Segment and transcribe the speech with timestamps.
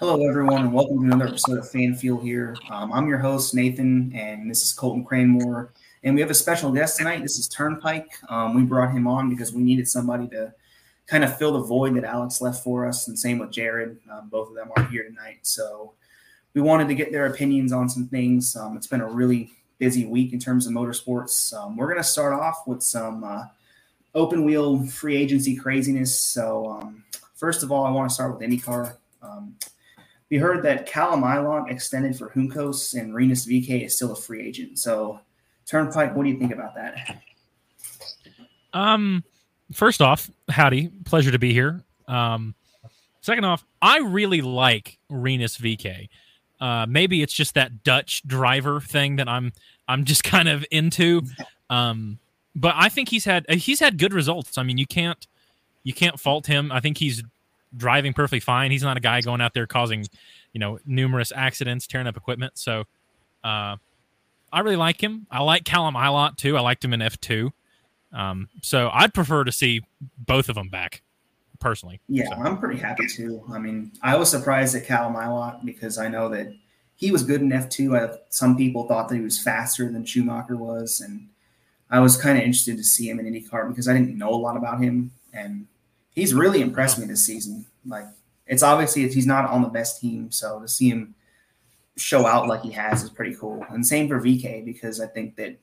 [0.00, 2.56] Hello, everyone, and welcome to another episode of Fan Feel here.
[2.70, 5.68] Um, I'm your host, Nathan, and this is Colton Cranmore.
[6.02, 7.20] And we have a special guest tonight.
[7.20, 8.10] This is Turnpike.
[8.30, 10.54] Um, we brought him on because we needed somebody to
[11.06, 13.98] kind of fill the void that Alex left for us, and same with Jared.
[14.10, 15.40] Um, both of them are here tonight.
[15.42, 15.92] So
[16.54, 18.56] we wanted to get their opinions on some things.
[18.56, 21.52] Um, it's been a really busy week in terms of motorsports.
[21.52, 23.44] Um, we're going to start off with some uh,
[24.14, 26.18] open wheel free agency craziness.
[26.18, 27.04] So, um,
[27.34, 28.96] first of all, I want to start with IndyCar.
[30.30, 34.46] We heard that Callum Ilott extended for Juncos and Rinus VeeKay is still a free
[34.46, 34.78] agent.
[34.78, 35.20] So,
[35.66, 37.20] Turnpike, what do you think about that?
[38.72, 39.24] Um,
[39.72, 41.82] first off, howdy, pleasure to be here.
[42.06, 42.54] Um,
[43.20, 46.08] second off, I really like Rinus VeeKay.
[46.60, 49.52] Uh, maybe it's just that Dutch driver thing that I'm
[49.88, 51.22] I'm just kind of into.
[51.70, 52.18] Um,
[52.54, 54.58] but I think he's had he's had good results.
[54.58, 55.26] I mean, you can't
[55.82, 56.70] you can't fault him.
[56.70, 57.22] I think he's
[57.76, 58.70] driving perfectly fine.
[58.70, 60.06] He's not a guy going out there causing,
[60.52, 62.58] you know, numerous accidents, tearing up equipment.
[62.58, 62.84] So,
[63.44, 63.76] uh,
[64.52, 65.28] I really like him.
[65.30, 66.56] I like Callum Ilott too.
[66.56, 67.52] I liked him in F two.
[68.12, 69.82] Um, so I'd prefer to see
[70.18, 71.02] both of them back,
[71.60, 72.00] personally.
[72.08, 72.42] Yeah, so.
[72.42, 73.44] I'm pretty happy too.
[73.52, 76.52] I mean, I was surprised at Callum Ilott because I know that
[76.96, 77.96] he was good in F two.
[78.30, 81.28] Some people thought that he was faster than Schumacher was, and
[81.88, 84.34] I was kind of interested to see him in IndyCar because I didn't know a
[84.34, 85.68] lot about him, and
[86.12, 87.66] he's really impressed me this season.
[87.86, 88.06] Like,
[88.46, 91.14] it's obviously he's not on the best team, so to see him
[91.96, 93.64] show out like he has is pretty cool.
[93.70, 95.58] And same for VK because I think that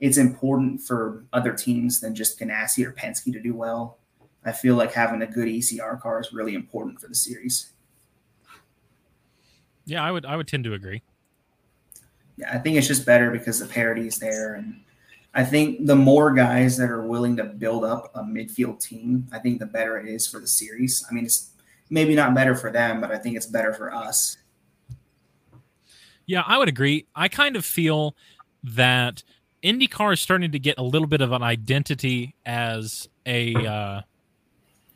[0.00, 3.98] it's important for other teams than just Ganassi or Penske to do well.
[4.44, 7.72] I feel like having a good ECR car is really important for the series.
[9.84, 11.02] Yeah, I would I would tend to agree.
[12.36, 14.80] Yeah, I think it's just better because the parity is there and
[15.34, 19.38] I think the more guys that are willing to build up a midfield team, I
[19.38, 21.04] think the better it is for the series.
[21.10, 21.51] I mean, it's
[21.90, 24.38] maybe not better for them, but I think it's better for us
[26.26, 27.06] yeah, I would agree.
[27.14, 28.14] I kind of feel
[28.64, 29.22] that
[29.62, 34.00] IndyCar is starting to get a little bit of an identity as a uh,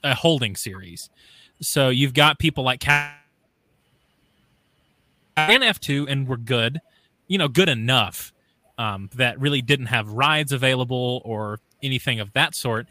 [0.04, 1.10] a holding series.
[1.60, 3.14] So you've got people like Cat
[5.36, 6.80] and F2, and we're good,
[7.28, 8.32] you know, good enough
[8.78, 12.86] um, that really didn't have rides available or anything of that sort.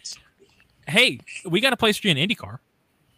[0.87, 2.59] Hey, we got a place for you in IndyCar,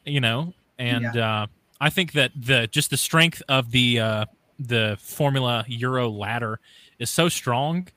[0.06, 1.44] you know, and yeah.
[1.44, 1.48] uh,
[1.80, 4.26] I think that the just the strength of the uh,
[4.60, 6.60] the Formula Euro ladder
[7.00, 7.88] is so strong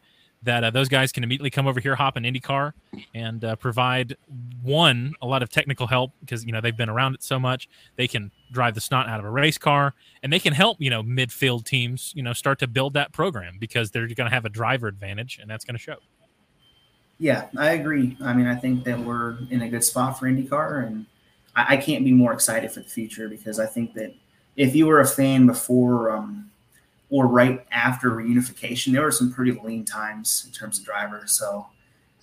[0.42, 2.72] that uh, those guys can immediately come over here, hop an IndyCar,
[3.14, 4.16] and uh, provide
[4.62, 7.68] one a lot of technical help because you know they've been around it so much.
[7.96, 10.90] They can drive the snot out of a race car, and they can help you
[10.90, 14.44] know midfield teams you know start to build that program because they're going to have
[14.44, 15.96] a driver advantage, and that's going to show.
[17.18, 18.16] Yeah, I agree.
[18.22, 21.04] I mean, I think that we're in a good spot for IndyCar, and
[21.56, 24.14] I, I can't be more excited for the future because I think that
[24.56, 26.50] if you were a fan before um,
[27.08, 31.32] or right after reunification, there were some pretty lean times in terms of drivers.
[31.32, 31.66] So,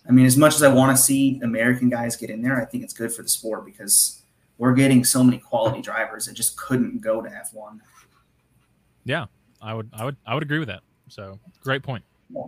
[0.07, 2.65] I mean, as much as I want to see American guys get in there, I
[2.65, 4.21] think it's good for the sport because
[4.57, 7.79] we're getting so many quality drivers that just couldn't go to F1.
[9.03, 9.25] Yeah,
[9.61, 10.81] I would, I would, I would agree with that.
[11.09, 12.03] So, great point.
[12.29, 12.43] Yeah.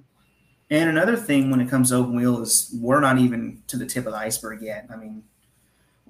[0.71, 3.85] And another thing when it comes to open wheel is we're not even to the
[3.85, 4.87] tip of the iceberg yet.
[4.91, 5.23] I mean,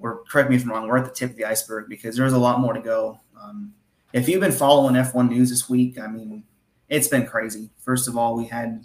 [0.00, 2.32] or correct me if I'm wrong, we're at the tip of the iceberg because there's
[2.32, 3.20] a lot more to go.
[3.40, 3.74] Um,
[4.12, 6.44] if you've been following F1 news this week, I mean,
[6.88, 7.70] it's been crazy.
[7.78, 8.84] First of all, we had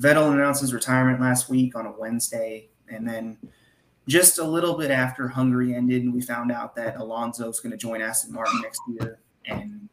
[0.00, 3.38] Vettel announce his retirement last week on a Wednesday, and then
[4.08, 7.76] just a little bit after Hungary ended, we found out that Alonso is going to
[7.76, 9.88] join Aston Martin next year, and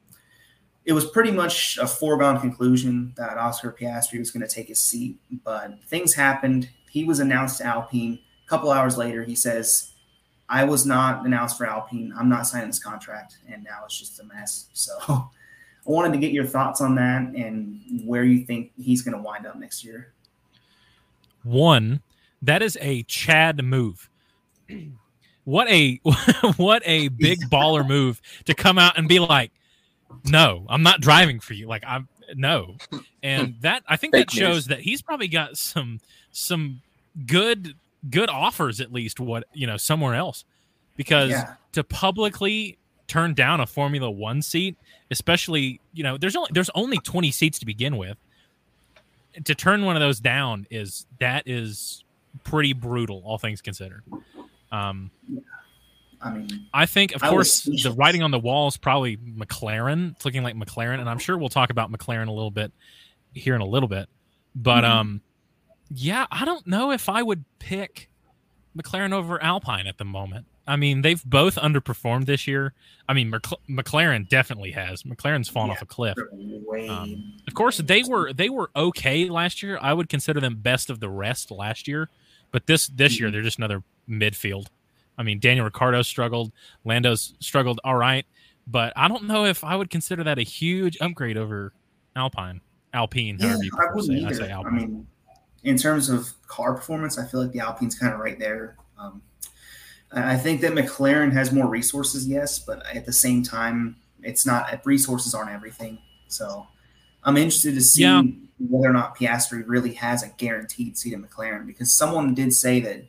[0.85, 4.79] it was pretty much a foregone conclusion that Oscar Piastri was going to take his
[4.79, 5.17] seat.
[5.43, 6.69] But things happened.
[6.89, 8.19] He was announced to Alpine.
[8.45, 9.92] A couple hours later, he says
[10.49, 12.13] I was not announced for Alpine.
[12.17, 14.67] I'm not signing this contract, and now it's just a mess.
[14.73, 15.25] So I
[15.85, 19.45] wanted to get your thoughts on that and where you think he's going to wind
[19.45, 20.13] up next year.
[21.43, 22.01] One,
[22.41, 24.09] that is a Chad move.
[25.43, 25.99] What a
[26.57, 29.51] what a big baller move to come out and be like,
[30.25, 32.77] "No, I'm not driving for you." Like I'm no,
[33.21, 35.99] and that I think that shows that he's probably got some
[36.31, 36.81] some
[37.25, 37.75] good
[38.09, 40.45] good offers at least what you know somewhere else
[40.95, 41.55] because yeah.
[41.71, 42.77] to publicly
[43.07, 44.77] turn down a Formula One seat,
[45.11, 48.17] especially you know there's only there's only 20 seats to begin with.
[49.45, 52.03] To turn one of those down is that is
[52.43, 54.03] pretty brutal, all things considered.
[54.71, 55.09] Um,
[56.21, 60.11] I mean, I think, of I course, the writing on the wall is probably McLaren.
[60.11, 62.71] It's looking like McLaren, and I'm sure we'll talk about McLaren a little bit
[63.33, 64.07] here in a little bit.
[64.55, 64.91] But mm-hmm.
[64.91, 65.21] um,
[65.95, 68.09] yeah, I don't know if I would pick
[68.77, 70.45] McLaren over Alpine at the moment.
[70.65, 72.73] I mean, they've both underperformed this year.
[73.09, 75.03] I mean, McLaren definitely has.
[75.03, 76.17] McLaren's fallen yeah, off a cliff.
[76.89, 79.77] Um, of course, they were they were okay last year.
[79.81, 82.09] I would consider them best of the rest last year,
[82.51, 83.23] but this this mm-hmm.
[83.23, 84.67] year they're just another midfield.
[85.17, 86.51] I mean, Daniel Ricciardo struggled,
[86.85, 88.25] Lando's struggled all right,
[88.65, 91.73] but I don't know if I would consider that a huge upgrade over
[92.15, 92.61] Alpine,
[92.93, 93.37] Alpine.
[93.39, 94.45] Yeah, I wouldn't say.
[94.45, 94.53] either.
[94.53, 95.05] I, I, mean,
[95.63, 98.75] in terms of car performance, I feel like the Alpine's kind of right there.
[98.97, 99.21] Um,
[100.11, 104.85] I think that McLaren has more resources, yes, but at the same time, it's not
[104.85, 105.97] resources aren't everything.
[106.27, 106.67] So
[107.23, 108.21] I'm interested to see yeah.
[108.59, 112.79] whether or not Piastri really has a guaranteed seat at McLaren because someone did say
[112.81, 113.05] that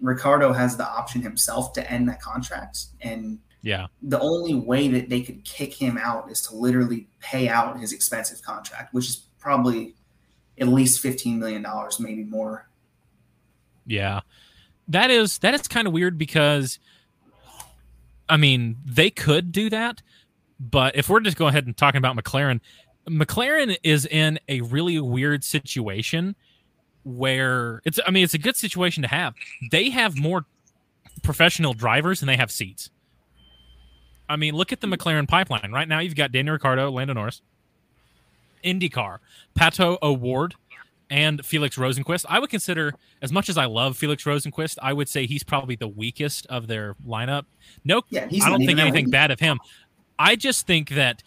[0.00, 2.86] Ricciardo has the option himself to end that contract.
[3.00, 7.48] And yeah, the only way that they could kick him out is to literally pay
[7.48, 9.94] out his expensive contract, which is probably
[10.60, 11.64] at least $15 million,
[12.00, 12.68] maybe more.
[13.86, 14.20] Yeah
[14.88, 16.78] that is that is kind of weird because
[18.28, 20.02] I mean they could do that,
[20.58, 22.60] but if we're just going ahead and talking about McLaren,
[23.08, 26.34] McLaren is in a really weird situation
[27.04, 29.34] where it's I mean it's a good situation to have.
[29.70, 30.46] They have more
[31.22, 32.90] professional drivers and they have seats.
[34.30, 35.72] I mean, look at the McLaren pipeline.
[35.72, 37.40] Right now you've got Daniel Ricciardo, Lando Norris,
[38.64, 39.18] IndyCar,
[39.58, 40.54] Pato O'Ward,
[41.10, 42.26] and Felix Rosenqvist.
[42.28, 45.76] I would consider, as much as I love Felix Rosenqvist, I would say he's probably
[45.76, 47.44] the weakest of their lineup.
[47.84, 49.58] No, yeah, I don't think anything bad of him.
[50.18, 51.22] I just think that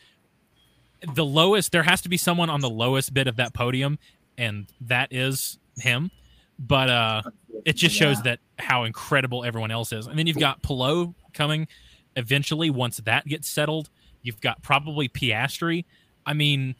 [1.13, 3.97] the lowest, there has to be someone on the lowest bit of that podium,
[4.37, 6.11] and that is him.
[6.59, 7.21] But uh,
[7.65, 8.23] it just shows yeah.
[8.23, 10.05] that how incredible everyone else is.
[10.05, 11.67] And then you've got Palou coming
[12.15, 13.89] eventually once that gets settled.
[14.21, 15.85] You've got probably Piastri.
[16.25, 16.75] I mean,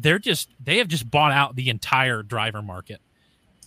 [0.00, 3.00] they're just they have just bought out the entire driver market.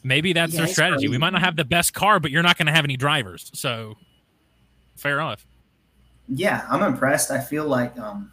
[0.04, 1.08] Maybe that's yeah, their strategy.
[1.08, 3.52] We might not have the best car, but you're not going to have any drivers.
[3.54, 3.96] So
[4.96, 5.46] fair enough.
[6.28, 7.31] Yeah, I'm impressed.
[7.31, 8.31] I feel like um,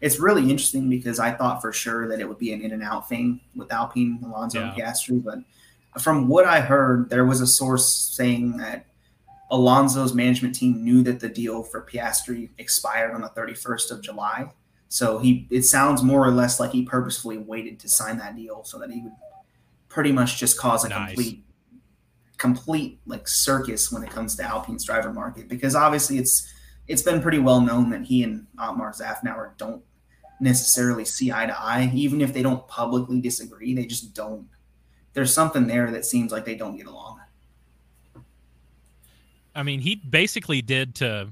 [0.00, 2.82] it's really interesting because I thought for sure that it would be an in and
[2.82, 4.68] out thing with Alpine, Alonso, yeah.
[4.68, 5.22] and Piastri.
[5.22, 5.38] But
[6.00, 8.86] from what I heard, there was a source saying that
[9.50, 14.50] Alonso's management team knew that the deal for Piastri expired on the 31st of July.
[14.88, 18.64] So he it sounds more or less like he purposefully waited to sign that deal
[18.64, 19.12] so that he would
[19.88, 21.08] pretty much just cause a nice.
[21.08, 21.44] complete
[22.38, 25.48] complete like circus when it comes to Alpine's driver market.
[25.48, 26.52] Because obviously it's
[26.86, 29.82] it's been pretty well known that he and Otmar Szafnauer don't
[30.40, 31.90] necessarily see eye to eye.
[31.94, 34.48] Even if they don't publicly disagree they just don't.
[35.14, 37.20] There's something there that seems like they don't get along.
[39.54, 41.28] I mean he basically did to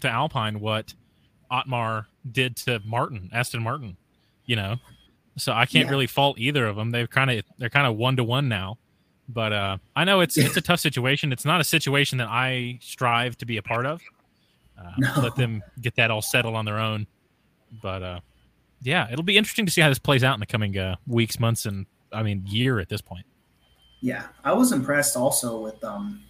[0.00, 0.92] to Alpine what
[1.50, 3.96] Otmar did to Martin, Aston Martin,
[4.46, 4.76] you know.
[5.36, 5.90] So I can't yeah.
[5.90, 6.90] really fault either of them.
[6.90, 8.78] They've kind of they're kind of one to one now.
[9.28, 11.32] But uh, I know it's it's a tough situation.
[11.32, 14.00] It's not a situation that I strive to be a part of.
[14.78, 15.12] Uh, no.
[15.22, 17.06] Let them get that all settled on their own.
[17.80, 18.20] But uh,
[18.82, 21.38] yeah, it'll be interesting to see how this plays out in the coming uh, weeks,
[21.38, 23.24] months, and I mean year at this point.
[24.00, 26.22] Yeah, I was impressed also with um,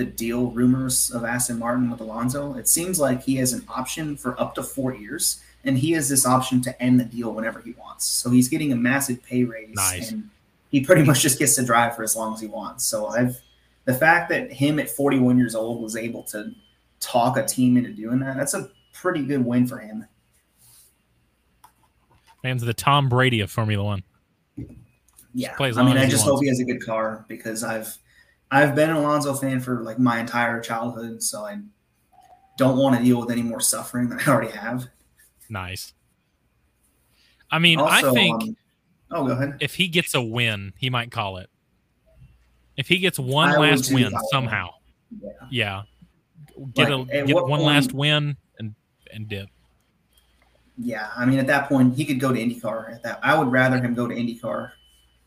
[0.00, 4.16] the deal rumors of Aston Martin with Alonso, it seems like he has an option
[4.16, 7.60] for up to four years, and he has this option to end the deal whenever
[7.60, 8.06] he wants.
[8.06, 10.10] So he's getting a massive pay raise, nice.
[10.10, 10.30] and
[10.70, 12.86] he pretty much just gets to drive for as long as he wants.
[12.86, 13.38] So I've
[13.84, 16.54] the fact that him at 41 years old was able to
[16.98, 20.06] talk a team into doing that, that's a pretty good win for him.
[22.42, 24.02] Man's the Tom Brady of Formula One.
[25.34, 27.98] Yeah, I mean, I just hope he has a good car because I've
[28.50, 31.58] I've been an Alonso fan for like my entire childhood, so I
[32.58, 34.88] don't want to deal with any more suffering than I already have.
[35.48, 35.92] Nice.
[37.50, 38.42] I mean, also, I think.
[38.42, 38.56] Um,
[39.12, 39.56] oh, go ahead.
[39.60, 41.48] If he gets a win, he might call it.
[42.76, 44.70] If he gets one I last win somehow,
[45.20, 45.30] yeah.
[45.50, 45.82] yeah.
[46.74, 48.74] Get like, a get one point, last win and
[49.12, 49.48] and dip.
[50.76, 52.94] Yeah, I mean, at that point, he could go to IndyCar.
[52.94, 54.72] At that, I would rather him go to IndyCar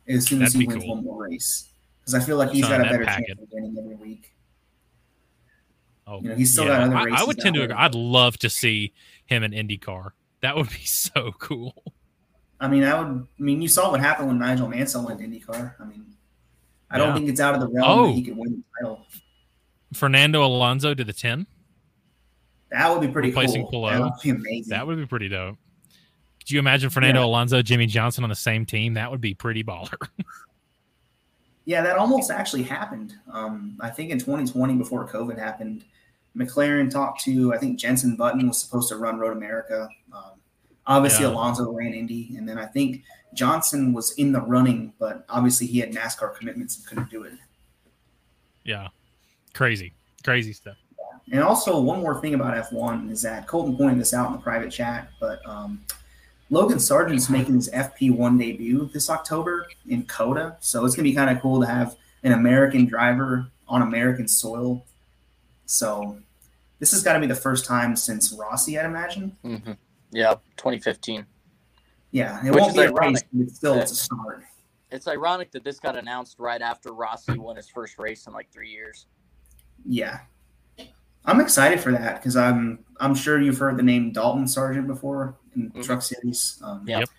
[0.08, 0.96] as soon as That'd he wins cool.
[0.96, 1.73] one more race
[2.04, 3.28] because I feel like he's got a better packet.
[3.28, 4.34] chance of winning every week.
[6.06, 6.80] Oh, you know, he's still yeah.
[6.80, 7.14] got other races.
[7.20, 7.64] I, I would tend to.
[7.64, 7.76] Agree.
[7.76, 8.94] I'd love to see
[9.26, 10.12] him in IndyCar.
[10.42, 11.84] That would be so cool.
[12.60, 13.28] I mean, I would.
[13.40, 15.76] I mean, you saw what happened when Nigel Mansell went to IndyCar.
[15.80, 16.06] I mean,
[16.90, 17.06] I yeah.
[17.06, 18.08] don't think it's out of the realm oh.
[18.08, 18.26] that he oh.
[18.26, 19.06] could win the title.
[19.94, 21.48] Fernando Alonso to the ten.
[22.72, 23.86] That would be pretty Replacing cool.
[23.86, 24.72] That would be amazing.
[24.72, 25.58] That would be pretty dope.
[26.40, 27.28] Could you imagine Fernando yeah.
[27.28, 28.96] Alonso, Jimmie Johnson on the same team?
[28.96, 29.96] That would be pretty baller.
[31.66, 33.16] Yeah, that almost actually happened.
[33.32, 35.86] Um, I think in 2020, before COVID happened,
[36.36, 39.88] McLaren talked to, I think Jenson Button was supposed to run Road America.
[40.12, 40.32] Um,
[40.86, 41.32] obviously, yeah.
[41.32, 42.36] Alonso ran Indy.
[42.38, 43.04] And then I think
[43.34, 47.34] Johnson was in the running, but obviously he had NASCAR commitments and couldn't do it.
[48.64, 48.90] Yeah.
[49.54, 49.94] Crazy.
[50.24, 50.78] Crazy stuff.
[51.28, 51.36] Yeah.
[51.36, 54.40] and also one more thing about F1 is that Colton pointed this out in the
[54.40, 55.86] private chat, but um,
[56.50, 61.30] Logan Sargeant's making his FP1 debut this October in COTA, so it's gonna be kind
[61.30, 64.86] of cool to have an American driver on American soil.
[65.66, 66.18] So
[66.80, 69.36] this has got to be the first time since Rossi, I'd imagine.
[69.44, 69.72] Mm-hmm.
[70.12, 71.26] Yeah, 2015.
[72.12, 73.02] Yeah, it Which won't be a ironic.
[73.02, 74.44] race, but it's still it's a start.
[74.92, 78.52] It's ironic that this got announced right after Rossi won his first race in like
[78.52, 79.08] three years.
[79.86, 80.20] Yeah,
[81.26, 85.36] I'm excited for that because I'm I'm sure you've heard the name Dalton Sargeant before
[85.56, 85.84] in Mhm.
[85.84, 86.60] Truck Series.
[86.64, 87.00] Um, Yeah.
[87.00, 87.10] Yep.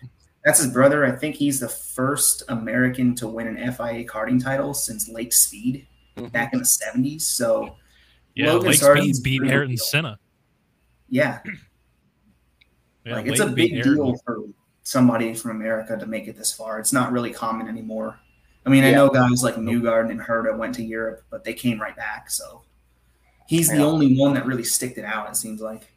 [0.43, 1.05] That's his brother.
[1.05, 5.87] I think he's the first American to win an FIA karting title since Lake Speed
[6.17, 6.31] Mhm.
[6.31, 7.25] back in the 70s.
[7.25, 7.75] So,
[8.35, 9.79] Yeah, Logan Lake Sargeant's Speed beat pretty Ayrton good.
[9.83, 10.19] Senna.
[11.09, 11.39] yeah,
[13.05, 13.95] Yeah, like it's a big beat Ayrton.
[13.95, 14.39] deal for
[14.83, 16.79] somebody from America to make it this far.
[16.79, 18.19] It's not really common anymore.
[18.65, 21.79] I mean, I know guys like Newgarden and Herta went to Europe, but they came
[21.79, 22.29] right back.
[22.31, 22.63] So
[23.47, 25.29] he's the only one that really sticked it out.
[25.29, 25.91] It seems like.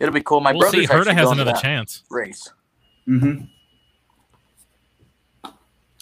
[0.00, 0.40] It'll be cool.
[0.40, 0.86] My we'll see.
[0.86, 2.02] brother's Herta has another chance.
[2.10, 2.50] race.
[3.06, 3.44] Mm-hmm.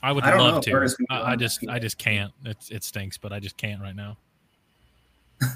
[0.03, 0.71] I would I don't know love to.
[0.71, 2.33] Herta's gonna be I, I just, I just can't.
[2.45, 4.17] It's, it stinks, but I just can't right now.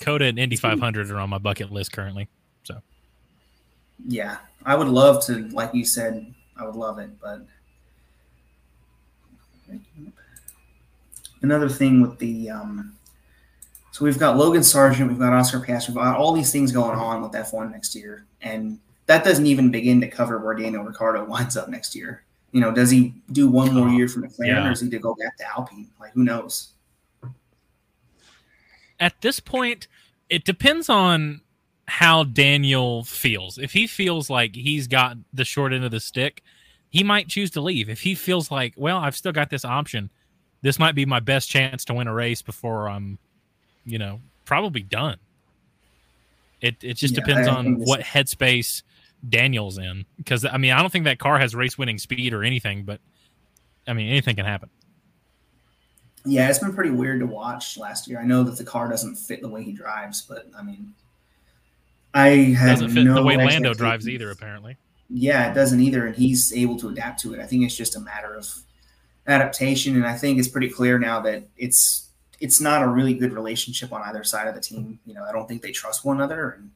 [0.00, 2.28] COTA and Indy 500 are on my bucket list currently.
[2.64, 2.80] So,
[4.08, 7.46] yeah, I would love to, like you said, I would love it, but
[11.42, 12.96] another thing with the um,
[13.92, 16.98] so we've got Logan Sargeant, we've got Oscar Piastri, we've got all these things going
[16.98, 21.24] on with F1 next year, and that doesn't even begin to cover where Daniel Ricciardo
[21.28, 22.24] winds up next year.
[22.52, 24.68] You know, does he do one more year for McLaren, yeah.
[24.68, 25.88] or is he to go back to Alpine?
[26.00, 26.72] Like, who knows?
[28.98, 29.88] At this point,
[30.30, 31.42] it depends on
[31.86, 33.58] how Daniel feels.
[33.58, 36.42] If he feels like he's got the short end of the stick,
[36.88, 37.90] he might choose to leave.
[37.90, 40.10] If he feels like, well, I've still got this option,
[40.62, 43.18] this might be my best chance to win a race before I'm,
[43.84, 45.18] you know, probably done.
[46.60, 48.82] It it just Yeah, depends on what headspace
[49.28, 50.06] Daniel's in.
[50.16, 53.00] Because I mean, I don't think that car has race winning speed or anything, but
[53.86, 54.70] I mean, anything can happen.
[56.24, 58.20] Yeah, it's been pretty weird to watch last year.
[58.20, 60.94] I know that the car doesn't fit the way he drives, but I mean,
[62.14, 64.76] I have Doesn't fit no the way Lando drives either, apparently.
[65.10, 67.40] Yeah, it doesn't either, and he's able to adapt to it.
[67.40, 68.48] I think it's just a matter of
[69.26, 72.08] adaptation, and I think it's pretty clear now that it's
[72.42, 74.98] it's not a really good relationship on either side of the team.
[75.06, 76.72] You know, I don't think they trust one another, and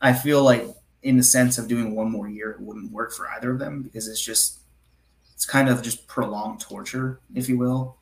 [0.00, 0.66] I feel like
[1.04, 3.82] in the sense of doing one more year, it wouldn't work for either of them
[3.82, 4.58] because it's just
[5.34, 7.96] it's kind of just prolonged torture, if you will.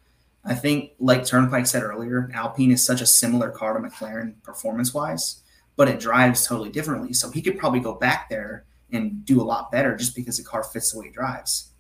[0.44, 4.94] I think, like Turnpike said earlier, Alpine is such a similar car to McLaren performance
[4.94, 5.42] wise,
[5.76, 7.12] but it drives totally differently.
[7.12, 10.44] So he could probably go back there and do a lot better just because the
[10.44, 11.71] car fits the way it drives.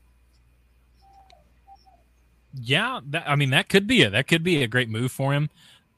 [2.60, 5.32] Yeah, that, I mean that could be a that could be a great move for
[5.32, 5.48] him.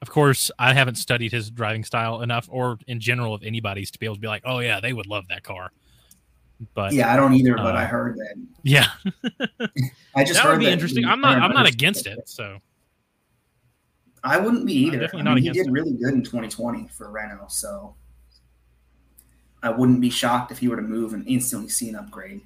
[0.01, 3.99] Of course, I haven't studied his driving style enough, or in general of anybody's, to
[3.99, 5.71] be able to be like, oh yeah, they would love that car.
[6.73, 8.35] But yeah, I don't either, but Uh, I heard that.
[8.63, 8.87] yeah
[10.15, 11.03] I just that heard would be that interesting.
[11.05, 12.19] I'm not I'm not against it.
[12.29, 12.59] So
[14.23, 14.99] I wouldn't be either.
[14.99, 17.95] definitely I not mean, he against did really good in 2020 for Renault, so
[19.61, 22.41] I wouldn't be shocked if he were to move and instantly see an upgrade.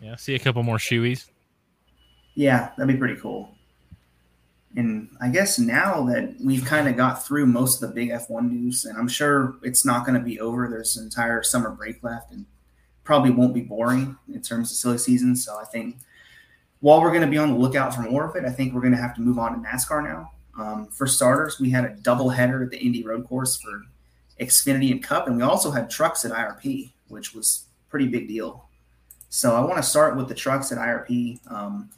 [0.00, 1.28] yeah, see a couple more shoeies.
[2.34, 3.54] Yeah, that'd be pretty cool.
[4.74, 8.50] And I guess now that we've kind of got through most of the big F1
[8.50, 10.66] news, and I'm sure it's not going to be over.
[10.68, 12.46] There's an entire summer break left, and
[13.04, 15.36] probably won't be boring in terms of silly season.
[15.36, 15.96] So I think
[16.80, 18.80] while we're going to be on the lookout for more of it, I think we're
[18.80, 20.32] going to have to move on to NASCAR now.
[20.58, 23.82] Um, for starters, we had a double header at the Indy Road Course for
[24.40, 28.68] Xfinity and Cup, and we also had trucks at IRP, which was pretty big deal.
[29.30, 31.40] So I want to start with the trucks at IRP.
[31.50, 31.90] Um,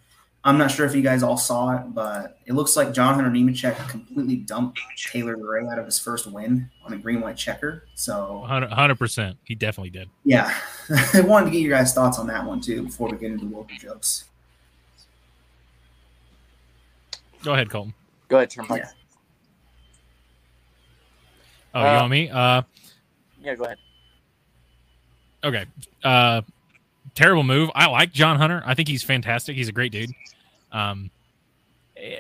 [0.47, 3.31] I'm not sure if you guys all saw it, but it looks like John Hunter
[3.31, 4.79] Nemechek completely dumped
[5.11, 7.85] Taylor Gray out of his first win on a green white checker.
[7.95, 9.39] So 100 percent.
[9.45, 10.11] He definitely did.
[10.25, 10.55] yeah,
[11.15, 13.47] I wanted to get your guys' thoughts on that one too before we get into
[13.47, 14.25] local jokes.
[17.43, 17.95] Go ahead, Colton.
[18.29, 18.83] Go ahead, Turnpike.
[18.83, 18.91] Yeah.
[21.75, 22.31] Oh, you Uh, want me?
[22.31, 22.63] Uh,
[23.43, 23.79] Yeah, go ahead.
[25.43, 25.65] okay.
[26.03, 26.43] Uh,
[27.15, 27.71] terrible move.
[27.75, 28.63] I like John Hunter.
[28.65, 29.57] I think he's fantastic.
[29.57, 30.11] He's a great dude.
[30.75, 31.11] Um,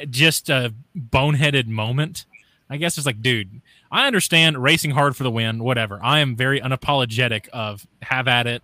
[0.08, 2.24] just a boneheaded moment.
[2.70, 6.00] I guess it's like, dude, I understand racing hard for the win, whatever.
[6.02, 8.62] I am very unapologetic of have at it.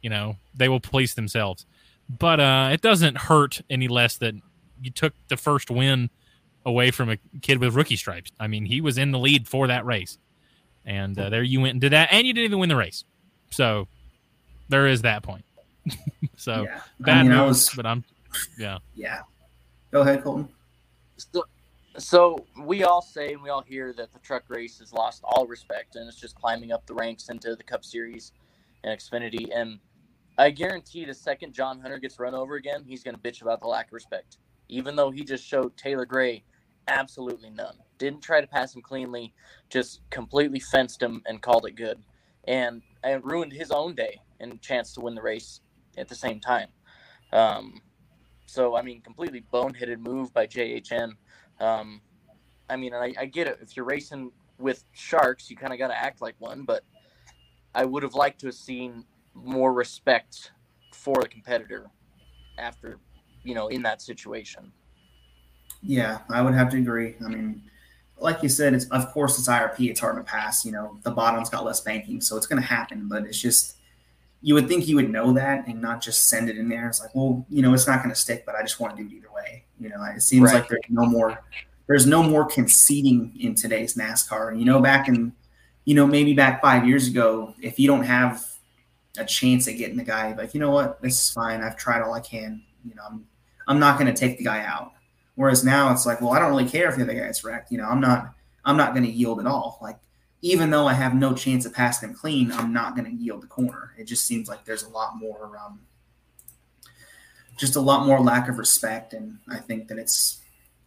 [0.00, 1.66] You know, they will police themselves.
[2.08, 4.34] But uh, it doesn't hurt any less that
[4.80, 6.10] you took the first win
[6.64, 8.30] away from a kid with rookie stripes.
[8.38, 10.18] I mean, he was in the lead for that race.
[10.84, 13.04] And uh, there you went and did that, and you didn't even win the race.
[13.50, 13.86] So
[14.68, 15.44] there is that point.
[16.36, 18.04] so yeah, bad I mean, news, was but I'm
[18.58, 18.78] yeah.
[18.94, 19.20] yeah.
[19.90, 20.48] Go ahead, Colton.
[21.16, 21.44] So,
[21.98, 25.46] so we all say and we all hear that the truck race has lost all
[25.46, 28.32] respect and it's just climbing up the ranks into the Cup Series
[28.84, 29.48] and Xfinity.
[29.54, 29.78] And
[30.38, 33.60] I guarantee the second John Hunter gets run over again, he's going to bitch about
[33.60, 36.44] the lack of respect, even though he just showed Taylor Gray
[36.88, 37.76] absolutely none.
[37.98, 39.34] Didn't try to pass him cleanly,
[39.68, 42.02] just completely fenced him and called it good,
[42.48, 45.60] and and ruined his own day and chance to win the race
[45.96, 46.68] at the same time.
[47.32, 47.80] Um,
[48.52, 51.12] so I mean, completely boneheaded move by JHN.
[51.58, 52.02] Um,
[52.68, 53.58] I mean, I, I get it.
[53.62, 56.64] If you're racing with sharks, you kind of got to act like one.
[56.64, 56.84] But
[57.74, 60.52] I would have liked to have seen more respect
[60.92, 61.86] for the competitor
[62.58, 62.98] after,
[63.42, 64.70] you know, in that situation.
[65.80, 67.16] Yeah, I would have to agree.
[67.24, 67.62] I mean,
[68.18, 69.88] like you said, it's of course it's IRP.
[69.88, 70.62] It's hard to pass.
[70.66, 73.08] You know, the bottom's got less banking, so it's going to happen.
[73.08, 73.78] But it's just
[74.42, 76.88] you would think you would know that and not just send it in there.
[76.88, 79.02] It's like, well, you know, it's not going to stick, but I just want to
[79.02, 79.64] do it either way.
[79.80, 80.60] You know, it seems right.
[80.60, 81.38] like there's no more
[81.86, 84.58] there's no more conceding in today's NASCAR.
[84.58, 85.32] You know, back in
[85.84, 88.44] you know maybe back five years ago, if you don't have
[89.18, 91.60] a chance at getting the guy, like you know what, this is fine.
[91.60, 92.62] I've tried all I can.
[92.84, 93.26] You know, I'm
[93.68, 94.92] I'm not going to take the guy out.
[95.34, 97.70] Whereas now it's like, well, I don't really care if the other guy's wrecked.
[97.70, 98.34] You know, I'm not
[98.64, 99.78] I'm not going to yield at all.
[99.80, 99.98] Like
[100.42, 103.42] even though I have no chance of passing him clean, I'm not going to yield
[103.42, 103.94] the corner.
[103.96, 105.80] It just seems like there's a lot more, um,
[107.56, 110.42] just a lot more lack of respect, and I think that it's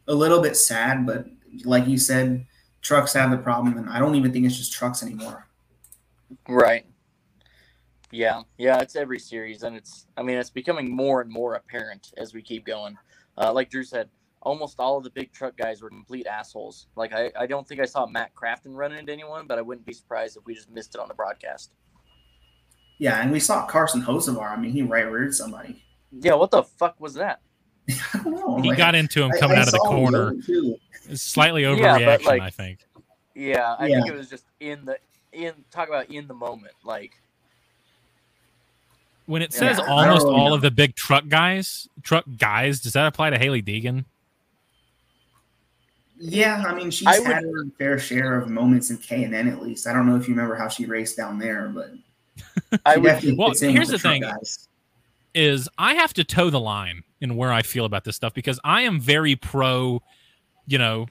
[0.07, 1.05] a little bit sad.
[1.05, 1.25] But
[1.63, 2.45] like you said,
[2.81, 5.47] trucks have the problem, and I don't even think it's just trucks anymore.
[6.49, 6.85] Right.
[8.11, 12.13] Yeah, yeah, it's every series, and it's I mean it's becoming more and more apparent
[12.17, 12.97] as we keep going.
[13.37, 14.09] Uh, like Drew said,
[14.45, 16.87] almost all of the big truck guys were complete assholes.
[16.95, 19.85] Like I, I don't think I saw Matt Crafton run into anyone, but I wouldn't
[19.85, 21.73] be surprised if we just missed it on the broadcast.
[22.99, 24.49] Yeah, and we saw Carson Hocevar.
[24.49, 25.83] I mean, he right reared somebody.
[26.11, 27.41] Yeah, what the fuck was that?
[27.89, 30.35] I don't know, he like, got into him coming I, I out of the corner.
[31.13, 32.79] Slightly overreaction, yeah, like, I think.
[33.35, 33.95] Yeah, I yeah.
[33.97, 34.97] think it was just in the
[35.33, 37.19] in talk about in the moment, like
[39.25, 40.55] when it says yeah, almost really all know.
[40.55, 44.05] of the big truck guys, truck guys, does that apply to Hailie Deegan?
[46.17, 49.35] Yeah, I mean she's I had would, her fair share of moments in K and
[49.35, 49.87] N at least.
[49.87, 51.91] I don't know if you remember how she raced down there, but
[52.85, 54.67] I would, well, here's the, the thing: guys.
[55.33, 58.59] is I have to toe the line in where I feel about this stuff because
[58.63, 60.01] I am very pro,
[60.67, 61.07] you know,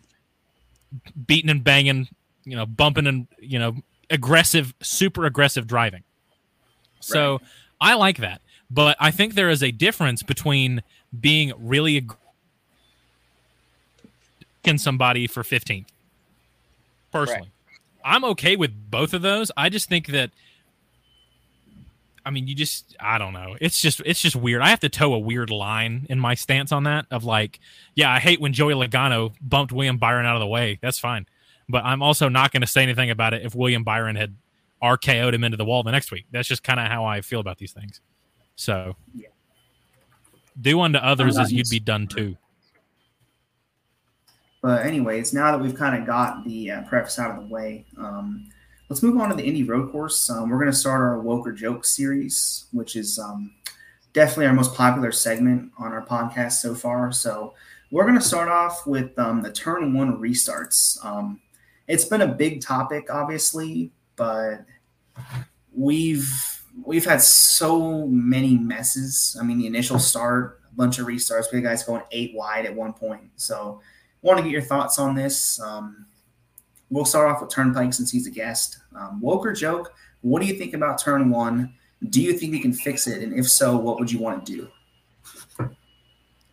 [1.27, 2.09] beating and banging,
[2.45, 3.77] you know, bumping and you know,
[4.09, 6.03] aggressive, super aggressive driving.
[7.01, 7.41] So right.
[7.81, 8.41] I like that,
[8.71, 10.83] but I think there is a difference between
[11.21, 12.21] being really aggressive
[14.79, 15.87] somebody for 15th.
[17.13, 17.79] Personally, right.
[18.05, 19.53] I'm okay with both of those.
[19.57, 20.31] I just think that
[22.27, 23.57] I mean, you just I don't know.
[23.61, 24.63] It's just it's just weird.
[24.63, 27.61] I have to toe a weird line in my stance on that of like,
[27.95, 30.79] yeah, I hate when Joey Logano bumped William Byron out of the way.
[30.81, 31.27] That's fine.
[31.69, 34.35] But I'm also not going to say anything about it if William Byron had
[34.83, 36.27] RKO'd him into the wall the next week.
[36.31, 38.01] That's just kind of how I feel about these things.
[38.57, 39.29] So yeah.
[40.61, 42.37] do unto others as you'd be done too.
[44.65, 47.85] But anyways, now that we've kind of got the uh, preface out of the way,
[47.99, 48.49] um,
[48.89, 50.31] let's move on to the Indy Road Course.
[50.31, 53.53] Um, we're going to start our Woke or Joke series, which is um,
[54.15, 57.13] definitely our most popular segment on our podcast so far.
[57.13, 57.53] So
[57.91, 60.97] we're going to start off with um, the turn one restarts.
[61.05, 61.43] Um,
[61.87, 64.65] it's been a big topic, obviously, but
[65.77, 69.37] we've we've had so many messes.
[69.39, 71.53] I mean, the initial start, a bunch of restarts.
[71.53, 73.25] We had guys going eight wide at one point.
[73.37, 73.83] So
[74.25, 75.61] want to get your thoughts on this.
[75.61, 76.07] Um,
[76.91, 78.79] we'll start off with Turnpike since he's a guest.
[78.97, 79.95] Um, woke or joke?
[80.23, 81.75] What do you think about turn one?
[82.09, 83.23] Do you think we can fix it?
[83.23, 84.69] And if so, what would you want to do?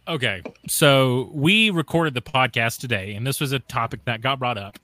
[0.08, 4.58] Okay, so we recorded the podcast today, and this was a topic that got brought
[4.58, 4.78] up.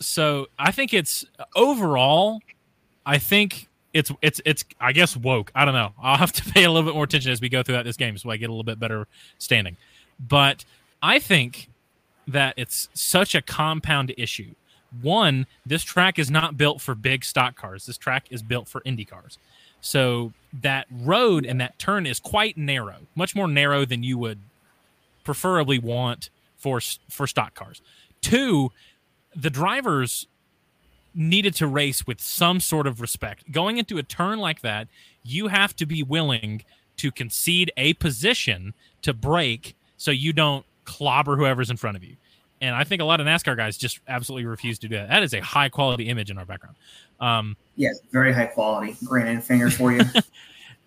[0.00, 1.24] So I think it's
[1.56, 2.40] overall,
[3.06, 5.52] I think it's it's it's I guess woke.
[5.54, 5.92] I don't know.
[6.02, 8.18] I'll have to pay a little bit more attention as we go throughout this game,
[8.18, 9.06] so I get a little bit better
[9.38, 9.76] standing.
[10.18, 10.64] But
[11.02, 11.68] I think
[12.28, 14.54] that it's such a compound issue.
[15.00, 17.86] One, this track is not built for big stock cars.
[17.86, 19.38] This track is built for Indy cars.
[19.80, 24.38] So that road and that turn is quite narrow, much more narrow than you would
[25.24, 27.80] preferably want for for stock cars.
[28.20, 28.70] Two,
[29.34, 30.28] the drivers
[31.14, 33.50] needed to race with some sort of respect.
[33.50, 34.88] Going into a turn like that,
[35.24, 36.62] you have to be willing
[36.96, 42.16] to concede a position to break so you don't clobber whoever's in front of you.
[42.60, 45.08] And I think a lot of NASCAR guys just absolutely refuse to do that.
[45.08, 46.76] That is a high quality image in our background.
[47.20, 48.96] Um, yes, very high quality.
[49.04, 50.02] Granted finger for you.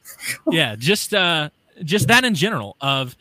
[0.52, 1.50] yeah, just uh,
[1.84, 2.78] just that in general.
[2.80, 3.16] Of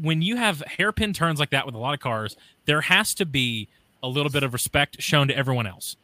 [0.00, 3.26] when you have hairpin turns like that with a lot of cars, there has to
[3.26, 3.68] be
[4.02, 5.96] a little bit of respect shown to everyone else.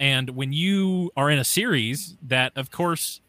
[0.00, 3.20] And when you are in a series that, of course,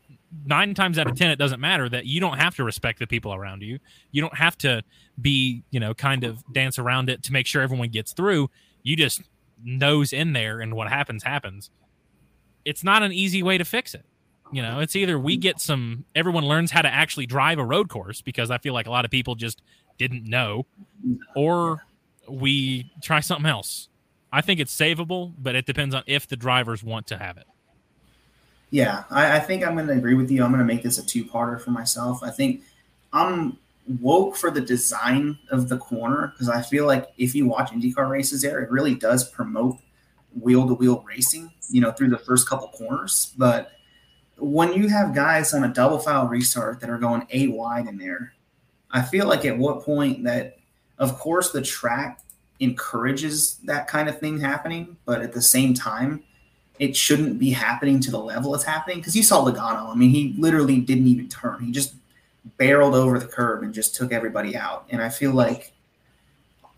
[0.45, 3.07] nine times out of ten, it doesn't matter that you don't have to respect the
[3.07, 3.79] people around you.
[4.11, 4.83] You don't have to
[5.19, 8.49] be, you know, kind of dance around it to make sure everyone gets through.
[8.83, 9.21] You just
[9.63, 11.69] nose in there, and what happens happens.
[12.65, 14.05] It's not an easy way to fix it.
[14.51, 17.87] You know, it's either we get some, everyone learns how to actually drive a road
[17.87, 19.61] course because I feel like a lot of people just
[19.97, 20.65] didn't know,
[21.35, 21.85] or
[22.27, 23.89] we try something else.
[24.31, 27.45] I think it's savable, but it depends on if the drivers want to have it.
[28.71, 30.43] Yeah, I, I think I'm going to agree with you.
[30.43, 32.21] I'm going to make this a two parter for myself.
[32.23, 32.61] I think
[33.13, 33.57] I'm
[34.01, 38.09] woke for the design of the corner because I feel like if you watch IndyCar
[38.09, 39.77] races there, it really does promote
[40.39, 43.33] wheel to wheel racing, you know, through the first couple corners.
[43.37, 43.71] But
[44.37, 47.97] when you have guys on a double file restart that are going eight wide in
[47.97, 48.33] there,
[48.91, 50.57] I feel like at what point that,
[50.99, 52.21] of course, the track
[52.59, 56.23] encourages that kind of thing happening, but at the same time,
[56.79, 58.97] it shouldn't be happening to the level it's happening.
[58.97, 61.95] Because you saw Logano, I mean, he literally didn't even turn; he just
[62.57, 64.85] barreled over the curb and just took everybody out.
[64.89, 65.73] And I feel like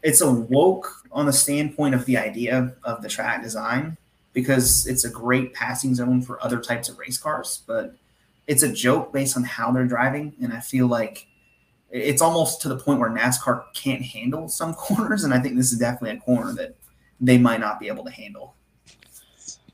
[0.04, 3.98] it's a woke on the standpoint of the idea of the track design,
[4.34, 7.96] because it's a great passing zone for other types of race cars, but
[8.48, 10.34] it's a joke based on how they're driving.
[10.42, 11.28] And I feel like
[11.90, 15.24] it's almost to the point where NASCAR can't handle some corners.
[15.24, 16.76] And I think this is definitely a corner that
[17.20, 18.56] they might not be able to handle.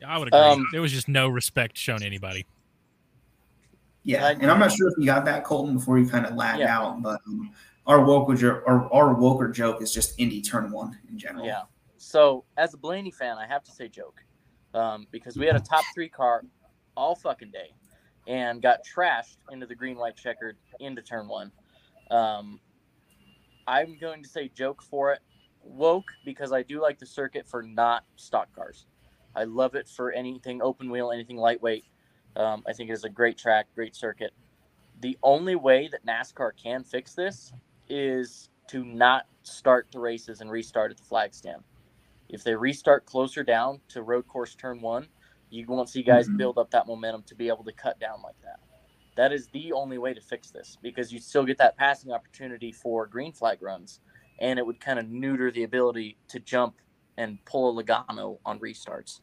[0.06, 0.40] I would agree.
[0.40, 2.46] Um, there was just no respect shown anybody.
[4.04, 6.60] Yeah, and I'm not sure if you got that Colton before you kind of lagged
[6.60, 6.78] yeah.
[6.78, 7.52] out, but um,
[7.86, 11.46] our woke or our woker joke is just Indy turn one in general.
[11.46, 11.64] Yeah.
[11.98, 14.24] So as a Blaney fan, I have to say joke
[14.74, 16.44] um, because we had a top three car
[16.96, 17.72] all fucking day
[18.28, 21.52] and got trashed into the green white checkered into turn one.
[22.12, 22.60] Um,
[23.68, 25.20] I'm going to say joke for it.
[25.64, 28.86] Woke because I do like the circuit for not stock cars.
[29.36, 31.86] I love it for anything open wheel, anything lightweight.
[32.36, 34.32] Um, I think it is a great track, great circuit.
[35.02, 37.54] The only way that NASCAR can fix this
[37.88, 41.64] is to not start the races and restart at the flag stand.
[42.30, 45.08] If they restart closer down to road course turn one,
[45.50, 46.38] you won't see guys mm-hmm.
[46.38, 48.60] build up that momentum to be able to cut down like that.
[49.16, 52.72] That is the only way to fix this because you still get that passing opportunity
[52.72, 54.00] for green flag runs,
[54.40, 56.76] and it would kind of neuter the ability to jump
[57.18, 59.22] and pull a Logano on restarts.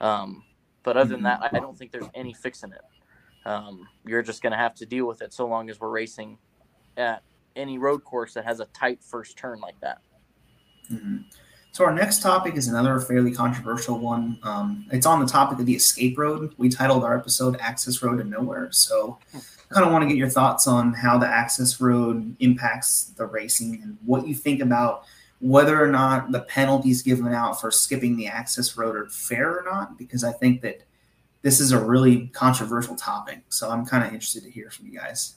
[0.00, 0.42] Um,
[0.82, 3.48] but other than that, I don't think there's any fixing it.
[3.48, 6.38] Um, you're just going to have to deal with it so long as we're racing
[6.96, 7.22] at
[7.56, 9.98] any road course that has a tight first turn like that.
[10.90, 11.18] Mm-hmm.
[11.72, 14.38] So our next topic is another fairly controversial one.
[14.44, 16.54] Um, it's on the topic of the escape road.
[16.56, 20.16] We titled our episode "Access Road to Nowhere." So, I kind of want to get
[20.16, 25.04] your thoughts on how the access road impacts the racing and what you think about
[25.44, 29.62] whether or not the penalties given out for skipping the access road are fair or
[29.62, 29.98] not.
[29.98, 30.84] Because I think that
[31.42, 33.42] this is a really controversial topic.
[33.50, 35.34] So I'm kind of interested to hear from you guys.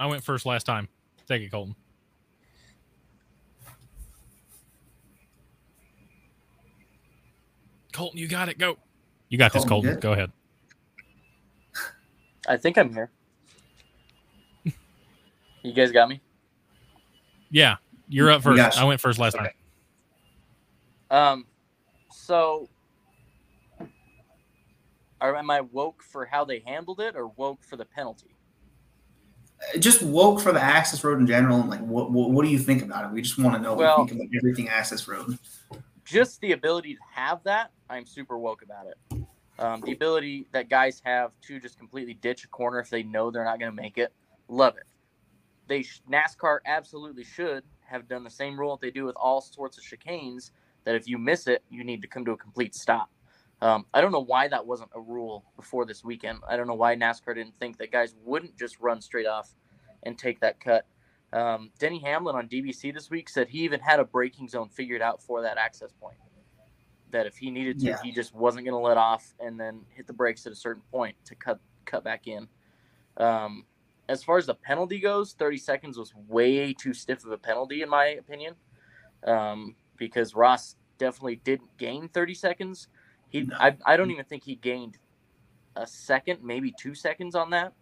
[0.00, 0.88] I went first last time.
[1.28, 1.76] Take it, Colton.
[7.92, 8.58] Colton, you got it.
[8.58, 8.78] Go.
[9.28, 10.00] You got Colton, this, Colton.
[10.00, 10.32] Go ahead.
[12.48, 13.12] I think I'm here.
[15.62, 16.20] you guys got me?
[17.50, 17.76] Yeah,
[18.08, 18.78] you're up first.
[18.78, 19.52] I went first last okay.
[21.10, 21.18] time.
[21.18, 21.46] Um,
[22.12, 22.68] so
[25.20, 28.34] are am I woke for how they handled it, or woke for the penalty?
[29.78, 32.58] Just woke for the access road in general, and like, what what, what do you
[32.58, 33.12] think about it?
[33.12, 35.38] We just want to know well, what you think about everything access road.
[36.04, 39.22] Just the ability to have that, I'm super woke about it.
[39.58, 43.30] Um, the ability that guys have to just completely ditch a corner if they know
[43.30, 44.12] they're not going to make it,
[44.48, 44.84] love it.
[45.68, 49.78] They NASCAR absolutely should have done the same rule that they do with all sorts
[49.78, 50.50] of chicanes.
[50.84, 53.10] That if you miss it, you need to come to a complete stop.
[53.60, 56.40] Um, I don't know why that wasn't a rule before this weekend.
[56.48, 59.54] I don't know why NASCAR didn't think that guys wouldn't just run straight off
[60.02, 60.86] and take that cut.
[61.32, 65.02] Um, Denny Hamlin on DBC this week said he even had a braking zone figured
[65.02, 66.16] out for that access point.
[67.10, 67.98] That if he needed to, yeah.
[68.02, 70.82] he just wasn't going to let off and then hit the brakes at a certain
[70.90, 72.48] point to cut cut back in.
[73.16, 73.64] Um,
[74.08, 77.82] as far as the penalty goes, 30 seconds was way too stiff of a penalty
[77.82, 78.54] in my opinion,
[79.26, 82.88] um, because Ross definitely didn't gain 30 seconds
[83.28, 83.56] he, no.
[83.58, 84.98] I, I don't even think he gained
[85.74, 87.72] a second, maybe two seconds on that.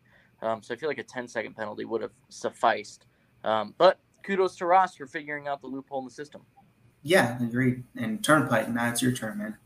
[0.42, 3.06] Um, so I feel like a 10 second penalty would have sufficed.
[3.44, 6.42] Um, but kudos to Ross for figuring out the loophole in the system.
[7.02, 7.84] Yeah, agreed.
[7.96, 9.56] And Turnpike, now it's your turn, man.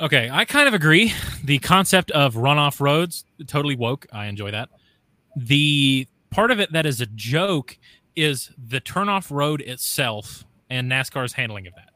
[0.00, 1.12] Okay, I kind of agree.
[1.44, 4.06] The concept of runoff roads, totally woke.
[4.12, 4.68] I enjoy that.
[5.36, 7.78] The part of it that is a joke
[8.16, 11.90] is the turnoff road itself and NASCAR's handling of that.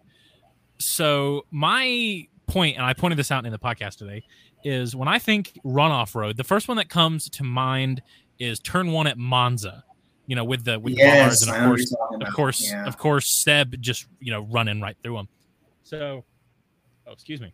[0.79, 4.23] So my point, and I pointed this out in the podcast today,
[4.65, 8.03] is when I think runoff road, the first one that comes to mind
[8.39, 9.83] is turn one at Monza.
[10.27, 11.95] You know, with the with Yes, the bars, and of course,
[12.29, 12.85] of course, Yeah.
[12.87, 15.29] of course, Seb just you know running right through them.
[15.85, 16.23] So,
[17.07, 17.51] oh, excuse me.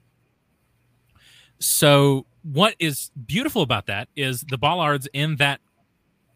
[1.61, 5.61] So, what is beautiful about that is the bollards in that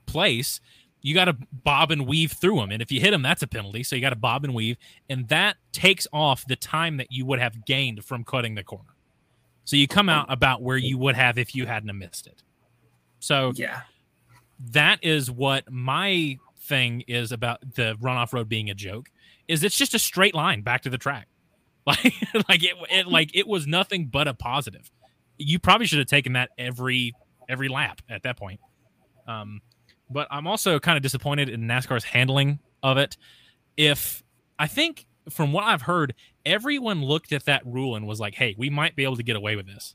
[0.07, 0.61] place.
[1.01, 3.47] You got to bob and weave through them, and if you hit them, that's a
[3.47, 3.85] penalty.
[3.85, 4.77] So you got to bob and weave,
[5.09, 8.91] and that takes off the time that you would have gained from cutting the corner.
[9.65, 12.43] So you come out about where you would have if you hadn't have missed it.
[13.21, 13.83] So Yeah.
[14.71, 19.11] that is what my thing is about the runoff road being a joke
[19.47, 21.27] is it's just a straight line back to the track
[21.87, 22.13] like
[22.49, 24.91] like it, it like it was nothing but a positive
[25.39, 27.13] you probably should have taken that every
[27.49, 28.61] every lap at that point
[29.27, 29.61] um
[30.11, 33.17] but i'm also kind of disappointed in nascar's handling of it
[33.77, 34.23] if
[34.59, 38.55] i think from what i've heard everyone looked at that rule and was like hey
[38.59, 39.95] we might be able to get away with this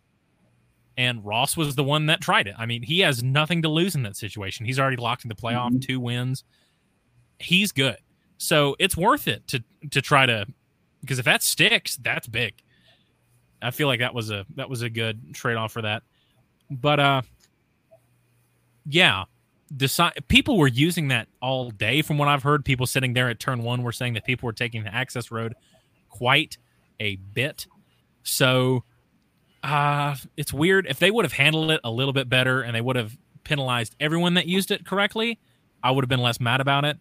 [0.96, 2.54] and Ross was the one that tried it.
[2.56, 4.68] I mean, he has nothing to lose in that situation.
[4.68, 5.82] He's already locked in the playoff, Mhm.
[5.82, 6.44] two wins.
[7.40, 7.98] He's good.
[8.38, 10.46] So it's worth it to to try to
[11.02, 12.62] because if that sticks, that's big.
[13.64, 16.04] I feel like that was a that was a good trade off for that.
[16.70, 17.22] But uh
[18.86, 19.26] yeah,
[19.76, 22.66] decide people were using that all day from what I've heard.
[22.66, 25.54] People sitting there at turn one were saying that people were taking the access road
[26.10, 26.58] quite
[27.00, 27.68] a bit.
[28.24, 28.84] So
[29.64, 32.82] uh it's weird if they would have handled it a little bit better and they
[32.82, 35.40] would have penalized everyone that used it correctly
[35.82, 36.98] i would have been less mad about it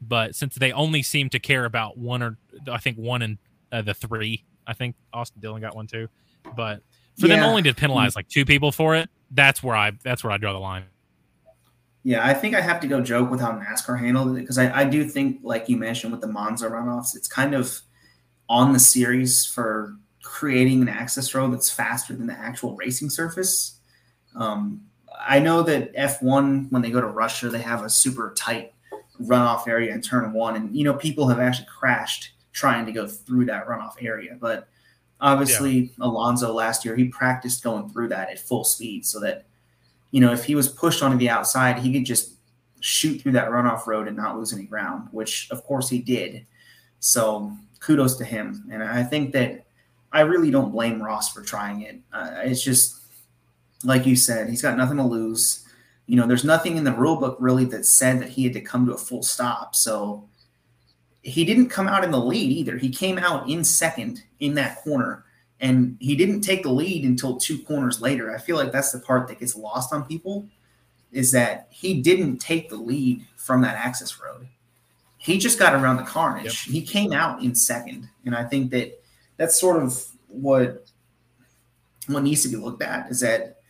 [0.00, 2.38] but since they only seem to care about one or
[2.70, 3.38] i think one and
[3.72, 6.08] uh, the three i think austin dillon got one too
[6.56, 6.80] but
[7.18, 10.32] for them only to penalize like two people for it that's where i that's where
[10.32, 10.84] i draw the line
[12.06, 14.80] Yeah, I think I have to go joke with how NASCAR handled it because I,
[14.80, 17.80] I do think, like you mentioned with the Monza runoffs, it's kind of
[18.46, 23.78] on the series for creating an access road that's faster than the actual racing surface.
[24.34, 24.82] Um,
[25.18, 28.74] I know that F1, when they go to Russia, they have a super tight
[29.22, 30.56] runoff area in turn one.
[30.56, 34.38] And, you know, people have actually crashed trying to go through that runoff area.
[34.40, 34.68] But
[35.20, 39.44] obviously, Alonso last year, he practiced going through that at full speed so that
[40.10, 42.34] you know, if he was pushed onto the outside, he could just
[42.78, 46.46] shoot through that runoff road and not lose any ground, which of course he did.
[47.00, 48.64] So kudos to him.
[48.70, 49.66] And I think that
[50.12, 51.98] I really don't blame Ross for trying it.
[52.12, 53.00] Uh, it's just
[53.82, 55.66] like you said, he's got nothing to lose.
[56.06, 58.60] You know, there's nothing in the rule book really that said that he had to
[58.60, 59.74] come to a full stop.
[59.74, 60.28] So
[61.24, 62.76] he didn't come out in the lead either.
[62.76, 65.24] He came out in second in that corner
[65.58, 68.34] and he didn't take the lead until two corners later.
[68.34, 70.46] I feel like that's the part that gets lost on people
[71.12, 74.46] is that he didn't take the lead from that access road.
[75.16, 76.64] He just got around the carnage.
[76.64, 79.02] He came out in second, and I think that
[79.38, 80.84] that's sort of what
[82.08, 83.60] what needs to be looked at is that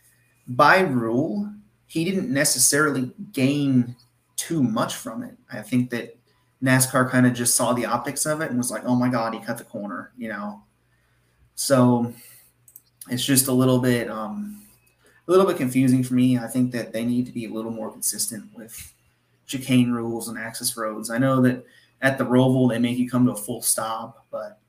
[0.49, 1.49] by rule
[1.87, 3.95] he didn't necessarily gain
[4.35, 5.37] too much from it.
[5.49, 6.17] I think that
[6.65, 9.33] NASCAR kind of just saw the optics of it and was like, "Oh my god,
[9.33, 10.63] he cut the corner," you know.
[11.55, 12.13] So
[13.09, 14.63] it's just a little bit um,
[15.27, 16.37] a little bit confusing for me.
[16.37, 18.93] I think that they need to be a little more consistent with
[19.45, 21.09] chicane rules and access roads.
[21.11, 21.63] I know that
[22.01, 24.59] at the Roval they make you come to a full stop, but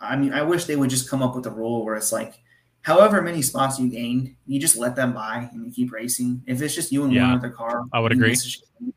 [0.00, 2.40] I mean I wish they would just come up with a rule where it's like
[2.82, 6.42] however many spots you gained, you just let them by and you keep racing.
[6.46, 8.34] If it's just you and Yeah, one other car, I would agree.
[8.36, 8.92] chicane,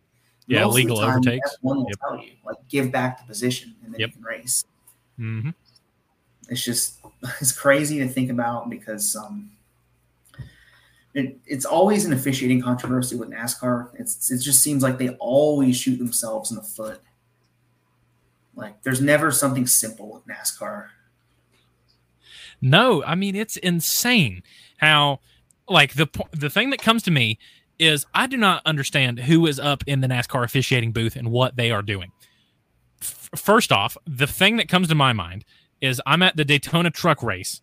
[0.50, 1.58] Yeah, most legal time, overtakes.
[1.64, 2.00] F1 will Yep.
[2.00, 4.10] tell you like give back the position and then Yep.
[4.10, 4.66] you can race
[5.18, 5.50] hmm
[6.50, 7.00] it's just
[7.40, 9.52] it's crazy to think about because um,
[11.14, 13.90] it, it's always an officiating controversy with NASCAR.
[13.96, 17.02] It's it just seems like they always shoot themselves in the foot.
[18.56, 20.88] Like there's never something simple with NASCAR.
[22.62, 24.44] No, I mean it's insane
[24.78, 25.20] how
[25.68, 27.38] like the the thing that comes to me
[27.80, 31.56] is I do not understand who is up in the NASCAR officiating booth and what
[31.56, 32.12] they are doing.
[33.02, 35.46] F- first off, the thing that comes to my mind
[35.82, 37.62] is I'm at the Daytona truck race.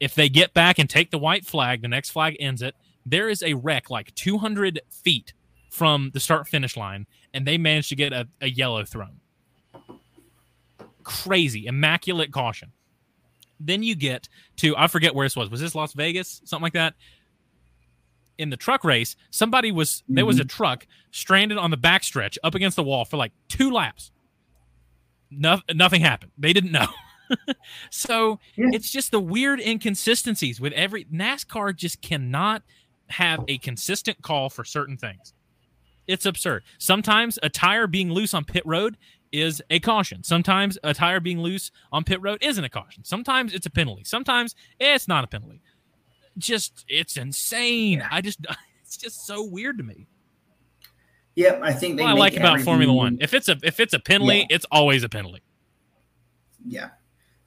[0.00, 2.74] If they get back and take the white flag, the next flag ends it.
[3.04, 5.34] There is a wreck like 200 feet
[5.70, 9.20] from the start finish line, and they managed to get a, a yellow thrown.
[11.02, 12.72] Crazy, immaculate caution.
[13.58, 15.50] Then you get to I forget where this was.
[15.50, 16.40] Was this Las Vegas?
[16.44, 16.94] Something like that.
[18.40, 20.48] In the truck race, somebody was there was a mm-hmm.
[20.48, 24.10] truck stranded on the backstretch up against the wall for like two laps.
[25.30, 26.32] No, nothing happened.
[26.38, 26.86] They didn't know.
[27.90, 28.70] so Yeah.
[28.72, 32.62] it's just the weird inconsistencies with every NASCAR just cannot
[33.10, 35.34] have a consistent call for certain things.
[36.06, 36.64] it's absurd.
[36.78, 38.96] Sometimes a tire being loose on pit road
[39.32, 40.24] is a caution.
[40.24, 43.04] Sometimes a tire being loose on pit road isn't a caution.
[43.04, 44.02] Sometimes it's a penalty.
[44.04, 45.60] Sometimes it's not a penalty.
[46.38, 48.02] Just it's insane.
[48.10, 48.40] I just
[48.84, 50.06] it's just so weird to me.
[51.36, 53.94] Yep, I think they What I like about Formula One, if it's a if it's
[53.94, 54.46] a penalty, Yeah.
[54.50, 55.42] it's always a penalty.
[56.66, 56.90] Yeah.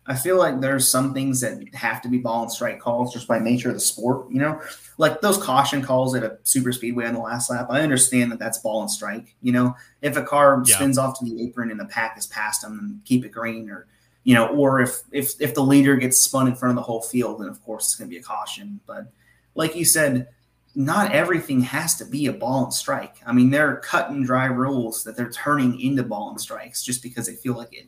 [0.05, 3.25] I feel like there's some things that have to be ball and strike calls just
[3.25, 4.61] by nature of the sport, you know?
[4.97, 7.67] Like those caution calls at a super speedway on the last lap.
[7.69, 9.77] I understand that that's ball and strike, you know?
[10.01, 10.75] If a car Yeah.
[10.75, 13.87] spins off to the apron and the pack is past them, keep it green or
[14.23, 17.01] you know, or if if if the leader gets spun in front of the whole
[17.01, 18.79] field, then of course it's going to be a caution.
[18.87, 19.11] But
[19.55, 20.29] like you said,
[20.75, 23.15] not everything has to be a ball and strike.
[23.25, 26.83] I mean, there are cut and dry rules that they're turning into ball and strikes
[26.83, 27.87] just because they feel like it.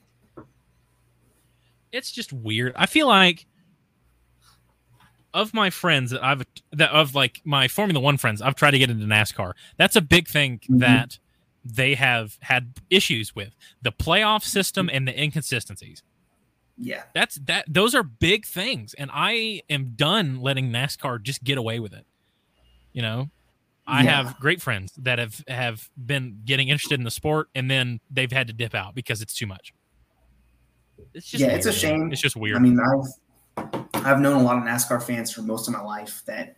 [1.92, 2.74] it's just weird.
[2.76, 3.46] I feel like
[5.34, 6.44] of my friends that I've
[6.74, 9.54] that of like my Formula One friends, I've tried to get into NASCAR.
[9.78, 10.80] That's a big thing Mhm.
[10.80, 11.20] that
[11.64, 16.04] they have had issues with the playoff system and the inconsistencies.
[16.78, 17.04] Yeah.
[17.14, 17.66] That's that.
[17.68, 22.06] Those are big things, and I am done letting NASCAR just get away with it.
[22.92, 23.30] You know,
[23.88, 24.24] I Yeah.
[24.24, 28.32] have great friends that have have been getting interested in the sport, and then they've
[28.32, 29.74] had to dip out because it's too much.
[31.14, 32.12] It's just Yeah, it's a shame.
[32.12, 32.58] It's just weird.
[32.58, 33.66] I mean, I've
[34.06, 36.58] I've known a lot of NASCAR fans for most of my life that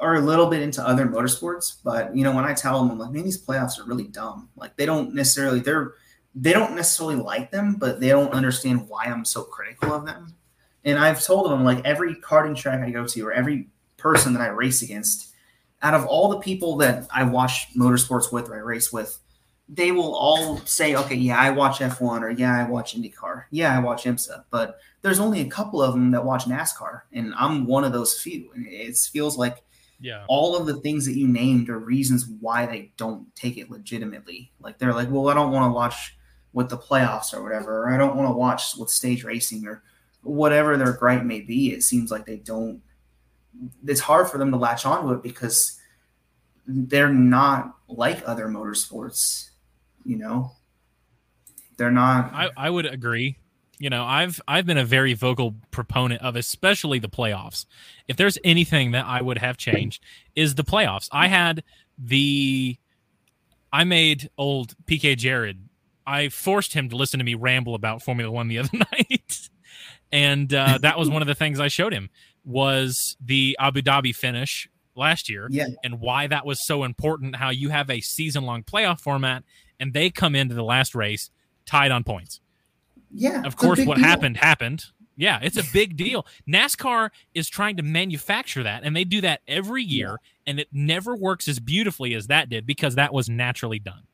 [0.00, 2.98] are a little bit into other motorsports, but you know, when I tell them, I'm
[2.98, 4.48] like, man, these playoffs are really dumb.
[4.56, 5.92] Like they don't necessarily they're
[6.34, 10.34] they don't necessarily like them, but they don't understand why I'm so critical of them.
[10.84, 14.42] And I've told them like every karting track I go to or every person that
[14.42, 15.34] I race against,
[15.82, 19.18] out of all the people that I watch motorsports with or I race with,
[19.68, 23.44] they will all say, okay, yeah, I watch F1 or yeah, I watch IndyCar.
[23.50, 24.44] Yeah, I watch IMSA.
[24.50, 28.20] But there's only a couple of them that watch NASCAR, and I'm one of those
[28.20, 28.50] few.
[28.54, 29.62] And it feels like
[30.00, 30.24] yeah.
[30.28, 34.50] all of the things that you named are reasons why they don't take it legitimately.
[34.60, 36.16] Like they're like, well, I don't want to watch
[36.52, 39.82] with the playoffs or whatever, or I don't want to watch with stage racing or
[40.22, 41.72] whatever their gripe may be.
[41.72, 42.82] It seems like they don't.
[43.86, 45.78] It's hard for them to latch onto it because
[46.66, 49.50] they're not like other motorsports.
[50.04, 50.52] You know,
[51.76, 52.32] they're not.
[52.32, 53.36] I, I would agree.
[53.78, 57.64] You know, I've I've been a very vocal proponent of especially the playoffs.
[58.08, 60.02] If there's anything that I would have changed
[60.34, 61.08] is the playoffs.
[61.12, 61.64] I had
[61.98, 62.76] the
[63.72, 65.69] I made old PK Jared.
[66.10, 69.48] I forced him to listen to me ramble about Formula 1 the other night.
[70.10, 72.10] and uh, that was one of the things I showed him
[72.44, 77.36] was the Abu Dhabi finish last year yeah, and why that was so important.
[77.36, 79.44] How you have a season long playoff format
[79.78, 81.30] and they come into the last race
[81.64, 82.40] tied on points.
[83.12, 83.42] yeah.
[83.44, 84.04] Of course, what deal.
[84.04, 84.84] happened happened.
[85.16, 86.26] Yeah, it's a big deal.
[86.48, 91.14] NASCAR is trying to manufacture that, and they do that every year, and it never
[91.14, 94.04] works as beautifully as that did because that was naturally done.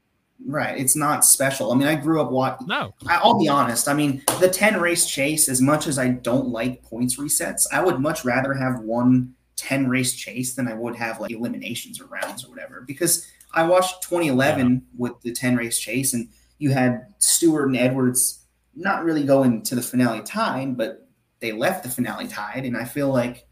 [0.45, 0.79] Right.
[0.79, 1.73] It's not special.
[1.73, 2.67] I mean, I grew up watching.
[2.69, 3.89] No, I'll be honest.
[3.89, 7.83] I mean, the 10 race chase, as much as I don't like points resets, I
[7.83, 12.07] would much rather have one 10 race chase than I would have like eliminations or
[12.07, 12.83] rounds or whatever.
[12.87, 18.45] Because I watched 2011 with the 10 race chase, and you had Stewart and Edwards
[18.75, 21.09] not really going to the finale tied, but
[21.41, 22.65] they left the finale tied.
[22.67, 23.47] And I feel like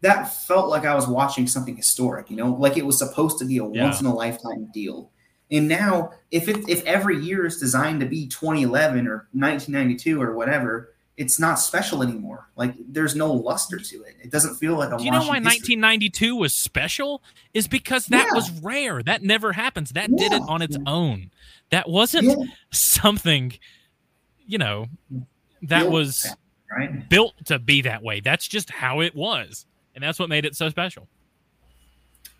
[0.00, 3.44] that felt like I was watching something historic, you know, like it was supposed to
[3.44, 3.84] be a Yeah.
[3.84, 5.10] once in a lifetime deal.
[5.54, 10.34] And now, if it, if every year is designed to be 2011 or 1992 or
[10.34, 12.48] whatever, it's not special anymore.
[12.56, 14.16] Like there's no luster to it.
[14.20, 14.98] It doesn't feel like a.
[14.98, 15.76] do you know why history.
[15.76, 17.22] 1992 was special?
[17.52, 18.34] Is because that Yeah.
[18.34, 19.00] was rare.
[19.00, 19.90] That never happens.
[19.90, 21.30] That did it on its own.
[21.70, 23.52] That wasn't Yeah, something,
[24.46, 24.88] you know,
[25.62, 26.34] that Built was
[26.76, 27.08] right.
[27.08, 28.18] built to be that way.
[28.18, 31.08] That's just how it was, and that's what made it so special.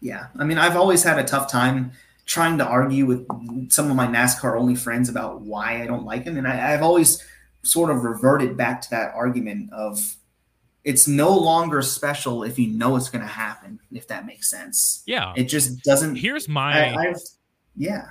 [0.01, 1.93] Yeah, I mean, I've always had a tough time
[2.27, 3.27] trying to argue with
[3.71, 6.83] some of my NASCAR only friends about why I don't like him, and I, I've
[6.83, 7.23] always
[7.63, 10.17] sort of reverted back to that argument of
[10.85, 13.81] it's no longer special if you know it's going to happen.
[13.91, 15.33] If that makes sense, Yeah.
[15.37, 16.17] it just doesn't.
[16.17, 17.21] Here's my I, I've
[17.77, 18.09] yeah,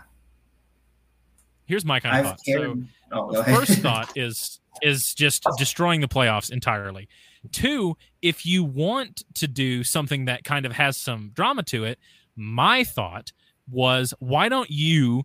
[1.65, 2.39] here's my kind of I've thought.
[2.45, 2.77] So
[3.11, 7.07] oh, first thought is is just destroying the playoffs entirely.
[7.51, 11.99] Two, if you want to do something that kind of has some drama to it,
[12.35, 13.31] my thought
[13.69, 15.23] was why don't you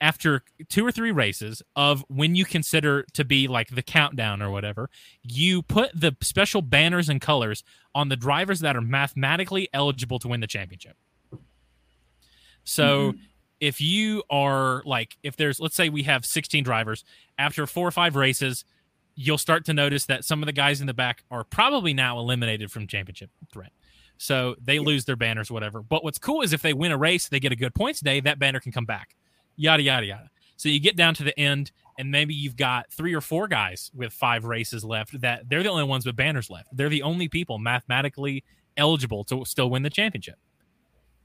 [0.00, 4.50] after two or three races of when you consider to be like the countdown or
[4.50, 4.90] whatever,
[5.22, 7.64] you put the special banners and colors
[7.94, 10.96] on the drivers that are mathematically eligible to win the championship.
[12.64, 13.18] So mm-hmm.
[13.60, 17.04] if you are like if there's let's say we have 16 drivers
[17.38, 18.64] after four or five races
[19.16, 22.18] you'll start to notice that some of the guys in the back are probably now
[22.18, 23.72] eliminated from championship threat
[24.18, 25.82] So they lose their banners, whatever.
[25.82, 28.20] But what's cool is if they win a race, they get a good points day,
[28.20, 29.16] that banner can come back.
[29.56, 30.30] Yada, yada, yada.
[30.56, 33.90] So you get down to the end, and maybe you've got three or four guys
[33.94, 36.68] with five races left that they're the only ones with banners left.
[36.72, 38.44] They're the only people mathematically
[38.76, 40.36] eligible to still win the championship.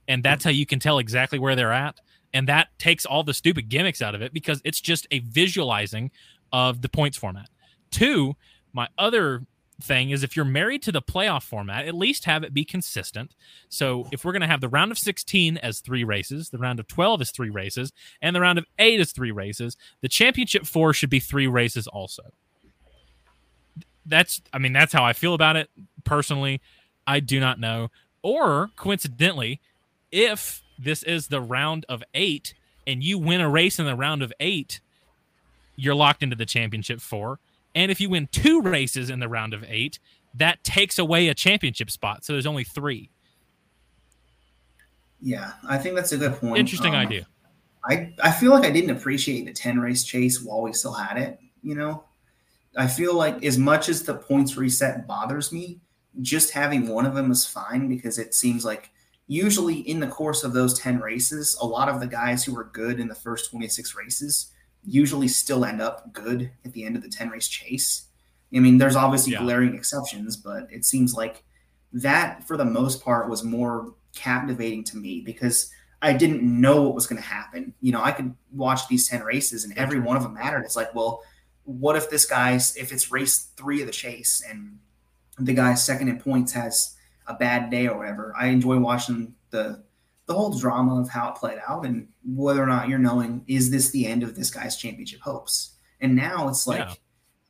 [0.08, 2.00] And that's how you can tell exactly where they're at.
[2.32, 6.10] And that takes all the stupid gimmicks out of it because it's just a visualizing
[6.52, 7.48] of the points format.
[7.90, 8.36] Two,
[8.72, 9.42] my other
[9.82, 13.34] thing is if you're married to the playoff format, at least have it be consistent.
[13.68, 16.80] So if we're going to have the round of 16 as three races, the round
[16.80, 20.66] of 12 is three races, and the round of eight is three races, the championship
[20.66, 22.22] four should be three races also.
[24.06, 25.68] That's, I mean, that's how I feel about it
[26.04, 26.60] personally.
[27.06, 27.88] I do not know.
[28.22, 29.60] Or coincidentally,
[30.10, 32.54] if this is the round of eight
[32.86, 34.80] and you win a race in the round of eight,
[35.76, 37.38] you're locked into the championship four.
[37.74, 39.98] And if you win two races in the round of eight,
[40.34, 42.24] that takes away a championship spot.
[42.24, 43.10] So there's only three.
[45.20, 46.58] Yeah, I think that's a good point.
[46.58, 47.26] Interesting um, idea.
[47.84, 51.16] I, I feel like I didn't appreciate the 10 race chase while we still had
[51.16, 51.38] it.
[51.62, 52.04] You know,
[52.76, 55.80] I feel like as much as the points reset bothers me,
[56.22, 58.90] just having one of them is fine because it seems like
[59.26, 62.64] usually in the course of those 10 races, a lot of the guys who were
[62.64, 64.52] good in the first 26 races
[64.84, 68.06] usually still end up good at the end of the 10 race chase.
[68.54, 69.40] I mean, there's obviously yeah.
[69.40, 71.44] glaring exceptions, but it seems like
[71.92, 75.70] that for the most part was more captivating to me because
[76.02, 77.74] I didn't know what was going to happen.
[77.80, 80.64] You know, I could watch these 10 races and every one of them mattered.
[80.64, 81.22] It's like, well,
[81.64, 84.78] what if this guy's, if it's race three of the chase and
[85.38, 88.34] the guy second in points has a bad day or whatever.
[88.38, 89.82] I enjoy watching the
[90.30, 93.68] the whole drama of how it played out and whether or not you're knowing is
[93.68, 95.72] this the end of this guy's championship hopes.
[96.00, 96.94] And now it's like yeah.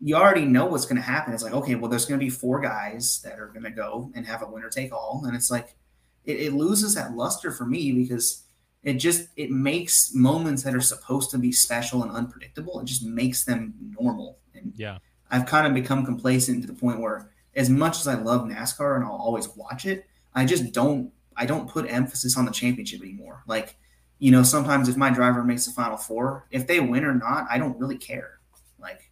[0.01, 1.35] you already know what's going to happen.
[1.35, 4.11] It's like okay, well, there's going to be four guys that are going to go
[4.15, 5.77] and have a winner take all, and it's like
[6.25, 8.45] it, it loses that luster for me because
[8.83, 12.81] it just it makes moments that are supposed to be special and unpredictable.
[12.81, 14.39] It just makes them normal.
[14.55, 14.99] And yeah,
[15.31, 18.97] I've kind of become complacent to the point where as much as I love NASCAR
[18.97, 23.01] and I'll always watch it, I just don't I don't put emphasis on the championship
[23.01, 23.43] anymore.
[23.47, 23.75] Like,
[24.19, 27.47] you know, sometimes if my driver makes the final four, if they win or not,
[27.51, 28.41] I don't really care.
[28.79, 29.11] Like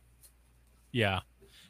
[0.93, 1.21] Yeah.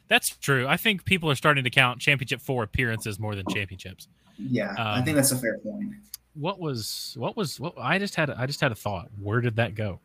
[0.09, 0.67] That's true.
[0.67, 4.09] I think people are starting to count championship four appearances more than championships.
[4.37, 5.93] Yeah, um, I think that's a fair point.
[6.33, 9.09] What was what was what I just had I just had a thought.
[9.21, 9.99] Where did that go?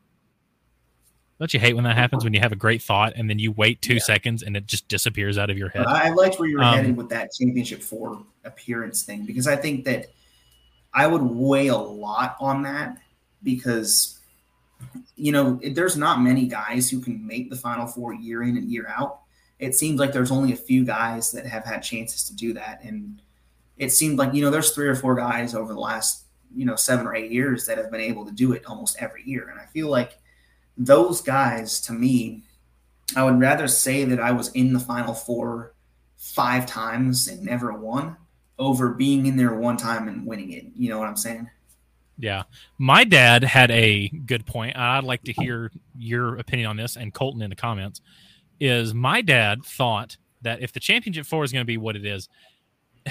[1.38, 3.50] Don't you hate when that happens when you have a great thought and then you
[3.52, 4.00] wait two yeah.
[4.00, 5.86] seconds and it just disappears out of your head?
[5.86, 9.56] I liked where you were um, headed with that championship four appearance thing because I
[9.56, 10.10] think that
[10.94, 12.98] I would weigh a lot on that
[13.42, 14.20] because
[15.16, 18.70] you know there's not many guys who can make the final four year in and
[18.70, 19.20] year out.
[19.58, 22.82] It seems like there's only a few guys that have had chances to do that,
[22.84, 23.20] and
[23.76, 26.24] it seemed like you know there's three or four guys over the last
[26.54, 29.24] you know seven or eight years that have been able to do it almost every
[29.24, 30.18] year, and I feel like
[30.78, 32.44] those guys to me,
[33.16, 35.74] I would rather say that I was in the final four
[36.16, 38.16] five times and never won
[38.58, 40.66] over being in there one time and winning it.
[40.76, 41.50] You know what I'm saying?
[42.18, 42.44] Yeah.
[42.78, 44.76] My dad had a good point.
[44.76, 48.00] I'd like to hear your opinion on this and Colton in the comments.
[48.60, 52.06] Is my dad thought that if the championship four is going to be what it
[52.06, 52.28] is,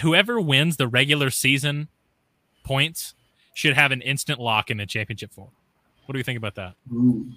[0.01, 1.89] whoever wins the regular season
[2.63, 3.13] points
[3.53, 5.49] should have an instant lock in the championship four.
[6.05, 6.75] What do you think about that?
[6.91, 7.27] Ooh.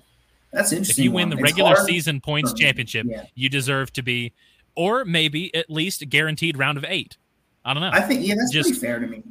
[0.53, 1.03] That's interesting.
[1.03, 1.87] If you win the regular hard.
[1.87, 3.25] season points championship, yeah.
[3.35, 4.33] you deserve to be,
[4.75, 7.19] or maybe at least a guaranteed round of eight.
[7.67, 7.91] I don't know.
[7.93, 9.23] I think yeah, that's Just, pretty fair to me.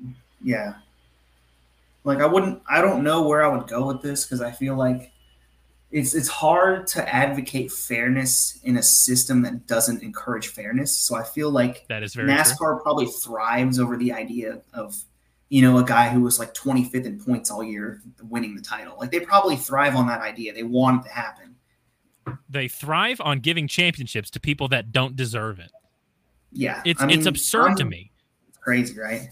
[0.43, 0.75] Yeah.
[2.03, 2.61] Like I wouldn't.
[2.69, 5.11] I don't know where I would go with this because I feel like
[5.91, 10.95] it's it's hard to advocate fairness in a system that doesn't encourage fairness.
[10.95, 12.79] So I feel like that is very NASCAR true.
[12.83, 14.95] probably thrives over the idea of
[15.49, 18.97] you know, a guy who was like 25th in points all year winning the title.
[18.99, 20.53] Like they probably thrive on that idea.
[20.53, 21.55] They want it to happen.
[22.49, 25.71] They thrive on giving championships to people that don't deserve it.
[26.51, 26.81] Yeah.
[26.86, 28.11] It's I mean, it's absurd I'm, to me.
[28.66, 29.30] Crazy, right?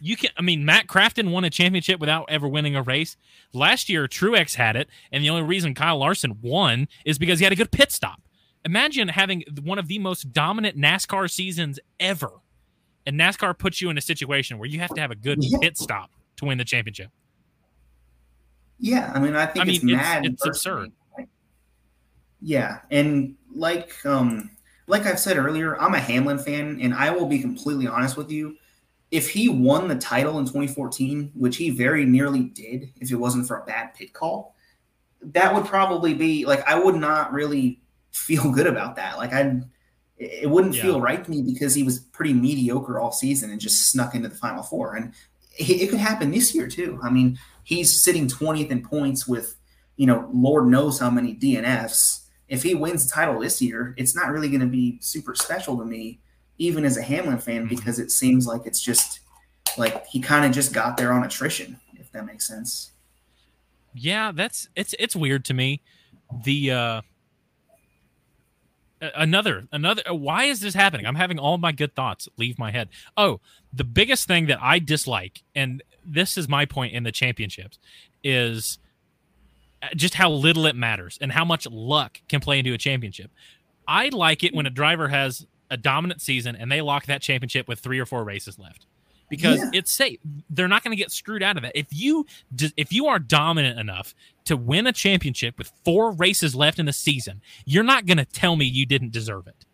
[0.00, 3.16] You can I mean Matt Crafton won a championship without ever winning a race.
[3.52, 7.44] Last year Truex had it, and the only reason Kyle Larson won is because he
[7.44, 8.20] had a good pit stop.
[8.64, 12.30] Imagine having one of the most dominant NASCAR seasons ever
[13.06, 15.58] and NASCAR puts you in a situation where you have to have a good yeah.
[15.60, 17.10] pit stop to win the championship.
[18.78, 20.24] Yeah, I mean, I think I mean, it's, mad.
[20.24, 20.92] It's absurd.
[22.40, 24.50] Yeah, and like um
[24.90, 28.30] like I've said earlier, I'm a Hamlin fan, and I will be completely honest with
[28.30, 28.56] you.
[29.10, 33.48] If he won the title in 2014, which he very nearly did, if it wasn't
[33.48, 34.54] for a bad pit call,
[35.22, 37.82] that would probably be like I would not really
[38.12, 39.18] feel good about that.
[39.18, 39.60] Like I
[40.18, 40.82] It, wouldn't Yeah.
[40.82, 44.28] feel right to me because he was pretty mediocre all season and just snuck into
[44.28, 44.94] the final four.
[44.96, 45.14] And
[45.58, 46.98] it, it could happen this year too.
[47.02, 49.56] I mean, he's sitting 20th in points with,
[49.96, 52.20] you know, Lord knows how many DNFs.
[52.50, 55.78] If he wins the title this year, it's not really going to be super special
[55.78, 56.18] to me,
[56.58, 57.70] even as a Hamlin fan, Mhm.
[57.70, 59.20] because it seems like it's just
[59.78, 62.90] like he kind of just got there on attrition, if that makes sense.
[63.94, 65.80] Yeah, that's it's it's weird to me.
[66.44, 67.00] The uh
[69.00, 71.06] another another uh, why is this happening?
[71.06, 72.88] I'm having all my good thoughts leave my head.
[73.16, 73.40] Oh,
[73.72, 77.78] the biggest thing that I dislike and this is my point in the championships
[78.22, 78.78] is
[79.96, 83.30] just how little it matters and how much luck can play into a championship.
[83.88, 87.66] I like it when a driver has a dominant season and they lock that championship
[87.68, 88.86] with 3 or 4 races left.
[89.28, 89.70] Because Yeah.
[89.74, 90.18] it's safe.
[90.50, 91.72] They're not going to get screwed out of that.
[91.78, 92.26] If you
[92.76, 94.12] if you are dominant enough
[94.46, 98.24] to win a championship with four races left in the season, you're not going to
[98.24, 99.64] tell me you didn't deserve it.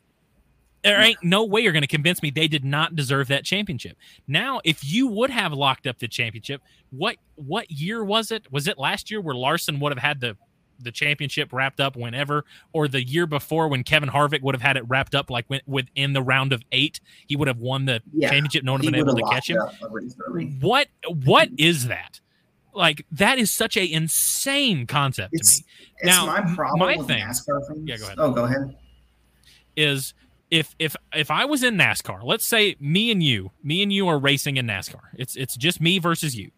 [0.86, 3.96] There ain't no way you're going to convince me they did not deserve that championship.
[4.28, 8.50] Now, if you would have locked up the championship, what what year was it?
[8.52, 10.36] Was it last year where Larson would have had the
[10.78, 14.76] the championship wrapped up whenever, or the year before when Kevin Harvick would have had
[14.76, 18.02] it wrapped up like when, within the round of eight, he would have won the
[18.12, 18.62] Yeah, championship.
[18.62, 20.54] No one would have been able to catch him up a race early.
[20.60, 20.88] what
[21.24, 22.20] what is that
[22.74, 25.68] like that is such a insane concept It's, to me
[26.00, 27.88] it's Now, my problem my with thing- NASCAR things.
[27.88, 28.18] Yeah, go ahead.
[28.18, 28.76] Oh, go ahead.
[29.76, 30.12] is
[30.50, 34.06] if if if i was in nascar let's say me and you me and you
[34.08, 35.02] are racing in nascar.
[35.14, 36.50] It's it's just me versus you.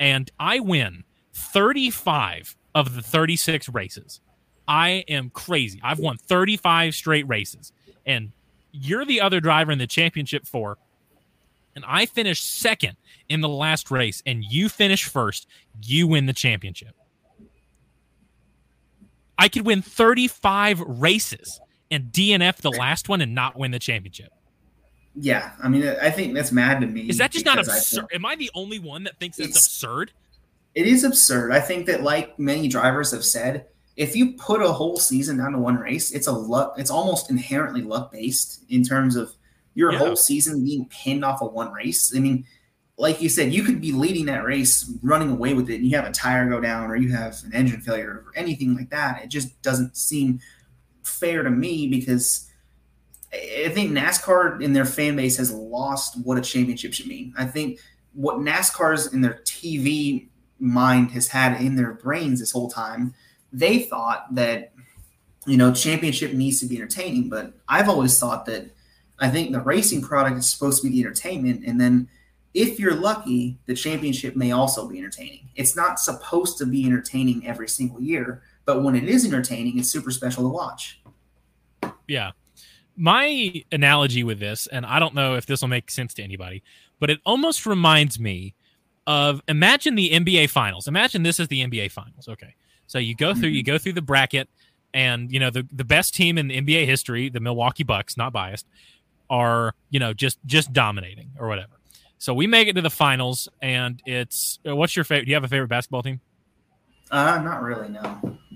[0.00, 4.20] And i win 35 of the 36 races.
[4.66, 5.80] I am crazy.
[5.82, 7.72] I've won 35 straight races.
[8.04, 8.32] And
[8.72, 10.78] you're the other driver in the championship four.
[11.74, 12.96] And i finish second
[13.28, 14.22] in the last race.
[14.26, 15.46] And you finish first.
[15.82, 16.94] You win the championship.
[19.38, 21.60] I could win 35 races
[21.90, 24.32] and DNF the last one and not win the championship.
[25.14, 27.02] Yeah, I mean, I think that's mad to me.
[27.08, 28.06] Is that just not absurd?
[28.12, 30.12] Am I the only one that thinks that's It's- absurd?
[30.74, 31.50] It is absurd.
[31.50, 33.66] I think that, like many drivers have said,
[33.96, 36.74] if you put a whole season down to one race, it's a luck.
[36.78, 39.32] It's almost inherently luck based in terms of
[39.74, 39.98] your Yeah.
[39.98, 42.12] whole season being pinned off of one race.
[42.14, 42.44] I mean,
[42.96, 45.96] like you said, you could be leading that race, running away with it, and you
[45.96, 49.22] have a tire go down, or you have an engine failure, or anything like that.
[49.24, 50.38] It just doesn't seem
[51.08, 52.48] fair to me because
[53.32, 57.34] I think NASCAR in their fan base has lost what a championship should mean.
[57.36, 57.80] I think
[58.14, 60.28] what NASCAR's in their TV
[60.58, 63.14] mind has had in their brains this whole time,
[63.52, 64.72] they thought that
[65.46, 67.28] you know championship needs to be entertaining.
[67.28, 68.70] But I've always thought that
[69.18, 72.08] I think the racing product is supposed to be the entertainment, and then
[72.54, 75.48] if you're lucky, the championship may also be entertaining.
[75.54, 79.90] It's not supposed to be entertaining every single year, but when it is entertaining, it's
[79.90, 80.97] super special to watch.
[82.08, 82.32] Yeah.
[82.96, 86.64] My analogy with this, and I don't know if this will make sense to anybody,
[86.98, 88.54] but it almost reminds me
[89.06, 90.88] of imagine the NBA finals.
[90.88, 92.28] Imagine this is the NBA finals.
[92.28, 92.54] Okay.
[92.86, 93.72] So you go through, you mm-hmm.
[93.72, 94.48] go through the bracket,
[94.92, 98.66] and you know, the, the best team in NBA history, the Milwaukee Bucks, not biased,
[99.30, 101.74] are, you know, just just dominating or whatever.
[102.18, 105.26] So we make it to the finals, and it's what's your favorite?
[105.26, 106.20] Do you have a favorite basketball team?
[107.10, 107.88] Uh, not really.
[107.88, 108.02] No,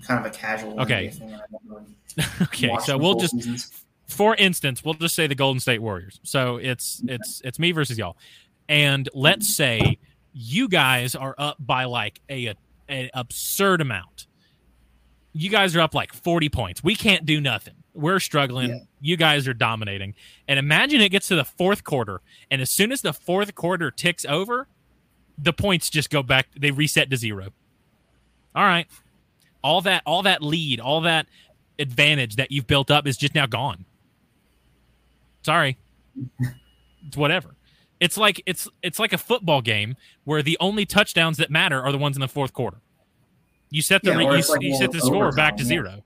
[0.05, 0.79] kind of a casual.
[0.81, 1.07] Okay.
[1.07, 1.33] NBA fan.
[1.33, 1.97] I don't really
[2.43, 3.85] okay, so we'll just seasons.
[4.07, 6.19] for instance, we'll just say the Golden State Warriors.
[6.23, 8.17] So it's it's it's me versus y'all,
[8.69, 9.97] and let's say
[10.33, 12.53] you guys are up by like a,
[12.89, 14.27] a absurd amount.
[15.33, 16.83] You guys are up like forty points.
[16.83, 17.75] We can't do nothing.
[17.95, 18.69] We're struggling.
[18.69, 18.79] Yeah.
[19.01, 20.15] You guys are dominating.
[20.47, 23.89] And imagine it gets to the fourth quarter, and as soon as the fourth quarter
[23.89, 24.67] ticks over,
[25.39, 26.47] the points just go back.
[26.55, 27.49] They reset to zero.
[28.55, 28.87] All right,
[29.63, 31.27] all that all that lead, all that
[31.79, 33.85] advantage that you've built up is just now gone.
[35.43, 35.77] Sorry.
[37.07, 37.55] it's whatever.
[37.99, 41.91] It's like it's it's like a football game where the only touchdowns that matter are
[41.91, 42.77] the ones in the fourth quarter.
[43.69, 45.67] You set the Yeah, you, like you set the score back to yeah.
[45.67, 46.03] zero.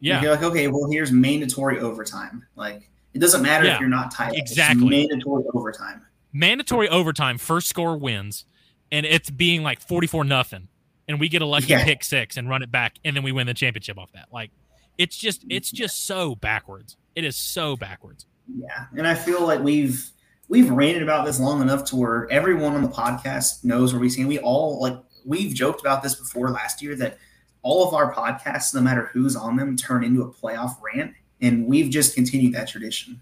[0.00, 0.22] Yeah.
[0.22, 2.46] You're like, okay, well, here's mandatory overtime.
[2.54, 4.28] Like, it doesn't matter Yeah, if you're not tied.
[4.28, 4.34] up.
[4.36, 4.88] It's exactly.
[4.88, 6.02] mandatory overtime.
[6.32, 8.44] Mandatory overtime, first score wins,
[8.92, 10.68] and it's being like forty four nothing,
[11.08, 11.84] and we get a lucky Yeah.
[11.84, 14.28] pick six and run it back, and then we win the championship off that.
[14.32, 14.50] Like,
[14.98, 16.96] it's just it's just so backwards.
[17.14, 18.26] It is so backwards.
[18.54, 20.10] Yeah, and I feel like we've
[20.48, 24.08] we've ranted about this long enough to where everyone on the podcast knows where we
[24.08, 24.28] stand.
[24.28, 27.18] We all like we've joked about this before last year that
[27.62, 31.66] all of our podcasts, no matter who's on them, turn into a playoff rant, and
[31.66, 33.20] we've just continued that tradition.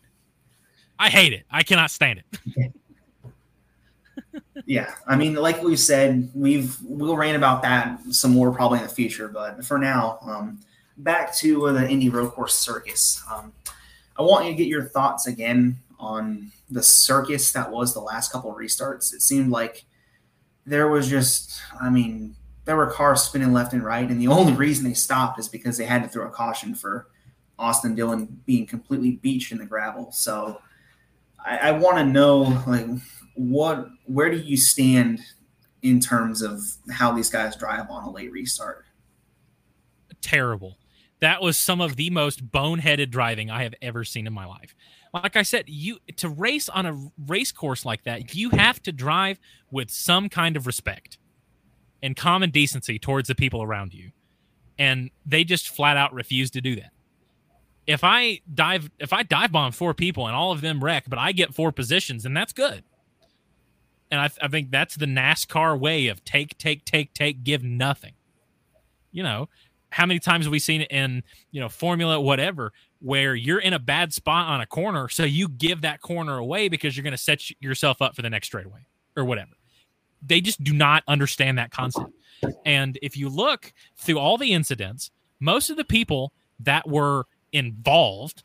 [0.99, 1.45] I hate it.
[1.51, 2.73] I cannot stand it.
[4.65, 8.85] Yeah, I mean, like we said, we've we'll rant about that some more probably in
[8.85, 9.29] the future.
[9.29, 10.61] But for now, um,
[10.97, 13.23] back to the Indy Road Course Circus.
[13.31, 13.53] Um,
[14.19, 18.33] I want you to get your thoughts again on the circus that was the last
[18.33, 19.13] couple restarts.
[19.13, 19.85] It seemed like
[20.65, 22.35] there was just, I mean,
[22.65, 25.77] there were cars spinning left and right, and the only reason they stopped is because
[25.77, 27.09] they had to throw a caution for
[27.59, 30.11] Austin Dillon being completely beached in the gravel.
[30.13, 30.61] So
[31.45, 32.87] I, I want to know, like,
[33.37, 35.21] what, where do you stand
[35.83, 36.61] in terms of
[36.91, 38.85] how these guys drive on a late restart?
[40.21, 40.79] Terrible.
[41.21, 44.75] That was some of the most boneheaded driving I have ever seen in my life.
[45.15, 48.93] Like I said, you to race on a race course like that, you have to
[48.93, 49.39] drive
[49.71, 51.19] with some kind of respect
[52.03, 54.11] and common decency towards the people around you.
[54.79, 56.91] And they just flat out refuse to do that.
[57.87, 61.19] If I dive if I dive bomb four people and all of them wreck, but
[61.19, 62.85] I get four positions, then that's good.
[64.11, 68.13] And I, I think that's the NASCAR way of take, take, take, take, give nothing.
[69.11, 69.49] You know,
[69.91, 73.73] how many times have we seen it in, you know, formula, whatever, where you're in
[73.73, 77.13] a bad spot on a corner, so you give that corner away because you're going
[77.13, 78.87] to set yourself up for the next straightaway
[79.17, 79.53] or whatever.
[80.23, 82.11] They just do not understand that concept.
[82.65, 88.43] And if you look through all the incidents, most of the people that were involved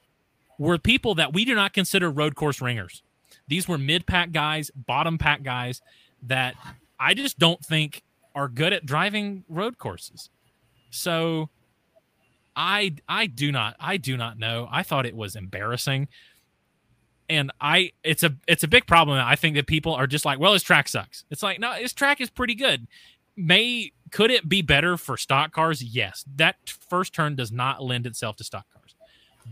[0.57, 3.03] were people that we do not consider road course ringers.
[3.47, 5.81] These were mid pack guys, bottom pack guys
[6.23, 6.55] that
[6.99, 8.03] I just don't think
[8.35, 10.29] are good at driving road courses.
[10.89, 11.49] So
[12.55, 14.67] I I do not I do not know.
[14.71, 16.07] I thought it was embarrassing.
[17.29, 19.17] And I it's a it's a big problem.
[19.17, 21.23] I think that people are just like, well, his track sucks.
[21.29, 22.87] It's like, no, his track is pretty good.
[23.37, 25.81] May could it be better for stock cars?
[25.81, 26.25] Yes.
[26.35, 26.57] That
[26.89, 28.95] first turn does not lend itself to stock cars.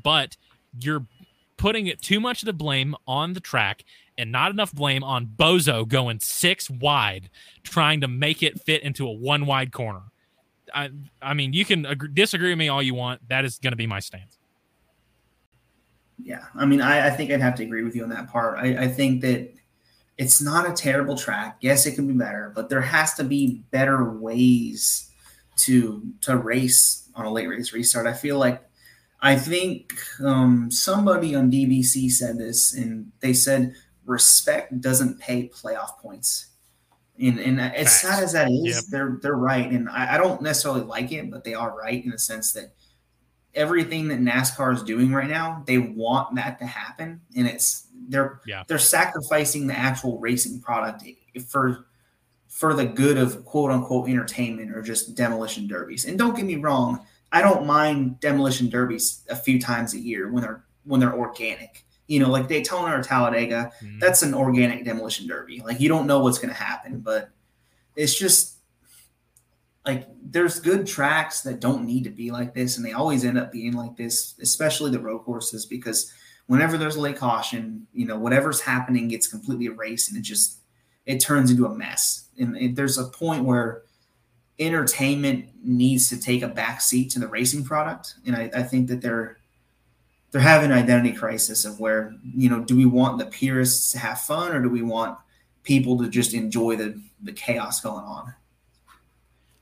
[0.04, 0.36] But
[0.78, 1.06] you're
[1.60, 3.84] putting it too much of the blame on the track
[4.18, 7.30] and not enough blame on Bozo going six wide,
[7.64, 10.02] trying to make it fit into a one wide corner.
[10.74, 10.90] I,
[11.22, 13.28] I mean, you can agree, disagree with me all you want.
[13.28, 14.38] That is going to be my stance.
[16.22, 18.58] Yeah, I mean, I, I, think I'd have to agree with you on that part.
[18.60, 19.54] I, I think that
[20.18, 21.58] it's not a terrible track.
[21.62, 25.10] Yes, it can be better, but there has to be better ways
[25.58, 28.06] to to race on a late race restart.
[28.06, 28.69] I feel like
[29.22, 29.94] I think
[30.24, 33.74] um, somebody on DBC said this, and they said
[34.06, 36.48] respect doesn't pay playoff points.
[37.22, 38.84] And, and as sad as that is, yep.
[38.90, 42.12] they're they're right, and I, I, don't necessarily like it, but they are right in
[42.12, 42.72] the sense that
[43.54, 48.40] everything that NASCAR is doing right now, they want that to happen, and it's they're
[48.48, 48.64] yeah.
[48.68, 51.04] they're sacrificing the actual racing product
[51.50, 51.88] for
[52.48, 56.06] for the good of quote unquote entertainment or just demolition derbies.
[56.06, 60.32] And don't get me wrong, I don't mind demolition derbies a few times a year
[60.32, 64.00] when they're when they're organic you know, like Daytona or Talladega, mm-hmm.
[64.00, 65.62] that's an organic demolition derby.
[65.64, 67.30] Like you don't know what's going to happen, but
[67.96, 68.58] it's just
[69.86, 73.38] like there's good tracks that don't need to be like this, and they always end
[73.38, 76.12] up being like this, especially the road courses, because
[76.48, 80.62] whenever there's a late caution, you know, whatever's happening gets completely erased, and it just
[81.06, 82.28] it turns into a mess.
[82.40, 83.84] And it, there's a point where
[84.60, 88.88] entertainment needs to take a back seat to the racing product, and I, I think
[88.90, 89.38] that they're
[90.32, 94.00] they're having an identity crisis of where you know do we want the purists to
[94.00, 95.18] have fun or do we want
[95.64, 98.34] people to just enjoy the the chaos going on?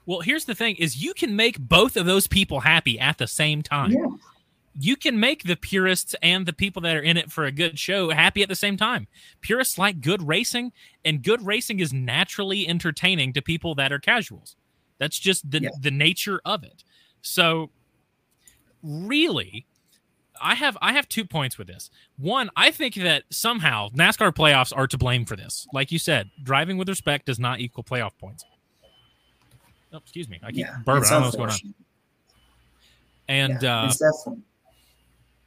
[0.05, 3.27] Well here's the thing is you can make both of those people happy at the
[3.27, 3.91] same time.
[3.91, 4.07] Yeah.
[4.79, 7.79] you can make the purists and the people that are in it for a good
[7.79, 9.07] show happy at the same time.
[9.41, 10.71] Purists like good racing
[11.05, 14.55] and good racing is naturally entertaining to people that are casuals
[14.99, 15.69] that's just the, yeah.
[15.81, 16.83] the nature of it
[17.21, 17.69] so
[18.83, 19.65] really
[20.41, 21.89] I have I have two points with this.
[22.17, 25.67] One, I think that somehow NASCAR playoffs are to blame for this.
[25.73, 28.45] Like you said, driving with respect does not equal playoff points.
[29.93, 30.39] Oh, excuse me.
[30.43, 31.05] I keep yeah, bourbon.
[31.05, 31.73] I don't know what's going on.
[33.29, 33.89] And yeah,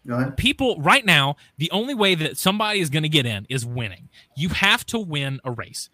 [0.06, 3.64] uh, people right now, the only way that somebody is going to get in is
[3.64, 4.08] winning.
[4.36, 5.88] You have to win a race.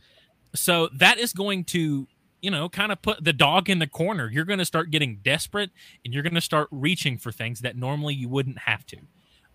[0.55, 2.07] So that is going to
[2.47, 4.31] you know, kind of put the dog in the corner.
[4.31, 5.73] You're going to start getting desperate
[6.05, 8.99] and you're going to start reaching for things that normally you wouldn't have to.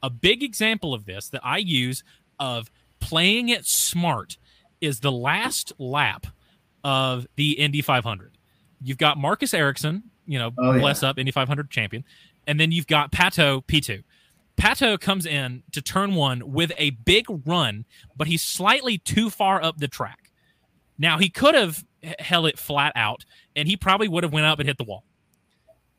[0.04, 2.04] A big example of this that I use
[2.38, 2.70] of
[3.00, 4.38] playing it smart
[4.82, 6.28] is the last lap
[6.84, 8.38] of the Indy 500.
[8.84, 11.12] You've got Marcus Ericsson, you know, oh, bless yeah.
[11.12, 12.04] up Indy 500 champion,
[12.46, 14.04] and then you've got Pato P2.
[14.58, 17.86] Pato comes in to turn one with a big run,
[18.18, 20.30] but he's slightly too far up the track.
[20.98, 21.86] Now he could have
[22.20, 23.26] held it flat out,
[23.56, 25.04] and he probably would have went up and hit the wall.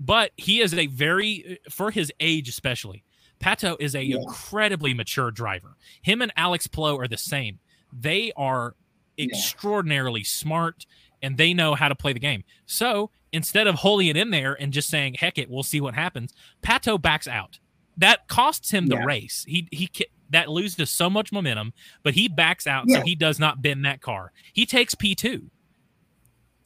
[0.00, 3.04] But he is a very, for his age especially,
[3.40, 4.16] Pato is a yeah.
[4.16, 5.76] incredibly mature driver.
[6.02, 7.58] Him and Alex Palou are the same.
[7.92, 8.74] They are
[9.16, 9.26] yeah.
[9.26, 10.86] extraordinarily smart
[11.22, 12.42] and they know how to play the game.
[12.66, 15.94] So instead of holding it in there and just saying, heck it, we'll see what
[15.94, 17.58] happens, Pato backs out.
[17.96, 19.04] that costs him the Yeah.
[19.04, 19.44] race.
[19.46, 19.90] He he
[20.30, 22.98] that loses so much momentum, but he backs out Yeah.
[23.00, 24.32] so he does not bend that car.
[24.54, 25.50] He takes P two.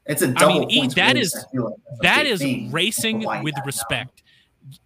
[0.07, 2.43] It's a double mean, e- points that is- I like That is
[2.73, 3.63] racing with now.
[3.65, 4.23] respect.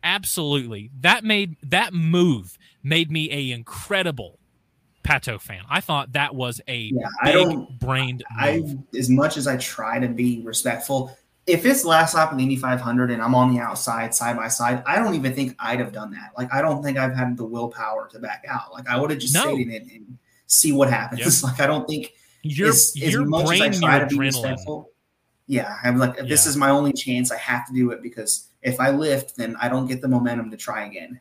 [0.03, 0.91] Absolutely.
[1.01, 4.39] That made that move made me a incredible
[5.05, 5.63] Pato fan.
[5.69, 8.63] I thought that was a Yeah, I big brained I
[8.97, 11.17] as much as I try to be respectful,
[11.47, 14.49] if it's last lap in the Indy 500 and I'm on the outside side by
[14.49, 16.33] side, I don't even think I'd have done that.
[16.37, 18.73] Like I don't think I've had the willpower to back out.
[18.73, 19.43] Like I would have just No.
[19.43, 21.43] stayed in it and see what happens.
[21.43, 22.13] Like I don't think
[22.43, 24.85] Your as, as your much brain, as your I try to be adrenaline.
[25.51, 27.33] Yeah, I'm like if this is my only chance.
[27.33, 30.49] I have to do it because if I lift, then I don't get the momentum
[30.53, 31.21] to try again.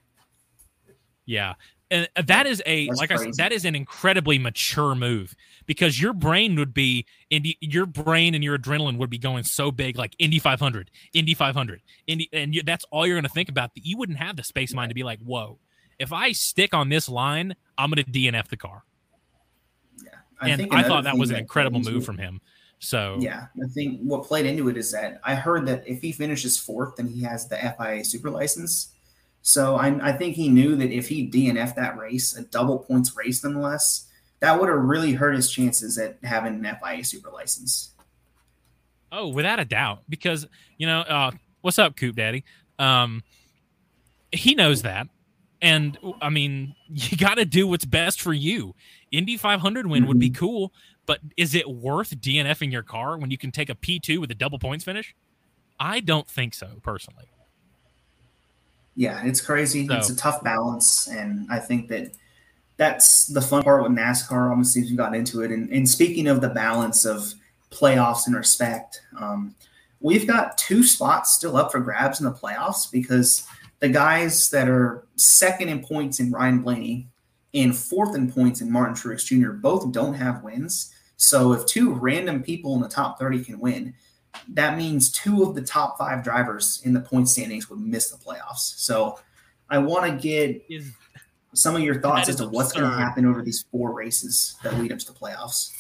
[1.25, 1.55] Yeah.
[1.89, 5.33] And uh, that is a That's like I said, that is an incredibly mature move
[5.65, 9.71] because your brain would be and your brain and your adrenaline would be going so
[9.71, 13.49] big like Indy 500, Indy 500, Indy, and you, that's all you're going to think
[13.49, 13.73] about.
[13.73, 15.57] That you wouldn't have the space mind to be like, whoa,
[15.97, 18.83] if I stick on this line, I'm going to DNF the car.
[20.39, 22.41] I and I thought that was an incredible move from him.
[22.79, 26.11] So Yeah, I think what played into it is that I heard that if he
[26.11, 28.93] finishes fourth, then he has the FIA super license.
[29.41, 33.15] So I, I think he knew that if he DNF that race, a double points
[33.15, 34.07] race nonetheless,
[34.39, 37.91] that would have really hurt his chances at having an FIA super license.
[39.11, 42.45] Oh, without a doubt, because you know, uh, what's up, Coop Daddy?
[42.77, 43.23] Um,
[44.31, 45.07] he knows that,
[45.61, 48.75] and I mean, you got to do what's best for you.
[49.11, 50.71] Indy 500 win would be cool,
[51.09, 54.35] but is it worth DNFing your car when you can take a P2 with a
[54.35, 55.15] double points finish?
[55.79, 57.25] I don't think so, personally.
[58.95, 59.87] Yeah, it's crazy.
[59.89, 62.11] It's a tough balance, and I think that
[62.77, 64.51] that's the fun part with NASCAR.
[64.51, 67.33] Obviously, if you got into it, and, and speaking of the balance of
[67.71, 69.55] playoffs and respect, um,
[70.01, 73.47] we've got two spots still up for grabs in the playoffs because
[73.79, 77.07] the guys that are second in points in Ryan Blaney
[77.55, 79.53] and fourth in points in Martin Truex Jr.
[79.53, 80.93] both don't have wins.
[81.19, 83.93] So if two random people in the top 30 can win,
[84.47, 88.17] that means two of the top five drivers in the point standings would miss the
[88.17, 88.79] playoffs.
[88.79, 89.19] So
[89.69, 90.93] I want to get Is
[91.53, 94.79] some of your thoughts as to what's going to happen over these four races that
[94.79, 95.71] lead up to the playoffs.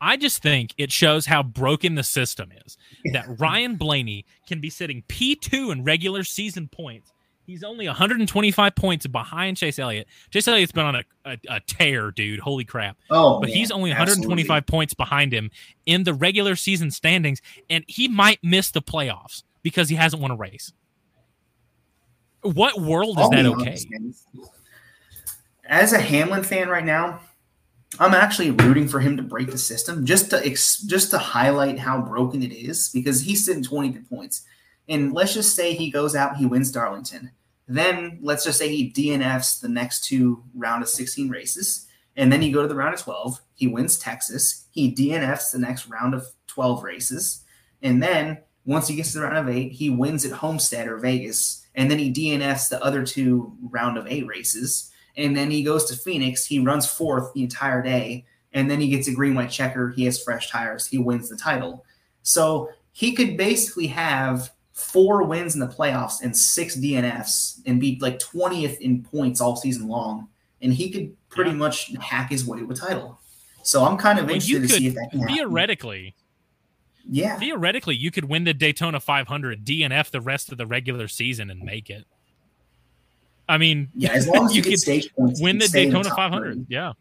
[0.00, 2.76] I just think it shows how broken the system is.
[3.12, 7.10] That Ryan Blaney can be sitting P2 in regular season points.
[7.46, 10.06] He's only 125 points behind Chase Elliott.
[10.30, 12.40] Chase Elliott's been on a, a, a tear, dude.
[12.40, 12.96] Holy crap.
[13.10, 14.28] Oh, But man, he's only absolutely.
[14.28, 15.50] 125 points behind him
[15.84, 20.30] in the regular season standings, and he might miss the playoffs because he hasn't won
[20.30, 20.72] a race.
[22.42, 23.78] What world is I'll that okay?
[25.66, 27.20] As a Hamlin fan right now,
[27.98, 31.78] I'm actually rooting for him to break the system just to ex- just to highlight
[31.78, 34.44] how broken it is because he's sitting 20 points.
[34.88, 37.30] And let's just say he goes out, he wins Darlington.
[37.66, 41.86] Then let's just say he DNFs the next two round of 16 races.
[42.16, 43.40] And then you go to the round of 12.
[43.54, 44.66] He wins Texas.
[44.70, 47.42] He DNFs the next round of 12 races.
[47.82, 50.98] And then once he gets to the round of eight, he wins at Homestead or
[50.98, 51.66] Vegas.
[51.74, 54.90] And then he DNFs the other two round of eight races.
[55.16, 56.46] And then he goes to Phoenix.
[56.46, 58.26] He runs fourth the entire day.
[58.52, 59.90] And then he gets a green white checker.
[59.90, 60.86] He has fresh tires.
[60.86, 61.84] He wins the title.
[62.22, 67.96] So he could basically have four wins in the playoffs and six DNFs and be
[68.00, 70.28] like 20th in points all season long.
[70.60, 71.56] And he could pretty Yeah.
[71.56, 73.18] much hack his way to a title.
[73.62, 75.34] So I'm kind of Well, interested you to see could if that can happen.
[75.36, 76.14] Theoretically,
[77.08, 77.38] Yeah.
[77.38, 81.62] theoretically, you could win the Daytona 500, DNF the rest of the regular season, and
[81.62, 82.04] make it.
[83.48, 86.16] I mean, Yeah, as long as you, you could stage points, win the Daytona top
[86.16, 86.54] 500.
[86.56, 86.66] 30.
[86.68, 86.92] Yeah.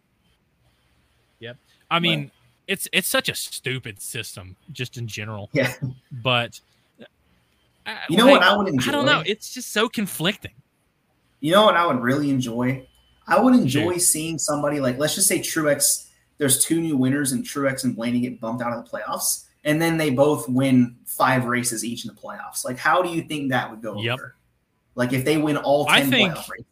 [1.39, 1.57] Yep.
[1.89, 2.31] I mean,
[2.67, 5.49] it's it's such a stupid system just in general.
[5.53, 5.73] Yeah.
[6.11, 6.59] But
[8.09, 8.89] You know like, what I would enjoy?
[8.89, 9.23] I don't know.
[9.25, 10.53] It's just so conflicting.
[11.39, 12.87] You know what I would really enjoy?
[13.27, 16.07] I would enjoy seeing somebody like, let's just say Truex,
[16.37, 19.81] there's two new winners and Truex and Blaney get bumped out of the playoffs, and
[19.81, 22.65] then they both win five races each in the playoffs.
[22.65, 24.13] Like, how do you think that would go Yep.
[24.13, 24.35] over?
[24.95, 26.65] Like, if they win all I 10 think- playoff races.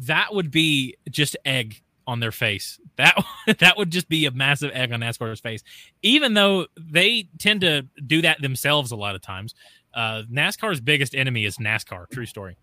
[0.00, 2.78] That would be just egg on their face.
[2.96, 3.16] That
[3.58, 5.62] that would just be a massive egg on NASCAR's face.
[6.02, 9.54] Even though they tend to do that themselves a lot of times.
[9.94, 12.10] Uh, NASCAR's biggest enemy is NASCAR.
[12.10, 12.56] True story.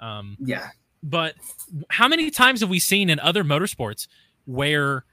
[0.00, 0.68] Um, Yeah.
[1.02, 1.34] but
[1.90, 4.08] how many times have we seen in other motorsports
[4.46, 5.04] where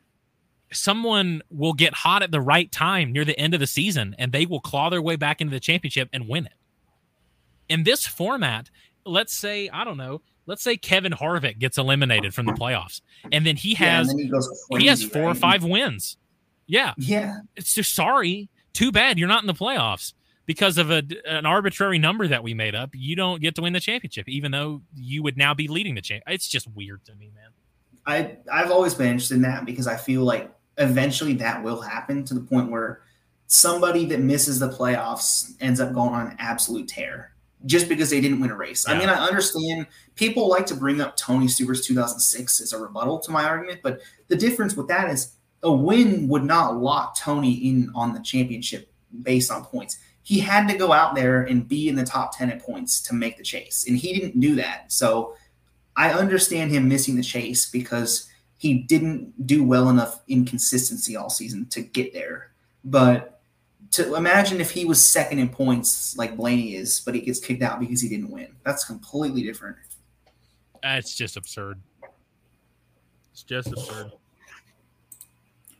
[0.71, 4.31] someone will get hot at the right time near the end of the season and
[4.31, 6.53] they will claw their way back into the championship and win it?
[7.67, 8.69] In this format,
[9.05, 13.45] let's say, I don't know, let's say Kevin Harvick gets eliminated from the playoffs and
[13.45, 16.17] then he has and then he goes he has four or five wins.
[16.67, 16.93] Yeah.
[16.97, 17.39] Yeah.
[17.55, 18.49] It's just sorry.
[18.73, 20.13] Too bad you're not in the playoffs.
[20.45, 23.73] because of a, an arbitrary number that we made up, you don't get to win
[23.73, 26.23] the championship, even though you would now be leading the champ.
[26.27, 27.49] It's just weird to me, man.
[28.07, 32.23] I I've always been interested in that because I feel like eventually that will happen
[32.25, 33.01] to the point where
[33.47, 37.34] somebody that misses the playoffs ends up going on an absolute tear
[37.65, 38.85] just because they didn't win a race.
[38.87, 38.95] Yeah.
[38.95, 43.19] I mean, I understand people like to bring up Tony Stewart's 2006 as a rebuttal
[43.19, 47.53] to my argument, but the difference with that is a win would not lock Tony
[47.53, 48.91] in on the championship
[49.23, 49.97] based on points.
[50.23, 53.13] He had to go out there and be in the top 10 at points to
[53.13, 54.91] make the chase, and he didn't do that.
[54.91, 55.35] So
[55.95, 61.29] I understand him missing the chase because he didn't do well enough in consistency all
[61.29, 62.51] season to get there.
[62.83, 63.34] But
[63.95, 67.61] to imagine if he was second in points like Blaney is, but he gets kicked
[67.61, 68.55] out because he didn't win.
[68.63, 69.77] That's completely different.
[70.83, 71.81] That's just absurd.
[73.31, 74.11] It's just absurd.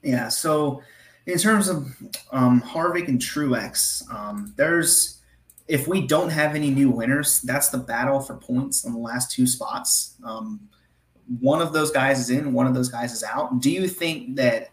[0.04, 0.30] Yeah.
[0.30, 0.82] So,
[1.26, 1.88] in terms of
[2.32, 5.22] um, Harvick and Truex, um, there's
[5.68, 9.32] if we don't have any new winners, that's the battle for points on the last
[9.32, 10.16] two spots.
[10.24, 10.70] Um,
[11.40, 13.60] one of those guys is in, one of those guys is out.
[13.62, 14.70] Do you think that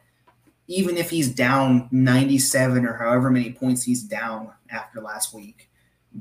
[0.69, 5.71] even if he's down 97 or however many points he's down after last week,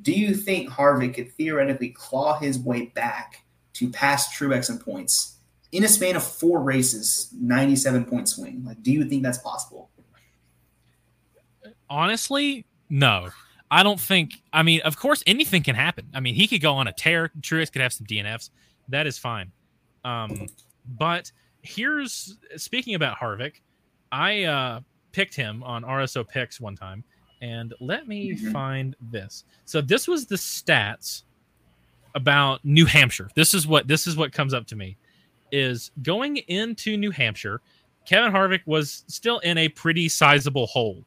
[0.01, 5.37] do you think Harvick could theoretically claw his way back to pass Truex in points
[5.71, 8.63] in a span of four races, 97 point swing?
[8.65, 9.89] Like, do you think that's possible?
[11.89, 13.29] Honestly, no.
[13.69, 14.33] I don't think.
[14.51, 16.07] I mean, of course, anything can happen.
[16.13, 17.31] I mean, he could go on a tear.
[17.39, 18.49] Truex could have some DNFs.
[18.89, 19.51] That is fine.
[20.03, 20.47] Um,
[20.85, 21.31] but
[21.61, 23.55] here's speaking about Harvick.
[24.11, 24.81] I uh,
[25.11, 27.03] picked him on RSO picks one time,
[27.41, 28.51] and let me mm-hmm.
[28.51, 29.45] find this.
[29.65, 31.23] So this was the stats
[32.15, 33.29] about New Hampshire.
[33.35, 34.97] This is what this is what comes up to me
[35.51, 37.61] is going into New Hampshire.
[38.05, 41.03] Kevin Harvick was still in a pretty sizable hole.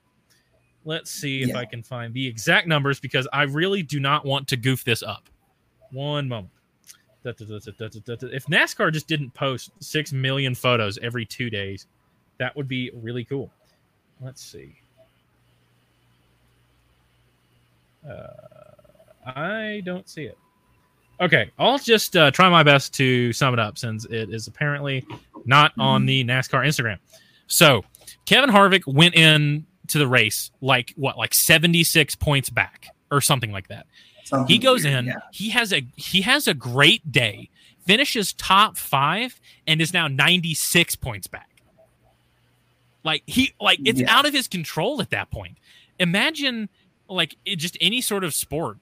[0.85, 1.59] Let's see if yeah.
[1.59, 5.03] I can find the exact numbers because I really do not want to goof this
[5.03, 5.29] up.
[5.91, 6.53] One moment.
[7.25, 7.39] If
[8.47, 11.87] NASCAR just didn't post 6 million photos every two days,
[12.39, 13.51] that would be really cool.
[14.21, 14.77] Let's see.
[18.09, 18.27] Uh,
[19.27, 20.39] I don't see it.
[21.21, 25.07] Okay, I'll just uh, try my best to sum it up since it is apparently
[25.45, 26.99] not on the NASCAR Instagram.
[27.47, 27.85] So,
[28.27, 33.53] Kevin Harvick went in to the race like what, like 76 points back or something
[33.53, 33.87] like that.
[34.25, 35.15] Something he goes weird, in, yeah.
[35.31, 37.51] he has a he has a great day,
[37.87, 41.54] finishes top 5 and is now 96 points back.
[43.05, 44.17] Like he like it's yeah.
[44.17, 45.59] out of his control at that point.
[45.99, 46.69] Imagine
[47.09, 48.79] like it, just any sort of sport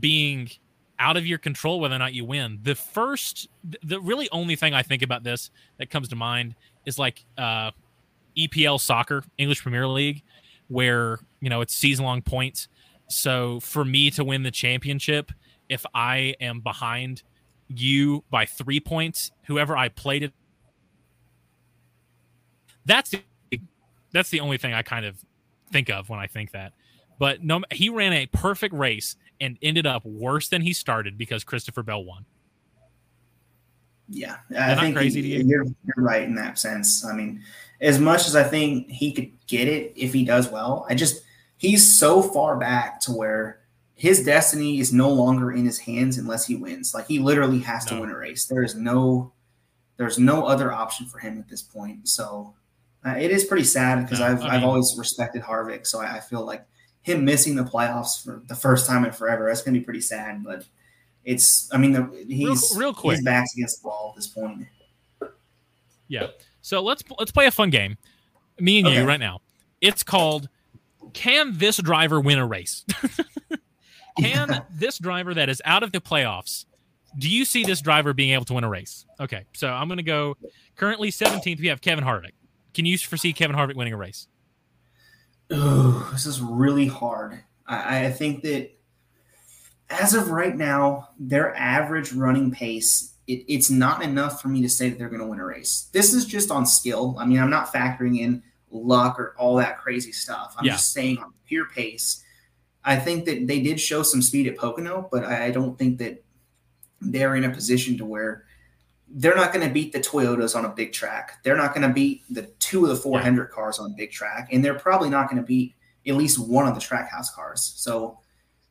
[0.00, 0.50] being
[0.98, 2.58] out of your control whether or not you win.
[2.62, 3.48] The first
[3.82, 6.54] the really only thing I think about this that comes to mind
[6.84, 7.70] is like uh
[8.36, 10.22] EPL soccer, English Premier League,
[10.68, 12.68] where, you know, it's season long points.
[13.08, 15.30] So for me to win the championship,
[15.68, 17.22] if I am behind
[17.68, 20.32] you by three points, whoever I played it,
[22.84, 23.14] that's
[24.14, 25.16] that's the only thing I kind of
[25.70, 26.72] think of when I think that.
[27.18, 31.44] But no, he ran a perfect race and ended up worse than he started because
[31.44, 32.24] Christopher Bell won.
[34.08, 35.44] Yeah, I think crazy he, you?
[35.44, 37.04] you're, you're right in that sense.
[37.04, 37.42] I mean,
[37.80, 41.22] as much as I think he could get it if he does well, I just
[41.56, 43.60] he's so far back to where
[43.94, 46.94] his destiny is no longer in his hands unless he wins.
[46.94, 47.96] Like he literally has no.
[47.96, 48.44] to win a race.
[48.44, 49.32] There is no
[49.96, 52.08] there's no other option for him at this point.
[52.08, 52.54] So
[53.04, 56.00] uh, it is pretty sad because no, I've I mean, I've always respected Harvick, so
[56.00, 56.64] I, I, feel like
[57.02, 60.42] him missing the playoffs for the first time in forever that's gonna be pretty sad.
[60.42, 60.64] But
[61.24, 64.26] it's I mean the, he's real, real quick his back's against the wall at this
[64.26, 64.66] point.
[66.08, 66.28] Yeah.
[66.62, 67.98] So let's let's play a fun game,
[68.58, 69.00] me and okay.
[69.00, 69.40] you right now.
[69.80, 70.48] It's called
[71.12, 72.84] Can this driver win a race?
[74.18, 74.60] Can yeah.
[74.70, 76.64] this driver that is out of the playoffs?
[77.18, 79.04] Do you see this driver being able to win a race?
[79.20, 80.36] Okay, so I'm going to go.
[80.76, 82.32] Currently 17th, we have Kevin Harvick.
[82.74, 84.26] Can you foresee Kevin Harvick winning a race?
[85.50, 87.40] Oh, this is really hard.
[87.66, 88.70] I, I think that
[89.90, 94.68] as of right now, their average running pace, it, it's not enough for me to
[94.68, 95.88] say that they're going to win a race.
[95.92, 97.16] This is just on skill.
[97.18, 100.54] I mean, I'm not factoring in luck or all that crazy stuff.
[100.58, 100.72] I'm yeah.
[100.72, 102.22] just saying on pure pace.
[102.84, 105.98] I think that they did show some speed at Pocono, but I, I don't think
[105.98, 106.22] that
[107.00, 108.43] they're in a position to where
[109.16, 111.42] they're not going to beat the Toyotas on a big track.
[111.44, 113.44] They're not going to beat the two of the four yeah.
[113.50, 115.74] cars on big track, and they're probably not going to beat
[116.06, 117.74] at least one of the Trackhouse cars.
[117.76, 118.18] So,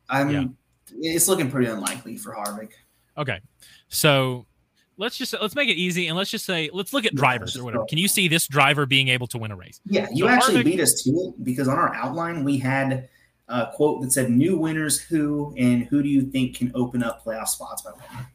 [0.10, 0.44] I'm yeah.
[0.92, 2.72] it's looking pretty unlikely for Harvick.
[3.18, 3.40] Okay,
[3.88, 4.46] so
[4.98, 7.64] let's just let's make it easy and let's just say let's look at drivers or
[7.64, 7.86] whatever.
[7.86, 9.80] Can you see this driver being able to win a race?
[9.86, 13.08] Yeah, you so actually Harvick, beat us to it because on our outline we had
[13.48, 17.24] a quote that said, "New winners who and who do you think can open up
[17.24, 18.28] playoff spots by winning?"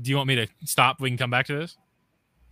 [0.00, 1.00] Do you want me to stop?
[1.00, 1.76] We can come back to this,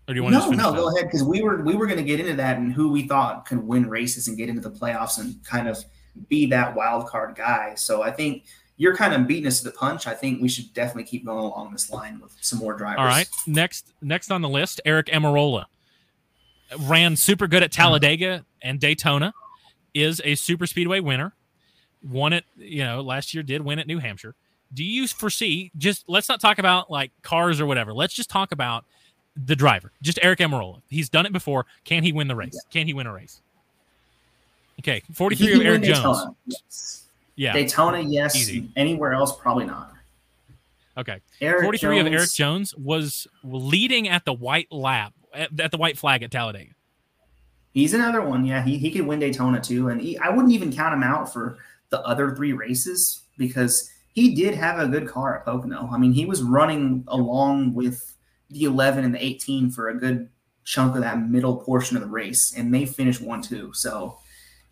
[0.09, 0.57] or do you want No, to?
[0.57, 2.91] no, go ahead because we were we were going to get into that and who
[2.91, 5.85] we thought could win races and get into the playoffs and kind of
[6.29, 7.75] be that wild card guy.
[7.75, 8.45] So I think
[8.77, 10.07] you're kind of beating us to the punch.
[10.07, 12.99] I think we should definitely keep going along this line with some more drivers.
[13.01, 13.29] All right.
[13.47, 15.67] Next, next on the list, Aric Almirola
[16.81, 19.33] ran super good at Talladega and Daytona.
[19.93, 21.35] Is a super speedway winner.
[22.03, 24.35] Won it, you know, last year did win at New Hampshire.
[24.75, 27.95] Do you foresee just let's not talk about like cars or whatever.
[27.95, 28.85] Let's just talk about
[29.37, 29.93] the driver.
[30.03, 30.81] Just Aric Almirola.
[30.89, 31.67] He's done it before.
[31.85, 32.61] Can he win the race?
[32.71, 33.41] Can he win a race?
[34.81, 36.37] Okay, 43 of Eric Daytona, Jones.
[36.47, 37.05] yes.
[37.37, 37.53] Yeah.
[37.53, 38.37] Daytona, yes.
[38.37, 38.69] Easy.
[38.77, 39.93] Anywhere else, probably not.
[40.97, 41.21] Okay.
[41.41, 45.99] Eric 43 of Erik Jones was leading at the white lap at, at the white
[45.99, 46.73] flag at Talladega.
[47.73, 48.45] He's another one.
[48.45, 49.89] Yeah, he, he could win Daytona too.
[49.89, 51.59] And he, I wouldn't even count him out for
[51.91, 55.89] the other three races because he did have a good car at Pocono.
[55.93, 58.17] I mean, he was running along with
[58.49, 60.29] the 11 and the 18 for a good
[60.63, 63.73] chunk of that middle portion of the race, and they finished one two.
[63.75, 64.19] So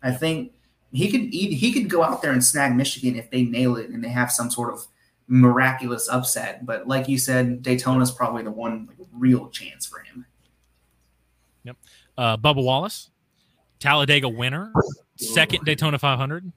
[0.01, 0.53] I think
[0.93, 3.89] he could he, he could go out there and snag Michigan if they nail it
[3.89, 4.87] and they have some sort of
[5.27, 6.65] miraculous upset.
[6.65, 10.25] But like you said, Daytona's probably the one like, real chance for him.
[12.15, 13.09] Uh, Bubba Wallace,
[13.79, 14.71] Talladega winner,
[15.17, 16.51] second Daytona 500.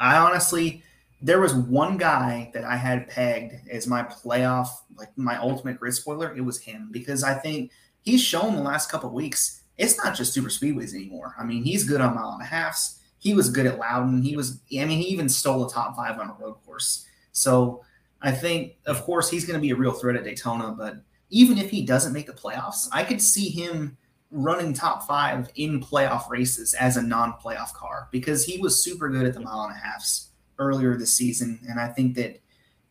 [0.00, 0.82] I honestly,
[1.24, 5.94] there was one guy that I had pegged as my playoff, like my ultimate grid
[5.94, 6.36] spoiler.
[6.36, 7.70] It was him because I think
[8.02, 11.34] he's shown the last couple weeks it's not just super speedways anymore.
[11.38, 13.00] I mean, he's good on mile and a halfs.
[13.18, 14.22] He was good at Loudon.
[14.22, 17.06] He was, I mean, he even stole a top five on a road course.
[17.32, 17.82] So
[18.22, 20.72] I think, of course, he's going to be a real threat at Daytona.
[20.72, 20.98] But
[21.30, 23.96] even if he doesn't make the playoffs, I could see him
[24.30, 29.26] running top five in playoff races as a non-playoff car because he was super good
[29.26, 32.40] at the mile and a halfs earlier this season, and I think that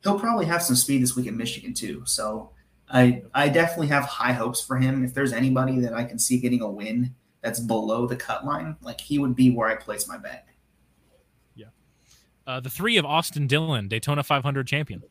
[0.04, 2.04] he'll probably have some speed this week at Michigan too.
[2.06, 2.52] So
[2.90, 5.04] I I definitely have high hopes for him.
[5.04, 8.76] If there's anybody that I can see getting a win that's below the cut line,
[8.82, 10.46] like he would be where I place my bet.
[11.56, 11.68] Yeah,
[12.46, 15.04] uh, the three of Austin Dillon, Daytona 500 champion.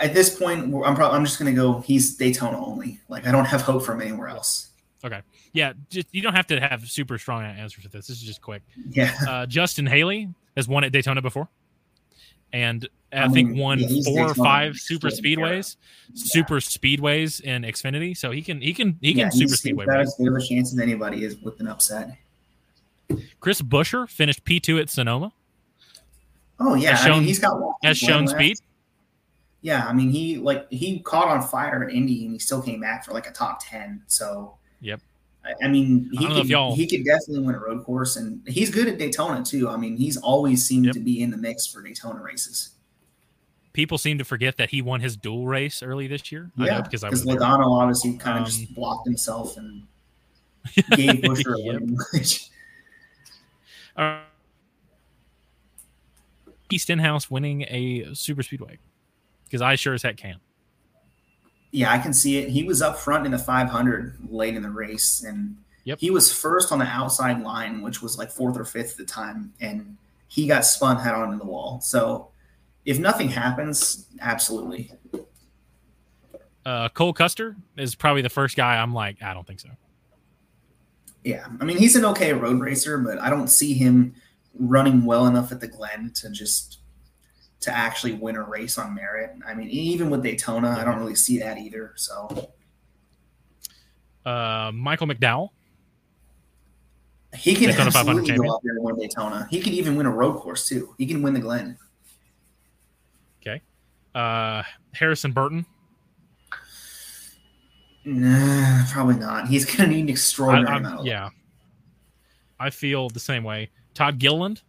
[0.00, 1.80] At this point, I'm probably I'm just gonna go.
[1.80, 3.00] He's Daytona only.
[3.08, 4.69] Like I don't have hope from anywhere else.
[5.52, 8.06] Yeah, just, you don't have to have super strong answers to this.
[8.06, 8.62] This is just quick.
[8.90, 11.48] Yeah, Uh, Justin Haley has won at Daytona before,
[12.52, 15.76] and I, I think mean, won yeah, four or five super speedways,
[16.14, 18.16] super speedways in Xfinity.
[18.16, 20.08] So he can he can he yeah, can super he's- speedway he's got race.
[20.08, 22.16] as good of a chance as anybody is with an upset.
[23.40, 25.32] Chris Buescher finished P two at Sonoma.
[26.58, 28.38] Oh yeah, Has I shown- mean he's got Has shown left.
[28.38, 28.58] speed.
[29.62, 32.80] Yeah, I mean he like he caught on fire at Indy and he still came
[32.80, 34.02] back for like a top ten.
[34.06, 35.00] So Yep.
[35.44, 38.46] I, I mean I he if could, he could definitely win a road course and
[38.46, 39.68] he's good at Daytona too.
[39.68, 40.94] I mean he's always seemed Yep.
[40.94, 42.70] to be in the mix for Daytona races.
[43.72, 46.50] People seem to forget that he won his dual race early this year.
[46.58, 47.48] I know Yeah, because I was because there.
[47.48, 49.82] Logano obviously kind of Um, just blocked himself and
[50.96, 51.96] gave Buescher a win.
[52.12, 52.48] which-
[53.96, 54.20] Uh,
[56.68, 58.78] Keith Stenhouse winning a super speedway
[59.44, 60.36] because I sure as heck can.
[61.72, 62.48] Yeah, I can see it.
[62.48, 65.98] He was up front in the 500 late in the race, and Yep.
[66.00, 69.04] he was first on the outside line, which was like fourth or fifth at the
[69.04, 69.96] time, and
[70.28, 71.80] he got spun head on into the wall.
[71.80, 72.28] So,
[72.84, 74.92] if nothing happens, absolutely.
[76.66, 79.70] Uh, Cole Custer is probably the first guy I'm like, I don't think so.
[81.24, 84.14] Yeah, I mean he's an okay road racer, but I don't see him
[84.58, 86.79] running well enough at the Glen to just
[87.60, 89.32] to actually win a race on merit.
[89.46, 91.92] I mean, even with Daytona, I don't really see that either.
[91.96, 92.52] So
[94.24, 95.50] Uh, Michael McDowell,
[97.34, 99.46] he can Daytona absolutely go out there and win Daytona.
[99.50, 100.94] He can even win a road course too.
[100.98, 101.76] He can win the Glen.
[103.40, 103.62] Okay,
[104.14, 105.64] uh, Harrison Burton.
[108.04, 109.48] Nah, probably not.
[109.48, 111.00] He's going to need an extraordinary I'm- amount.
[111.00, 111.28] Of yeah,
[112.58, 113.70] I feel the same way.
[113.94, 114.62] Todd Gilliland,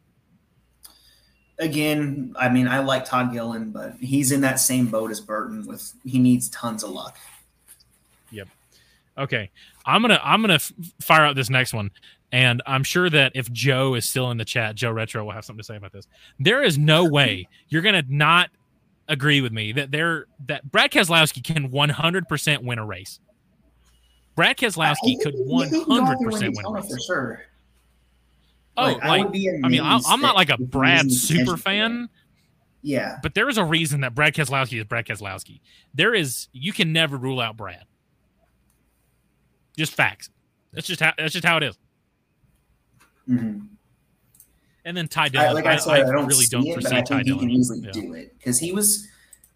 [1.62, 5.66] Again, I mean, I like Todd Gillen, but he's in that same boat as Burton.
[5.68, 7.18] With he needs tons of luck.
[8.32, 8.48] Yep.
[9.18, 9.52] Okay,
[9.86, 11.92] I'm gonna I'm gonna f- fire out this next one,
[12.32, 15.46] and I'm sure that if Joe is still in the chat, Joe Retro will have
[15.46, 16.08] something to say about this.
[16.40, 18.50] There is no way you're gonna not
[19.08, 23.20] agree with me that there that Brad Keselowski can 100% win a race.
[24.36, 26.90] Brad Keselowski could Yeah, he can go out there 100% win a race.
[26.90, 27.46] for sure.
[28.82, 30.70] Oh, Like, I would be I mean, I, I'm not like a if he was
[30.72, 32.10] Brad super fan.
[32.84, 35.62] Yeah, but there is a reason that Brad Keselowski is Brad Keselowski.
[35.94, 37.86] There is you can never rule out Brad.
[39.78, 40.30] Just facts.
[40.74, 41.78] That's just how that's just how it is.
[43.30, 43.68] Mhm.
[44.84, 46.66] And then Ty I, Dillon, like I, I said, I, I don't really see don't
[46.68, 47.92] it, foresee I Ty think he can easily Yeah.
[47.92, 49.08] do it because he was.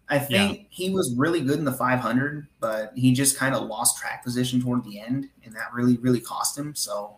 [0.08, 3.98] I think he was really good in the 500, but he just kind of lost
[3.98, 6.76] track position toward the end, and that really, really cost him.
[6.76, 7.16] So,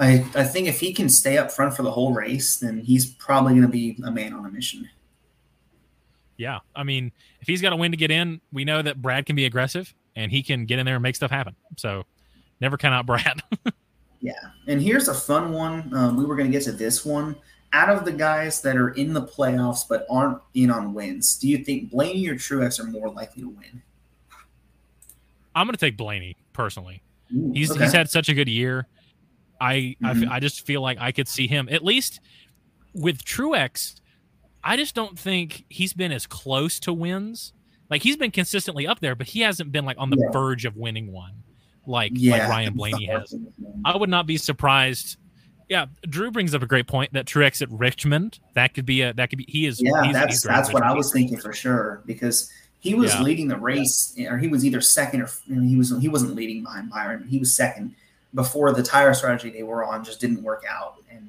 [0.00, 3.06] I I think if he can stay up front for the whole race, then he's
[3.06, 4.88] probably going to be a man on a mission.
[6.36, 9.26] Yeah, I mean, if he's got a win to get in, we know that Brad
[9.26, 11.54] can be aggressive and he can get in there and make stuff happen.
[11.76, 12.04] So,
[12.60, 13.42] never count out Brad.
[14.20, 14.34] Yeah,
[14.66, 15.92] and here's a fun one.
[15.94, 17.36] Um, we were going to get to this one.
[17.72, 21.48] Out of the guys that are in the playoffs but aren't in on wins, do
[21.48, 23.82] you think Blaney or Truex are more likely to win?
[25.54, 27.02] I'm going to take Blaney personally.
[27.34, 27.84] Ooh, He's okay.
[27.84, 28.86] he's had such a good year.
[29.60, 30.30] I, I f- Mhm.
[30.30, 32.20] I just feel like I could see him at least
[32.94, 34.00] with Truex.
[34.64, 37.52] I just don't think he's been as close to wins.
[37.88, 40.30] Like he's been consistently up there, but he hasn't been like on the Yeah.
[40.32, 41.32] verge of winning one,
[41.86, 43.34] like yeah, like Ryan Blaney has.
[43.84, 45.16] I would not be surprised.
[45.68, 49.12] Yeah, Drew brings up a great point that Truex at Richmond that could be a
[49.14, 51.52] that could be he is Yeah, he's, that's he's that's what I was thinking for
[51.52, 52.50] sure because
[52.80, 53.22] he was Yeah.
[53.22, 56.62] leading the race, or he was either second or I he was he wasn't leading
[56.64, 57.26] behind Byron.
[57.28, 57.94] He was second
[58.34, 61.28] before the tire strategy they were on just didn't work out, and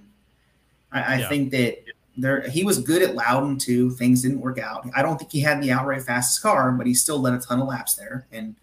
[0.92, 1.30] I, I Yeah.
[1.30, 1.78] think that
[2.18, 3.92] there he was good at Loudon too.
[3.92, 4.88] Things didn't work out.
[4.96, 7.62] I don't think he had the outright fastest car, but he still led a ton
[7.62, 8.56] of laps there, and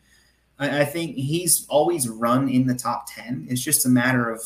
[0.59, 3.47] I, I think he's always run in the top ten.
[3.51, 4.43] It's just a matter of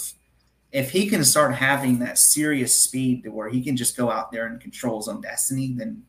[0.70, 4.32] if he can start having that serious speed to where he can just go out
[4.32, 6.02] there and control his own destiny, then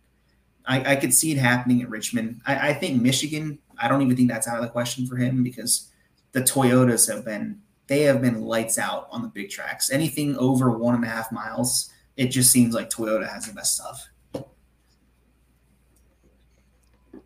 [0.65, 2.39] I, I could see it happening at Richmond.
[2.45, 5.43] I, I think Michigan, I don't even think that's out of the question for him
[5.43, 5.89] because
[6.31, 9.91] the Toyotas have been they have been lights out on the big tracks.
[9.91, 13.75] Anything over one and a half miles, it just seems like Toyota has the best
[13.75, 14.09] stuff.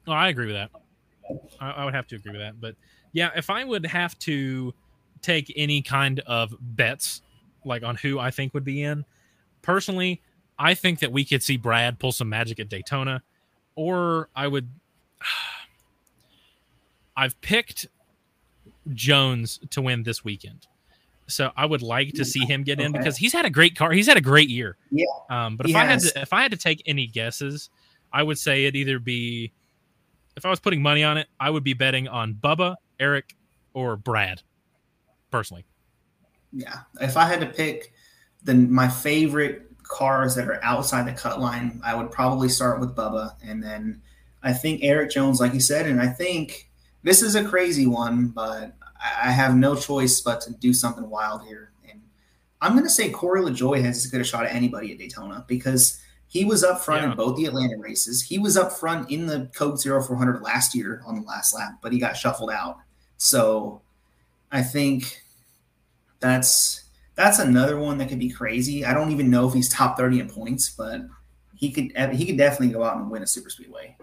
[0.07, 0.71] Oh, I agree with that.
[1.59, 2.59] I, I would have to agree with that.
[2.59, 2.75] But
[3.11, 4.73] yeah, if I would have to
[5.21, 7.21] take any kind of bets,
[7.65, 9.03] like on who I think would be in,
[9.61, 10.21] personally,
[10.57, 13.21] I think that we could see Brad pull some magic at Daytona,
[13.75, 14.69] or I would.
[17.17, 17.87] I've picked
[18.93, 20.67] Jones to win this weekend.
[21.27, 22.99] So I would like to see him get in Okay.
[22.99, 23.91] because he's had a great car.
[23.91, 24.77] He's had a great year.
[24.91, 27.69] Yeah, Um, but if I had to, if I had to take any guesses,
[28.13, 29.51] I would say it either be,
[30.37, 33.35] if I was putting money on it, I would be betting on Bubba, Eric,
[33.73, 34.41] or Brad.
[35.29, 35.65] Personally,
[36.53, 36.79] Yeah.
[37.01, 37.93] If I had to pick
[38.43, 42.95] then my favorite cars that are outside the cut line, I would probably start with
[42.95, 43.33] Bubba.
[43.43, 44.01] And then
[44.43, 46.69] I think Erik Jones, like you said, and I think
[47.03, 51.43] this is a crazy one, but I have no choice but to do something wild
[51.45, 51.71] here.
[51.89, 52.01] And
[52.61, 55.45] I'm going to say Corey LaJoie has as good a shot at anybody at Daytona
[55.47, 57.11] because he was up front Yeah.
[57.11, 58.21] in both the Atlanta races.
[58.21, 61.79] He was up front in the Coke Zero 0400 last year on the last lap,
[61.81, 62.77] but he got shuffled out.
[63.17, 63.81] So
[64.51, 65.21] I think
[66.19, 66.83] that's
[67.15, 68.85] that's another one that could be crazy.
[68.85, 71.01] I don't even know if he's top 30 in points, but
[71.55, 73.95] he could he could definitely go out and win a super speedway.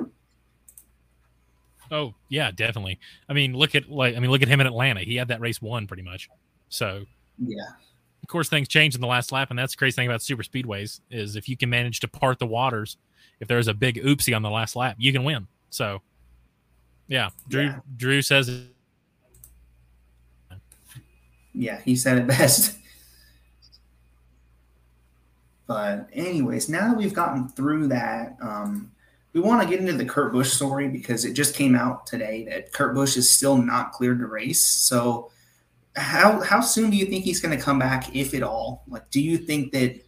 [1.91, 2.99] Oh yeah, definitely.
[3.28, 5.01] I mean, look at like I mean, look at him in Atlanta.
[5.01, 6.28] He had that race won pretty much.
[6.68, 7.05] So
[7.39, 7.57] Yeah.
[8.22, 10.43] of course things changed in the last lap, and that's the crazy thing about super
[10.43, 12.97] speedways is if you can manage to part the waters,
[13.41, 15.47] if there's a big oopsie on the last lap, you can win.
[15.70, 16.01] So
[17.09, 17.80] yeah, Drew Yeah.
[17.97, 18.66] Drew says
[21.53, 22.78] Yeah, he said it best.
[25.66, 28.91] But anyways, now that we've gotten through that, um,
[29.35, 32.47] we want to get into the Kurt Busch story because it just came out today
[32.49, 34.65] that Kurt Busch is still not cleared to race.
[34.65, 35.31] So
[35.97, 38.85] how how soon do you think he's going to come back, if at all?
[38.86, 40.01] Like, do you think that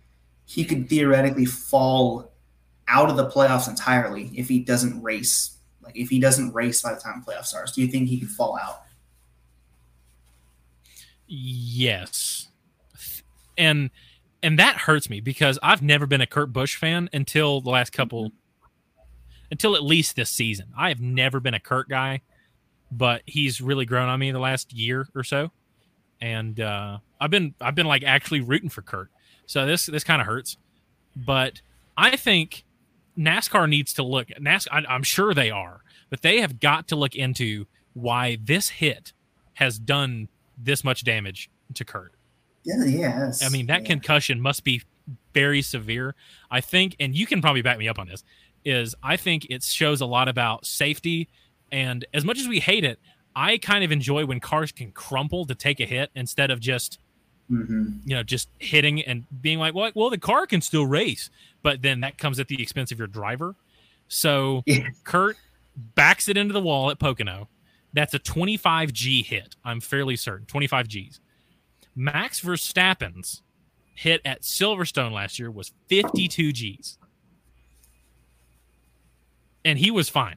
[0.47, 2.33] he could theoretically fall
[2.87, 5.59] out of the playoffs entirely if he doesn't race?
[5.83, 8.31] Like, if he doesn't race by the time playoffs starts, do you think he could
[8.31, 8.83] fall out?
[11.27, 12.49] Yes.
[13.59, 13.91] And
[14.41, 17.93] and that hurts me because I've never been a Kurt Busch fan until the last
[17.93, 18.37] couple mm-hmm.
[19.51, 20.67] Until at least this season.
[20.77, 22.23] I have never been a Kurt guy,
[22.91, 25.51] but he's really grown on me the last year or so.
[26.21, 29.11] And uh I've been I've been like actually rooting for Kurt.
[29.47, 30.57] So this this kind of hurts.
[31.15, 31.61] But
[31.97, 32.65] I think
[33.19, 36.97] NASCAR needs to look NASCAR I, I'm sure they are, but they have got to
[36.97, 39.13] look into why this hit
[39.55, 40.29] has done
[40.59, 42.13] this much damage to Kurt.
[42.65, 43.45] Yeah, yes.
[43.45, 43.89] I mean, that yeah.
[43.89, 44.83] concussion must be
[45.33, 46.15] very severe.
[46.51, 48.25] I think, and you can probably back me up on this,
[48.67, 51.29] is I think it shows a lot about safety.
[51.73, 52.99] And as much as we hate it,
[53.35, 56.99] I kind of enjoy when cars can crumple to take a hit instead of just,
[57.51, 58.01] Mhm.
[58.05, 61.31] you know, just hitting and being like, well, well, the car can still race.
[61.63, 63.55] But then that comes at the expense of your driver.
[64.09, 64.89] So Yeah.
[65.05, 65.37] Kurt
[65.77, 67.49] backs it into the wall at Pocono.
[67.93, 69.57] That's a 25 G hit.
[69.65, 71.21] I'm fairly certain 25 Gs.
[71.95, 73.43] Max Verstappen's
[73.95, 76.99] hit at Silverstone last year was 52 G's.
[79.67, 80.37] And he was fine.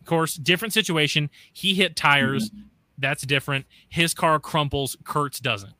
[0.00, 1.28] Of course, different situation.
[1.52, 2.50] He hit tires.
[2.50, 2.60] Mm-hmm.
[2.98, 3.66] That's different.
[3.88, 4.96] His car crumples.
[5.02, 5.74] Kurt's doesn't.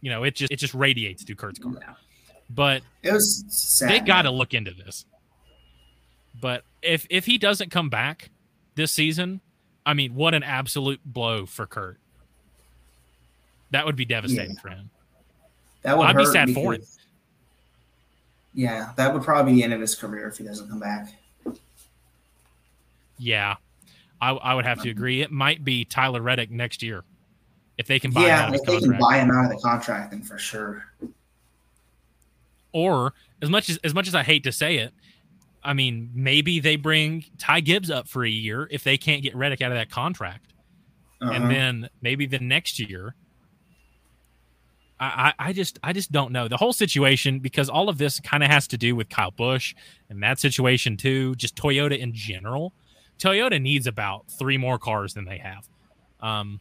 [0.00, 1.72] You know, it just it just radiates through Kurt's car.
[1.80, 1.94] Yeah.
[2.50, 5.06] But it was sad, they got to look into this.
[6.38, 8.30] But if if he doesn't come back
[8.74, 9.40] this season,
[9.86, 11.98] I mean, what an absolute blow for Kurt.
[13.70, 14.60] That would be devastating yeah.
[14.60, 14.90] for him.
[15.82, 16.82] That would I'd be sad for him.
[18.54, 21.14] Yeah, that would probably be the end of his career if he doesn't come back.
[23.18, 23.56] Yeah,
[24.20, 25.22] I, I would have to agree.
[25.22, 27.04] It might be Tyler Reddick next year
[27.78, 28.92] if they can buy yeah, him if they contract.
[28.92, 30.84] can buy him out of the contract, then for sure.
[32.72, 34.92] Or as much as as much as I hate to say it,
[35.62, 39.34] I mean, maybe they bring Ty Gibbs up for a year if they can't get
[39.34, 40.52] Reddick out of that contract,
[41.20, 41.32] uh-huh.
[41.32, 43.14] and then maybe the next year.
[45.04, 48.42] I, I just I just don't know the whole situation because all of this kind
[48.42, 49.74] of has to do with Kyle Busch
[50.08, 51.34] and that situation too.
[51.34, 52.72] Just Toyota in general.
[53.18, 55.68] Toyota needs about three more cars than they have.
[56.20, 56.60] Um,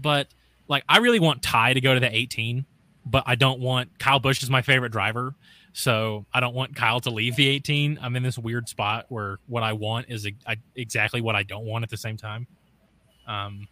[0.00, 0.28] but
[0.68, 2.64] like I really want Ty to go to the 18,
[3.04, 5.34] but I don't want Kyle Busch is my favorite driver.
[5.72, 7.98] So I don't want Kyle to leave the 18.
[8.00, 10.26] I'm in this weird spot where what I want is
[10.76, 12.46] exactly what I don't want at the same time.
[13.26, 13.66] Um,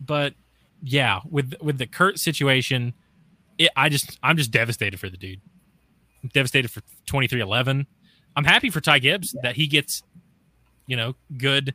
[0.00, 0.34] but
[0.84, 2.92] yeah, with with the Kurt situation,
[3.56, 5.40] it, I just I'm just devastated for the dude.
[6.22, 7.86] I'm devastated for 2311.
[8.36, 9.40] I'm happy for Ty Gibbs yeah.
[9.44, 10.02] that he gets,
[10.86, 11.74] you know, good,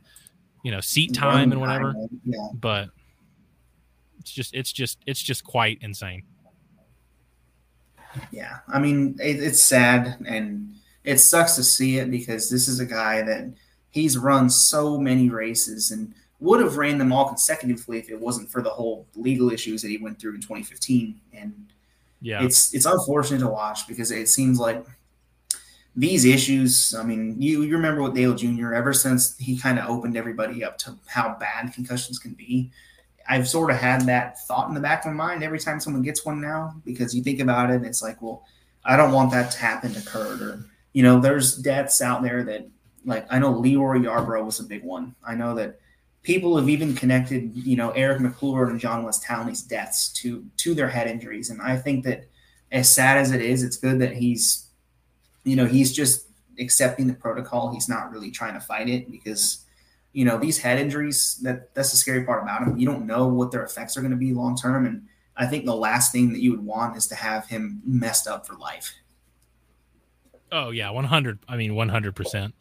[0.62, 1.94] you know, seat time and whatever.
[2.24, 2.48] Yeah.
[2.54, 2.90] But
[4.20, 6.22] it's just it's just it's just quite insane.
[8.30, 10.72] Yeah, I mean it, it's sad and
[11.02, 13.52] it sucks to see it because this is a guy that
[13.90, 18.50] he's run so many races and would have ran them all consecutively if it wasn't
[18.50, 21.20] for the whole legal issues that he went through in 2015.
[21.34, 21.72] And
[22.20, 24.84] yeah, it's it's unfortunate to watch because it seems like
[25.94, 26.94] these issues.
[26.94, 28.74] I mean, you you remember with Dale Jr.
[28.74, 32.70] Ever since he kind of opened everybody up to how bad concussions can be,
[33.28, 36.02] I've sort of had that thought in the back of my mind every time someone
[36.02, 38.44] gets one now because you think about it and it's like, well,
[38.84, 42.42] I don't want that to happen to Kurt or you know, there's deaths out there
[42.44, 42.66] that
[43.04, 45.14] like I know LeeRoy Yarbrough was a big one.
[45.26, 45.79] I know that
[46.22, 50.74] people have even connected, you know, Eric McClure and John Wes Townley's deaths to to
[50.74, 51.50] their head injuries.
[51.50, 52.26] And I think that
[52.72, 54.66] as sad as it is, it's good that he's,
[55.44, 56.26] you know, he's just
[56.58, 57.72] accepting the protocol.
[57.72, 59.64] He's not really trying to fight it because
[60.12, 63.28] you know these head injuries that that's the scary part about them you don't know
[63.28, 64.86] what their effects are going to be long term.
[64.86, 65.06] And
[65.36, 68.46] i think the last thing that you would want is to have him messed up
[68.46, 68.92] for life.
[70.52, 72.52] Oh yeah 100 i mean 100%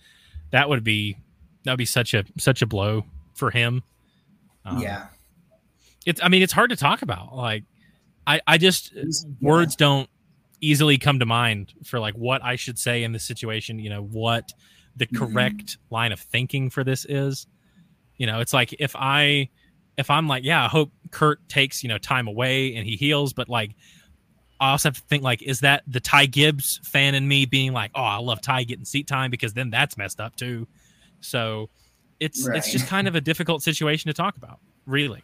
[0.51, 1.17] that would be
[1.63, 3.03] that would be such a such a blow
[3.39, 3.81] for him
[4.65, 5.07] um, yeah
[6.05, 7.63] it's i mean it's hard to talk about like
[8.27, 9.03] i i just yeah.
[9.41, 10.09] words don't
[10.61, 14.03] easily come to mind for like what i should say in this situation you know
[14.03, 14.51] what
[14.99, 15.25] the mm-hmm.
[15.25, 15.95] correct mm-hmm.
[15.95, 17.47] line of thinking for this is.
[18.17, 19.49] You know, it's like if I
[19.97, 23.33] if I'm like, yeah, I hope Kurt takes, you know, time away and he heals,
[23.33, 23.71] but like
[24.59, 27.71] I also have to think like, is that the Ty Gibbs fan in me being
[27.71, 30.67] like, oh, I love Ty getting seat time because then that's messed up too.
[31.21, 31.69] So
[32.19, 32.57] it's right.
[32.57, 35.23] it's just kind of a difficult situation to talk about, really.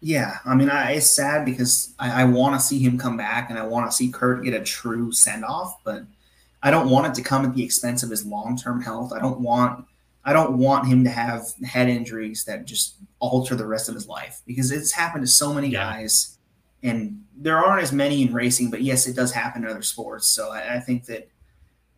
[0.00, 3.48] Yeah, I mean, I, it's sad because I, I want to see him come back
[3.48, 6.04] and I want to see Kurt get a true send off, but
[6.62, 9.12] I don't want it to come at the expense of his long term health.
[9.12, 9.86] I don't want
[10.24, 14.08] I don't want him to have head injuries that just alter the rest of his
[14.08, 15.92] life because it's happened to so many yeah.
[15.92, 16.38] guys,
[16.82, 18.70] and there aren't as many in racing.
[18.70, 20.26] But yes, it does happen in other sports.
[20.26, 21.28] So I, I think that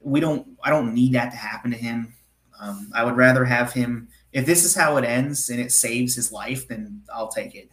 [0.00, 0.46] we don't.
[0.62, 2.12] I don't need that to happen to him.
[2.60, 4.08] Um, I would rather have him.
[4.32, 7.70] If this is how it ends and it saves his life, then I'll take it.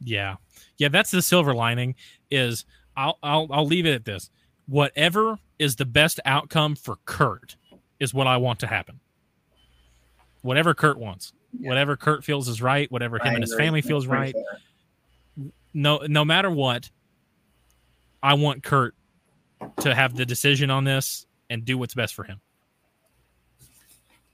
[0.00, 0.36] Yeah,
[0.78, 0.88] yeah.
[0.88, 1.94] That's the silver lining.
[2.30, 2.64] Is
[2.96, 4.30] I'll I'll I'll leave it at this
[4.66, 7.56] whatever is the best outcome for Kurt
[8.00, 9.00] is what I want to happen.
[10.42, 11.68] Whatever Kurt wants, yeah.
[11.68, 14.34] whatever Kurt feels is right, whatever him I and his family feels right.
[15.74, 16.90] No, no matter what,
[18.22, 18.94] I want Kurt
[19.80, 22.40] to have the decision on this and do what's best for him.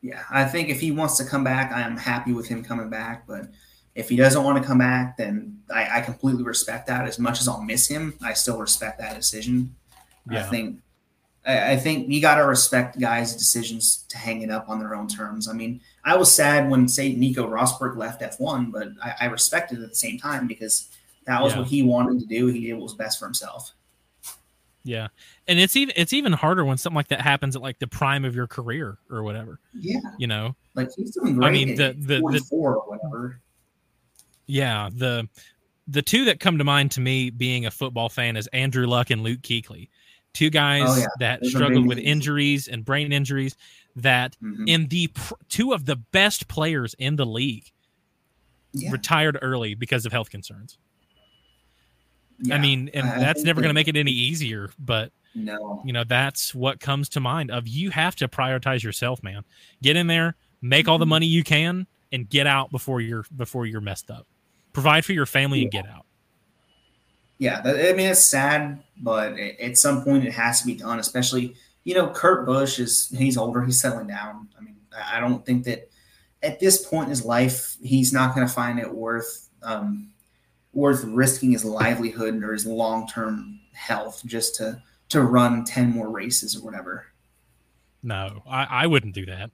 [0.00, 2.88] Yeah, I think if he wants to come back, I am happy with him coming
[2.88, 3.26] back.
[3.26, 3.48] But
[3.94, 7.06] if he doesn't want to come back, then I, I completely respect that.
[7.06, 9.74] As much as I'll miss him, I still respect that decision.
[10.30, 10.40] Yeah.
[10.40, 10.80] I think
[11.44, 14.94] I, I think you got to respect guys' decisions to hang it up on their
[14.94, 15.48] own terms.
[15.48, 19.80] I mean, I was sad when say Nico Rosberg left F1, but I, I respected
[19.80, 20.88] it at the same time because
[21.24, 21.60] that was yeah.
[21.60, 22.46] what he wanted to do.
[22.46, 23.72] He did what was best for himself.
[24.88, 25.08] Yeah,
[25.46, 28.24] and it's even it's even harder when something like that happens at like the prime
[28.24, 29.60] of your career or whatever.
[29.74, 31.46] Yeah, you know, like he's doing great.
[31.46, 33.38] I mean, the the, the or whatever.
[34.46, 35.28] Yeah, the
[35.88, 39.10] the two that come to mind to me being a football fan is Andrew Luck
[39.10, 39.90] and Luke Kuechly.
[40.32, 41.06] Two guys Oh, yeah.
[41.18, 43.56] that Those struggled with injuries and brain injuries
[43.96, 44.68] that Mhm.
[44.68, 47.70] in the pr- two of the best players in the league
[48.72, 48.90] Yeah.
[48.90, 50.78] retired early because of health concerns.
[52.52, 55.82] I mean, and I- that's never going to make it any easier, but No.
[55.84, 59.44] you know, that's what comes to mind of you have to prioritize yourself, man.
[59.82, 61.08] Get in there, make all the Mhm.
[61.08, 64.26] money you can and get out before you're before you're messed up.
[64.72, 66.06] Provide for your family and get out.
[67.38, 70.98] Yeah, I mean it's sad, but at some point it has to be done.
[70.98, 71.54] Especially,
[71.84, 74.48] you know, Kurt Busch is he's older, he's settling down.
[74.58, 75.88] I mean, I I don't think that
[76.42, 80.10] at this point in his life he's not going to find it worth um,
[80.78, 86.08] worth risking his livelihood or his long term health just to to run ten more
[86.08, 87.06] races or whatever.
[88.02, 89.50] No, I, I wouldn't do that.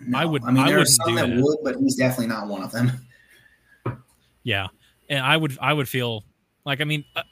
[0.00, 0.18] No.
[0.18, 1.42] I would- I mean, I there are wouldn't some that, that.
[1.42, 2.92] would, but he's definitely not one of them.
[4.44, 4.66] Yeah,
[5.08, 6.24] and I would I would feel
[6.66, 7.22] like I mean, uh,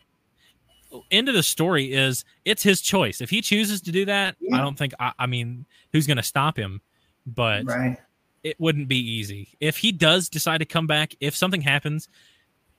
[1.11, 3.21] end of the story is it's his choice.
[3.21, 6.23] If he chooses to do that, I don't think I, I mean who's going to
[6.23, 6.81] stop him.
[7.27, 7.99] But Right.
[8.43, 11.15] It wouldn't be easy if he does decide to come back.
[11.21, 12.09] If something happens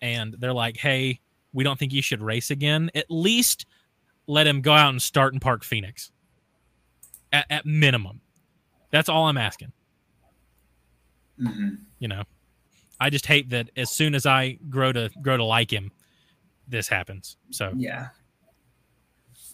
[0.01, 1.19] and they're like, "Hey,
[1.53, 3.65] we don't think you should race again," at least
[4.27, 6.11] let him go out and start in Park Phoenix.
[7.33, 8.21] At, at minimum,
[8.91, 9.71] that's all I'm asking.
[11.39, 11.69] hmm
[11.99, 12.23] you know
[12.99, 15.91] i just hate that as soon as i grow to grow to like him
[16.67, 18.09] this happens so Yeah.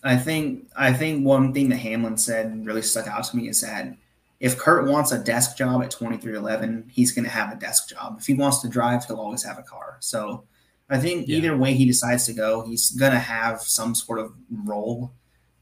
[0.04, 3.62] I think I think one thing that Hamlin said really stuck out to me is
[3.62, 3.96] that
[4.39, 8.18] if Kurt wants a desk job at 2311, he's going to have a desk job.
[8.19, 9.97] If he wants to drive, he'll always have a car.
[9.99, 10.45] So
[10.89, 11.38] I think Yeah.
[11.38, 15.11] either way he decides to go, he's going to have some sort of role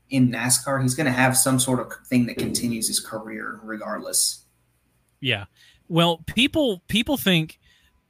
[0.09, 0.81] in NASCAR.
[0.81, 4.41] He's going to have some sort of thing that continues his career regardless.
[5.21, 5.45] yeah
[5.87, 7.57] well people people think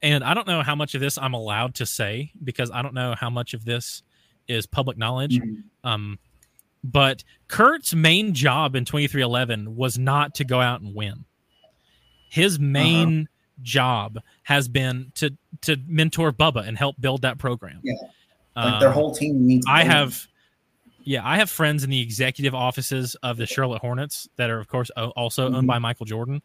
[0.02, 2.92] and i don't know how much of this i'm allowed to say because i don't
[2.94, 4.02] know how much of this
[4.48, 5.62] is public knowledge Mhm.
[5.84, 6.18] um
[6.92, 11.24] but kurt's main job in 2311 was not to go out and win
[12.30, 13.28] his main
[13.62, 15.30] job has been to
[15.62, 17.94] to mentor bubba and help build that program Yeah.
[18.54, 19.66] Like their Um, whole team needs.
[19.68, 20.26] I have,
[21.04, 24.66] yeah, I have friends in the executive offices of the Charlotte Hornets that are, of
[24.68, 25.66] course, also owned Mhm.
[25.66, 26.40] by Michael Jordan,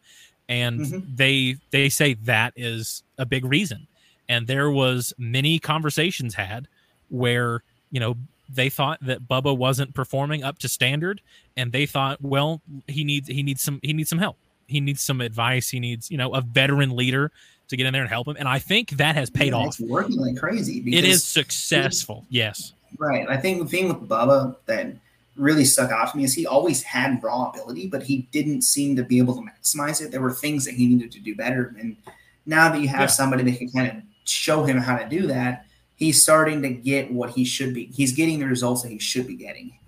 [0.46, 1.16] and Mhm.
[1.16, 3.86] they they say that is a big reason.
[4.28, 6.68] And there was many conversations had
[7.08, 8.16] where you know
[8.54, 11.20] they thought that Bubba wasn't performing up to standard,
[11.56, 14.36] and they thought, well, he needs he needs some he needs some help.
[14.66, 15.68] He needs some advice.
[15.68, 17.30] He needs you know a veteran leader
[17.68, 18.36] to get in there and help him.
[18.38, 19.80] And I think that has paid Yeah, off.
[19.80, 20.82] It's working like crazy.
[20.86, 22.26] It is successful.
[22.28, 22.72] Yes.
[22.98, 23.26] Right.
[23.28, 24.94] I think the thing with Bubba that
[25.36, 28.96] really stuck out to me is he always had raw ability, but he didn't seem
[28.96, 30.10] to be able to maximize it.
[30.10, 31.74] There were things that he needed to do better.
[31.78, 31.96] And
[32.44, 33.06] now that you have Yeah.
[33.06, 35.64] somebody that can kind of show him how to do that,
[35.96, 37.86] he's starting to get what he should be.
[37.86, 39.78] He's getting the results that he should be getting.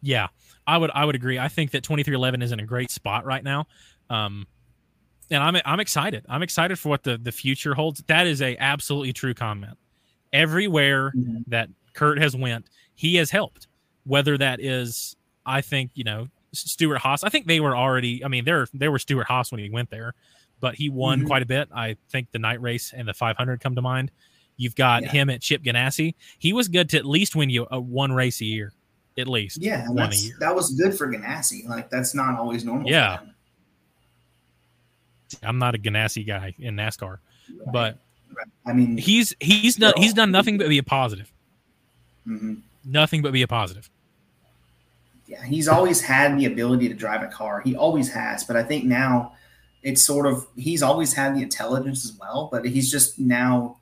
[0.00, 0.28] Yeah,
[0.66, 1.38] I would I would agree.
[1.38, 3.66] I think that 2311 is in a great spot right now.
[4.10, 4.46] Um
[5.30, 6.24] and I'm I'm excited.
[6.28, 8.02] I'm excited for what the the future holds.
[8.08, 9.78] That is a absolutely true comment.
[10.32, 11.44] Everywhere Mhm.
[11.48, 13.68] that Kurt has went, he has helped.
[14.04, 15.16] Whether that is
[15.46, 17.24] I think, you know, Stewart-Haas.
[17.24, 20.14] I think they were already I mean, there there were Stewart-Haas when he went there,
[20.62, 21.26] but he won Mhm.
[21.26, 21.68] quite a bit.
[21.74, 24.10] I think the night race and the 500 come to mind.
[24.56, 25.08] You've got Yeah.
[25.10, 26.14] him at Chip Ganassi.
[26.38, 28.72] He was good to at least win you a one race a year,
[29.18, 29.58] at least.
[29.60, 30.36] Yeah, One a year.
[30.38, 31.66] that was good for Ganassi.
[31.68, 32.84] Like that's not always normal.
[32.86, 33.18] for Yeah.
[33.18, 33.34] him.
[35.42, 37.18] I'm not a Ganassi guy in NASCAR,
[37.48, 37.72] Right.
[37.72, 37.98] but
[38.34, 38.46] Right.
[38.64, 41.30] I mean, he's he's done he's done nothing but be a positive.
[42.26, 42.60] mhm.
[42.84, 43.90] Nothing but be a positive.
[45.26, 47.62] yeah, he's always had the ability to drive a car.
[47.62, 49.32] He always has, but I think now
[49.82, 53.78] it's sort of he's always had the intelligence as well, but he's just now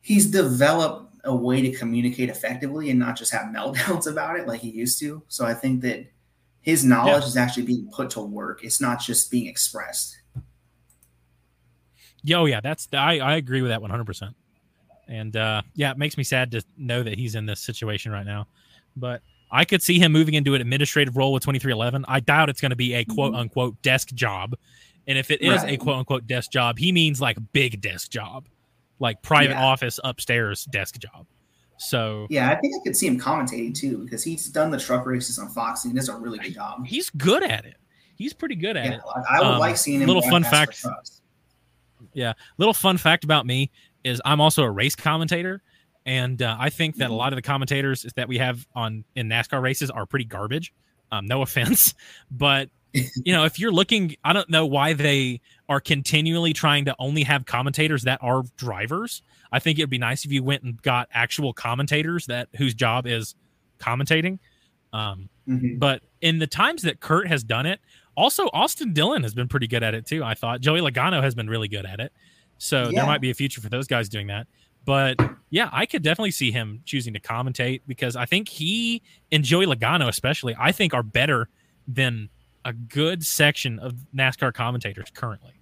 [0.00, 4.60] he's developed a way to communicate effectively and not just have meltdowns about it like
[4.60, 5.22] he used to.
[5.28, 6.06] So I think that
[6.60, 7.28] his knowledge Yeah.
[7.28, 8.64] is actually being put to work.
[8.64, 10.18] It's not just being expressed.
[12.24, 14.04] Yeah, oh yeah, that's I I agree with that 100.
[14.04, 14.34] percent
[15.08, 18.26] And uh, yeah, it makes me sad to know that he's in this situation right
[18.26, 18.46] now.
[18.96, 22.04] But I could see him moving into an administrative role with 2311.
[22.08, 24.54] I doubt it's going to be a quote unquote desk job.
[25.08, 25.82] And if it is a Mm-hmm.
[25.82, 28.46] Quote unquote desk job, he means like big desk job,
[29.00, 29.64] like private Yeah.
[29.64, 31.26] office upstairs desk job.
[31.78, 35.04] So Yeah, I think I could see him commentating too because he's done the truck
[35.04, 36.86] races on Fox and he does a really good job.
[36.86, 37.76] he's good at it.
[38.16, 39.00] He's pretty good at Yeah, it.
[39.28, 40.06] I would Um, like seeing him.
[40.06, 40.84] little fun fact-
[42.14, 43.70] Yeah, little fun fact about me
[44.04, 45.62] is I'm also a race commentator,
[46.06, 49.28] and uh, I think that a lot of the commentators that we have on in
[49.28, 50.72] NASCAR races are pretty garbage.
[51.10, 51.94] Um, no offense,
[52.30, 56.96] but you know if you're looking, I don't know why they are continually trying to
[56.98, 59.22] only have commentators that are drivers.
[59.50, 63.06] I think it'd be nice if you went and got actual commentators that whose job
[63.06, 63.34] is
[63.78, 64.38] commentating.
[64.92, 65.78] Um, Mhm.
[65.78, 67.80] but in the times that Kurt has done it,
[68.16, 70.22] also Austin Dillon has been pretty good at it too.
[70.22, 72.12] I thought Joey Logano has been really good at it,
[72.58, 73.00] so Yeah.
[73.00, 74.46] there might be a future for those guys doing that.
[74.84, 75.18] But
[75.50, 79.00] yeah, I could definitely see him choosing to commentate because I think he
[79.30, 81.48] and Joey Logano, especially, I think are better
[81.88, 82.28] than
[82.64, 85.52] a good section of NASCAR commentators currently.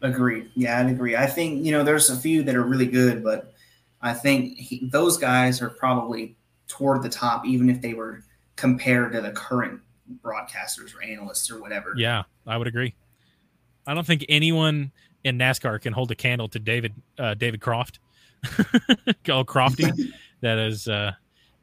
[0.00, 0.50] Agreed.
[0.54, 1.16] Yeah, I'd agree.
[1.16, 3.52] I think you know there's a few that are really good, but
[4.00, 6.36] I think he, those guys are probably
[6.68, 8.22] toward the top, even if they were
[8.56, 9.80] compared to the current
[10.22, 11.94] broadcasters or analysts or whatever.
[11.96, 12.94] Yeah, I would agree.
[13.86, 14.92] I don't think anyone
[15.24, 17.98] in NASCAR can hold a candle to David uh, David Croft.
[18.44, 20.12] oh, Crofty,
[20.42, 21.12] that is uh,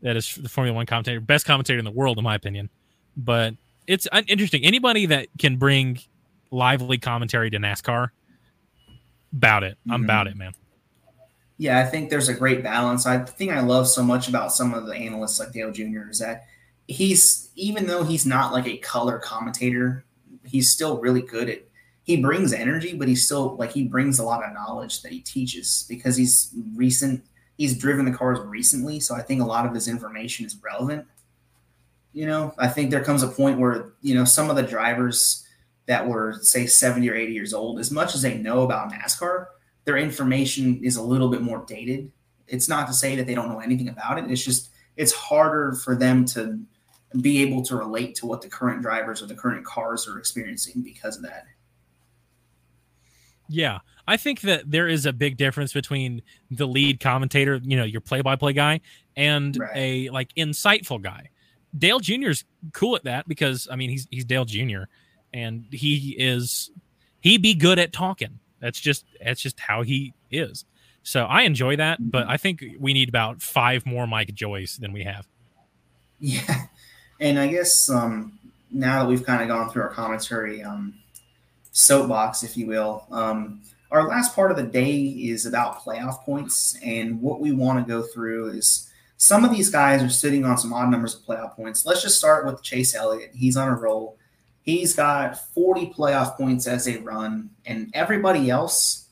[0.02, 2.70] that is the Formula One commentator, best commentator in the world, in my opinion.
[3.16, 3.56] But
[3.88, 4.64] it's interesting.
[4.64, 6.00] Anybody that can bring
[6.52, 8.10] lively commentary to NASCAR,
[9.36, 9.78] about it.
[9.90, 10.04] I'm mm-hmm.
[10.06, 10.54] about it, man.
[11.58, 13.06] Yeah, I think there's a great balance.
[13.06, 16.10] I the thing I love so much about some of the analysts like Dale Jr.
[16.10, 16.46] is that
[16.88, 20.04] he's even though he's not like a color commentator,
[20.44, 21.60] he's still really good at
[22.04, 25.22] he brings energy, but he's still like he brings a lot of knowledge that he
[25.22, 27.24] teaches because he's recent
[27.58, 31.08] he's driven the cars recently, so I think a lot of his information is relevant.
[32.16, 35.46] You know, I think there comes a point where, you know, some of the drivers
[35.86, 39.48] that were say 70 or 80 years old, as much as they know about NASCAR,
[39.84, 42.10] their information is a little bit more dated.
[42.48, 44.32] It's not to say that they don't know anything about it.
[44.32, 46.58] It's just it's harder for them to
[47.20, 50.84] be able to relate to what the current drivers or the current cars are experiencing
[50.84, 51.44] because of that.
[53.50, 57.84] Yeah, I think that there is a big difference between the lead commentator, you know,
[57.84, 58.80] your play-by-play guy,
[59.18, 59.72] and Right.
[59.76, 61.30] a like insightful guy.
[61.78, 62.44] Dale Jr.'s
[62.74, 64.84] cool at that because I mean he's he's Dale Jr.
[65.34, 66.72] and he is
[67.20, 68.40] he be good at talking.
[68.60, 70.66] That's just that's just how he is.
[71.04, 74.92] So I enjoy that, but I think we need about five more Mike Joyce than
[74.92, 75.28] we have.
[76.20, 76.64] Yeah,
[77.20, 78.40] and I guess um,
[78.72, 80.96] now that we've kind of gone through our commentary um,
[81.72, 83.62] soapbox, if you will, um,
[83.92, 87.92] our last part of the day is about playoff points, and what we want to
[87.92, 88.92] go through is
[89.26, 91.84] some of these guys are sitting on some odd numbers of playoff points.
[91.84, 93.32] Let's just start with Chase Elliott.
[93.34, 94.20] He's on a roll.
[94.62, 99.08] He's got 40 playoff points as a run, and everybody else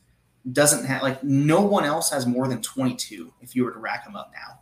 [0.52, 4.04] doesn't have like no one else has more than 22 if you were to rack
[4.06, 4.60] them up now.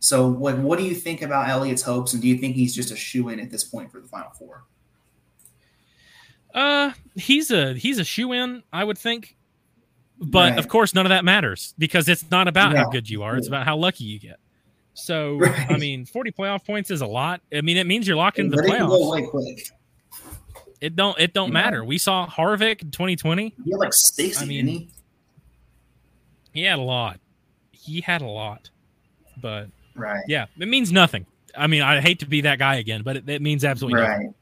[0.00, 2.90] So, what what do you think about Elliott's hopes, and do you think he's just
[2.90, 4.64] a shoe in at this point for the Final Four?
[6.54, 9.36] Uh, he's a he's a shoe in, I would think.
[10.18, 10.58] But Right.
[10.58, 13.48] of course, none of that matters because it's not about how good you are; it's
[13.48, 14.38] about how lucky you get.
[14.94, 15.70] So, Right.
[15.70, 17.40] I mean, forty playoff points is a lot.
[17.52, 19.70] I mean, it means you're locked into the But it go playoffs.
[20.80, 21.52] It don't it don't Yeah.
[21.54, 21.84] matter.
[21.84, 23.54] We saw Harvick in 2020.
[23.64, 24.88] He had like sixty, I mean- he?
[26.52, 27.18] He had a lot.
[27.72, 28.70] He had a lot.
[29.40, 31.26] But Right, yeah, it means nothing.
[31.56, 34.26] I mean, I hate to be that guy again, but it, it means absolutely nothing.
[34.26, 34.34] right.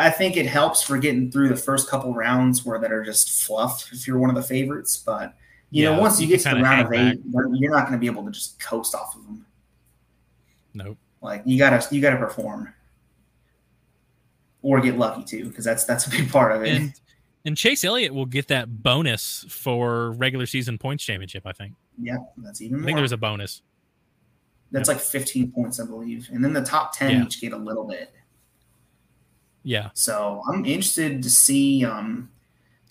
[0.00, 3.04] I, I think it helps for getting through the first couple rounds where that are
[3.04, 4.96] just fluff if you're one of the favorites.
[4.96, 5.34] But
[5.72, 7.88] you Yeah, know, once you, you get to the round of eight, you're- you're not
[7.88, 9.44] going to be able to just coast off of them.
[10.74, 10.98] Nope.
[11.20, 12.72] Like you gotta you gotta perform,
[14.62, 16.68] or get lucky too, because that's that's a big part of it.
[16.76, 16.92] And
[17.44, 21.44] and Chase Elliott will get that bonus for regular season points championship.
[21.46, 21.74] I think.
[22.00, 22.86] yeah, that's even I more.
[22.86, 23.62] think there's a bonus.
[24.72, 26.30] That's like 15 points, I believe.
[26.32, 27.24] And then the top 10 Yeah.
[27.24, 28.10] each get a little bit.
[29.64, 29.90] Yeah.
[29.92, 32.30] So I'm interested to see um,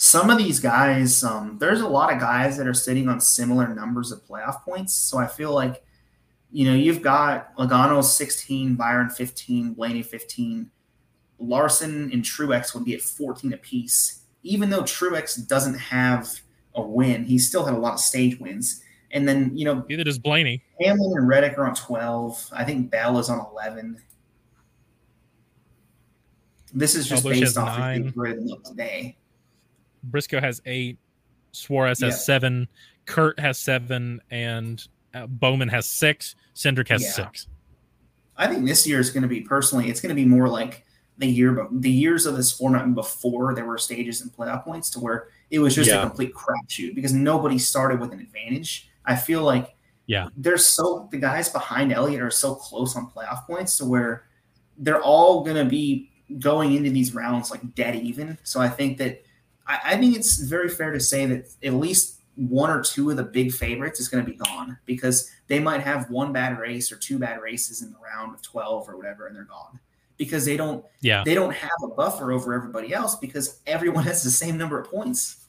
[0.02, 1.24] some of these guys.
[1.24, 4.96] Um, there's a lot of guys that are sitting on similar numbers of playoff points.
[4.96, 5.84] So I feel like,
[6.52, 10.72] you know, you've got Logano 16, Byron 15, Blaney 15.
[11.38, 14.24] Larson and Truex would be at 14 apiece.
[14.42, 16.32] Even though Truex doesn't have
[16.74, 18.82] a win, he still had a lot of stage wins.
[19.12, 20.64] And then, you know, Either does Blaney.
[20.82, 22.50] Hamlin and Reddick are on 12.
[22.54, 24.02] I think Bell is on 11.
[26.74, 28.00] This is just Busch based off nine.
[28.00, 29.20] of the grid look today.
[30.04, 30.98] Briscoe has eight.
[31.52, 32.18] Suarez has Yeah.
[32.20, 32.68] seven.
[33.06, 36.36] Kurt has seven, and uh, Bowman has six.
[36.56, 37.12] Cindric has Yeah.
[37.12, 37.48] six.
[38.38, 40.86] I think this year is going to be personally, it's going to be more like
[41.18, 44.90] the year, but the years of this format before there were stages and playoff points
[44.92, 45.98] to where it was just Yeah.
[45.98, 48.90] a complete crapshoot because nobody started with an advantage.
[49.06, 49.76] I feel like
[50.08, 50.30] Yeah.
[50.38, 54.24] they're so the guys behind Elliott are so close on playoff points to where
[54.78, 56.10] they're all going to be
[56.40, 58.38] going into these rounds like dead even.
[58.44, 59.22] So I think that
[59.68, 63.18] I, I think it's very fair to say that at least one or two of
[63.18, 66.92] the big favorites is going to be gone because they might have one bad race
[66.92, 69.80] or two bad races in the round of 12 or whatever and they're gone
[70.18, 71.24] because they don't Yeah.
[71.26, 74.90] they don't have a buffer over everybody else because everyone has the same number of
[74.90, 75.46] points.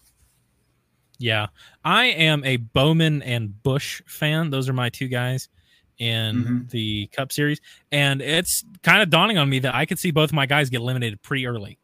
[1.18, 1.46] Yeah.
[1.84, 4.50] I am a Bowman and Busch fan.
[4.50, 5.48] Those are my two guys
[5.98, 6.70] in Mhm.
[6.70, 7.60] the Cup Series.
[7.92, 10.80] And it's kind of dawning on me that I could see both my guys get
[10.80, 11.78] eliminated pretty early.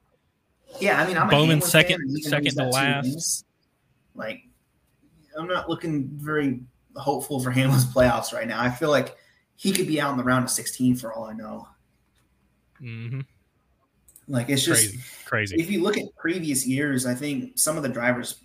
[0.80, 3.44] Yeah, I mean, I'm Bowman second- fan, and he can second to last.
[4.14, 4.42] Like,
[5.36, 6.60] I'm not looking very
[6.96, 8.60] hopeful for Hamlin's playoffs right now.
[8.60, 9.16] I feel like
[9.56, 11.68] he could be out in the round of 16 for all I know.
[12.78, 13.20] hmm
[14.28, 15.00] Like, it's just Crazy.
[15.24, 15.56] Crazy.
[15.58, 18.36] if you look at previous years, I think some of the drivers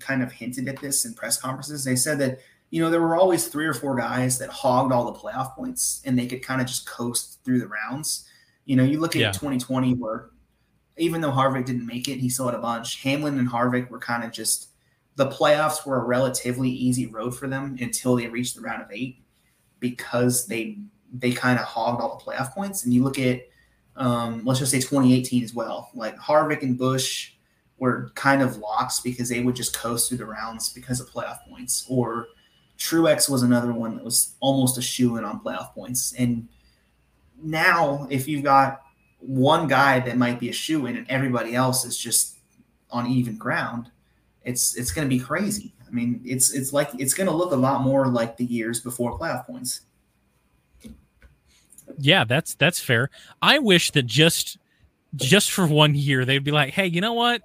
[0.00, 1.84] kind of hinted at this in press conferences.
[1.84, 5.10] They said that you know there were always three or four guys that hogged all
[5.10, 8.28] the playoff points, and they could kind of just coast through the rounds.
[8.64, 9.30] You know, you look at Yeah.
[9.32, 10.30] 2020 where
[10.96, 13.02] even though Harvick didn't make it, he still had a bunch.
[13.02, 14.68] Hamlin and Harvick were kind of just
[15.16, 18.90] the playoffs were a relatively easy road for them until they reached the round of
[18.90, 19.22] eight
[19.80, 20.78] because they
[21.12, 22.84] they kind of hogged all the playoff points.
[22.84, 23.42] And you look at
[23.96, 25.90] um, let's just say 2018 as well.
[25.94, 27.32] Like Harvick and Busch
[27.78, 31.38] were kind of locks because they would just coast through the rounds because of playoff
[31.48, 31.86] points.
[31.88, 32.28] Or
[32.78, 36.12] Truex was another one that was almost a shoe in on playoff points.
[36.18, 36.48] And
[37.40, 38.83] now, if you've got
[39.26, 42.38] one guy that might be a shoe in and everybody else is just
[42.90, 43.90] on even ground,
[44.44, 45.72] it's it's going to be crazy.
[45.86, 48.80] I mean, it's it's like it's going to look a lot more like the years
[48.80, 49.82] before playoff points.
[51.98, 53.10] Yeah, that's that's fair.
[53.40, 54.58] I wish that just
[55.14, 57.42] just for one year they'd be like, "Hey, you know what?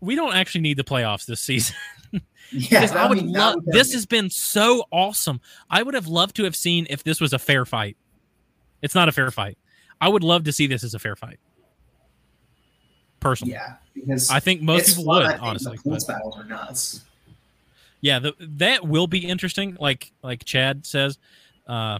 [0.00, 1.76] We don't actually need the playoffs this season."
[2.54, 3.64] Yeah, I would that love.
[3.64, 5.40] This has been so awesome.
[5.70, 7.96] I would have loved to have seen if this was a fair fight.
[8.82, 9.56] It's not a fair fight.
[10.02, 11.38] I would love to see this as a fair fight.
[13.20, 15.76] Personally, yeah because I think most people would I honestly.
[15.84, 17.02] The but- battles are nuts.
[18.00, 19.76] yeah, the, that will be interesting.
[19.80, 21.18] Like like Chad says,
[21.66, 21.98] uh,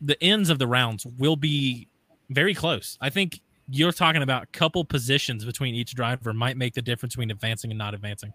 [0.00, 1.88] the ends of the rounds will be
[2.30, 2.98] very close.
[3.00, 7.14] I think you're talking about a couple positions between each driver might make the difference
[7.14, 8.32] between advancing and not advancing.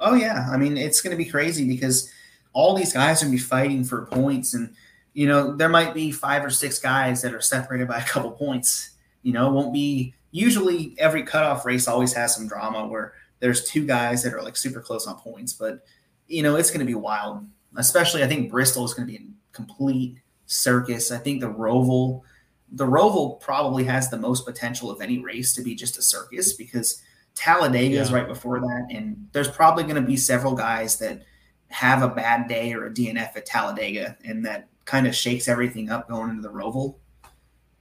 [0.00, 2.10] Oh yeah, I mean it's going to be crazy because
[2.52, 4.74] all these guys are going to be fighting for points, and
[5.18, 8.30] you know there might be five or six guys that are separated by a couple
[8.30, 8.90] points.
[9.24, 13.64] You know, it won't be usually every cutoff race always has some drama where there's
[13.64, 15.80] two guys that are like super close on points, but
[16.28, 17.44] you know it's going to be wild.
[17.76, 21.10] Especially, I think Bristol is going to be a complete circus.
[21.10, 22.22] I think the Roval,
[22.70, 26.52] the Roval probably has the most potential of any race to be just a circus
[26.52, 27.02] because
[27.34, 31.22] Talladega is right before that, and there's probably going to be several guys that
[31.70, 35.90] have a bad day or a DNF at Talladega, and that kind of shakes everything
[35.90, 36.96] up going into the Roval.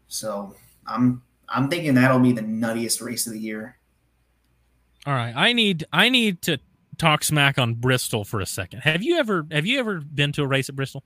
[0.10, 0.54] So
[0.86, 3.78] I'm I'm thinking that'll be the nuttiest race of the year.
[5.06, 6.60] All right, I need I need to
[6.98, 8.82] talk smack on Bristol for a second.
[8.82, 11.02] Have you ever have you ever been to a race at Bristol?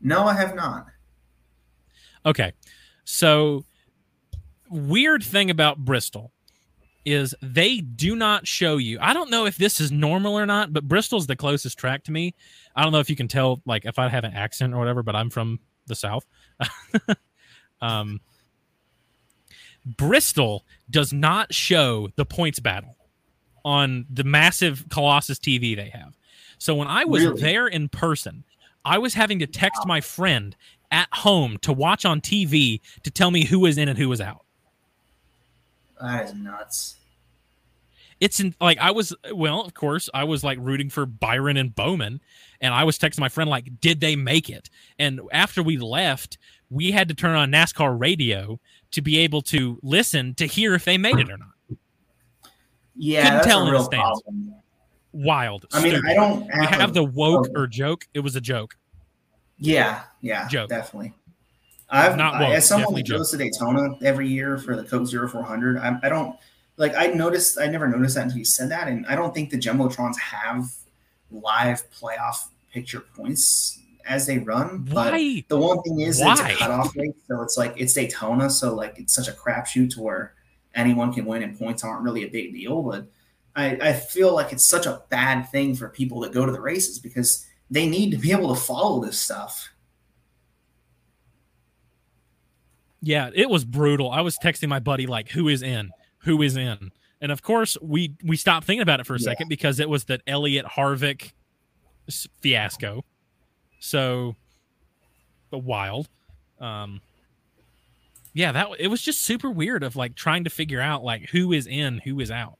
[0.00, 0.86] No, I have not.
[2.24, 2.52] Okay.
[3.04, 3.64] So
[4.70, 6.30] weird thing about Bristol
[7.04, 8.98] is they do not show you.
[9.00, 12.12] I don't know if this is normal or not, but Bristol's the closest track to
[12.12, 12.34] me.
[12.76, 15.02] I don't know if you can tell like if I have an accent or whatever,
[15.02, 16.24] but I'm from the south.
[17.80, 18.20] um
[19.84, 22.96] Bristol does not show the points battle
[23.64, 26.16] on the massive Colossus TV they have.
[26.58, 27.40] So when I was Really?
[27.40, 28.44] there in person,
[28.84, 30.54] I was having to text my friend
[30.90, 34.20] at home to watch on TV to tell me who was in and who was
[34.20, 34.44] out.
[36.02, 36.96] That is nuts.
[38.20, 41.74] It's in, like I was well, of course, I was like rooting for Byron and
[41.74, 42.20] Bowman,
[42.60, 44.68] and I was texting my friend like, "Did they make it?"
[44.98, 46.38] And after we left,
[46.70, 48.60] we had to turn on NASCAR radio
[48.92, 51.48] to be able to listen to hear if they made it or not.
[52.94, 54.22] Yeah, Couldn't that's tell a in the stands.
[54.22, 54.54] problem.
[55.12, 55.66] Wild.
[55.72, 56.10] I mean, stupid.
[56.10, 57.60] I don't we have, have a- the woke oh.
[57.60, 58.06] or joke.
[58.14, 58.76] It was a joke.
[59.58, 60.68] Yeah, yeah, Joke.
[60.70, 61.12] definitely.
[61.92, 65.28] I've Not I, as someone who goes to Daytona every year for the Coke Zero
[65.28, 65.76] Four Hundred.
[65.76, 66.36] I, I don't
[66.78, 66.94] like.
[66.96, 67.58] I noticed.
[67.58, 70.72] I never noticed that until you said that, and I don't think the jumbotrons have
[71.30, 74.86] live playoff picture points as they run.
[74.90, 75.44] But Why?
[75.48, 78.98] the one thing is, it's a cutoff race, so it's like it's Daytona, so like
[78.98, 80.32] it's such a crapshoot to where
[80.74, 82.82] anyone can win, and points aren't really a big deal.
[82.82, 83.06] But
[83.54, 86.60] I, I feel like it's such a bad thing for people that go to the
[86.60, 89.68] races because they need to be able to follow this stuff.
[93.02, 94.10] Yeah, it was brutal.
[94.10, 95.90] I was texting my buddy like, "Who is in?
[96.20, 99.24] Who is in?" And of course, we we stopped thinking about it for a Yeah.
[99.24, 101.32] second because it was that Elliott Harvick
[102.40, 103.04] fiasco.
[103.80, 104.36] So,
[105.50, 106.08] but wild.
[106.60, 107.00] Um,
[108.34, 111.52] yeah, that it was just super weird of like trying to figure out like who
[111.52, 112.58] is in, who is out.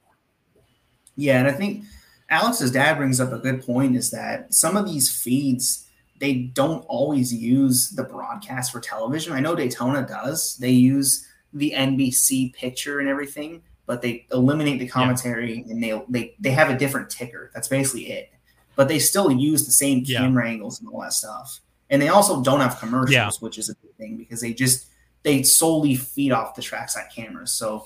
[1.15, 1.83] Yeah, and I think
[2.29, 5.82] Alex's dad brings up a good point is that some of these feeds
[6.23, 9.33] they don't always use the broadcast for television.
[9.33, 10.55] I know Daytona does.
[10.55, 15.73] They use the NBC picture and everything, but they eliminate the commentary yeah.
[15.73, 17.51] and they they they have a different ticker.
[17.53, 18.31] That's basically it.
[18.77, 20.19] But they still use the same yeah.
[20.19, 21.59] camera angles and all that stuff.
[21.89, 23.29] And they also don't have commercials, yeah.
[23.41, 24.87] which is a big thing because they just
[25.23, 27.51] they solely feed off the trackside cameras.
[27.51, 27.85] So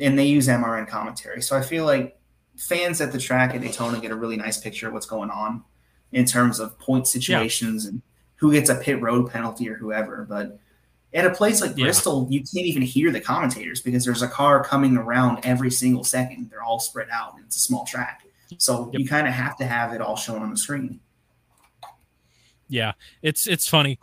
[0.00, 1.42] and they use MRN commentary.
[1.42, 2.18] So I feel like
[2.56, 5.62] fans at the track at Daytona get a really nice picture of what's going on
[6.12, 7.90] in terms of point situations yeah.
[7.90, 8.02] and
[8.36, 10.26] who gets a pit road penalty or whoever.
[10.28, 10.58] But
[11.14, 11.84] at a place like yeah.
[11.84, 16.04] Bristol, you can't even hear the commentators because there's a car coming around every single
[16.04, 16.50] second.
[16.50, 18.22] They're all spread out and it's a small track.
[18.58, 19.00] So yep.
[19.00, 21.00] you kind of have to have it all shown on the screen.
[22.68, 22.92] Yeah,
[23.22, 23.98] it's it's funny.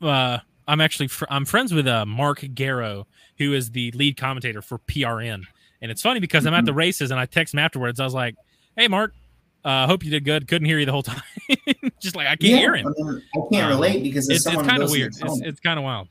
[0.00, 3.06] Uh, I'm actually fr- I'm friends with uh, Mark Garrow,
[3.38, 5.44] who is the lead commentator for PRN,
[5.80, 6.78] and it's funny because I'm at the mm-hmm.
[6.78, 8.00] races and I text him afterwards.
[8.00, 8.34] I was like,
[8.76, 9.14] "Hey, Mark,
[9.64, 10.48] uh, hope you did good.
[10.48, 11.22] Couldn't hear you the whole time.
[12.00, 12.86] Just like I can't yeah, hear him.
[12.86, 15.14] I, mean, I can't um, relate because it's, it's kind of weird.
[15.20, 16.08] It's, it's kind of wild.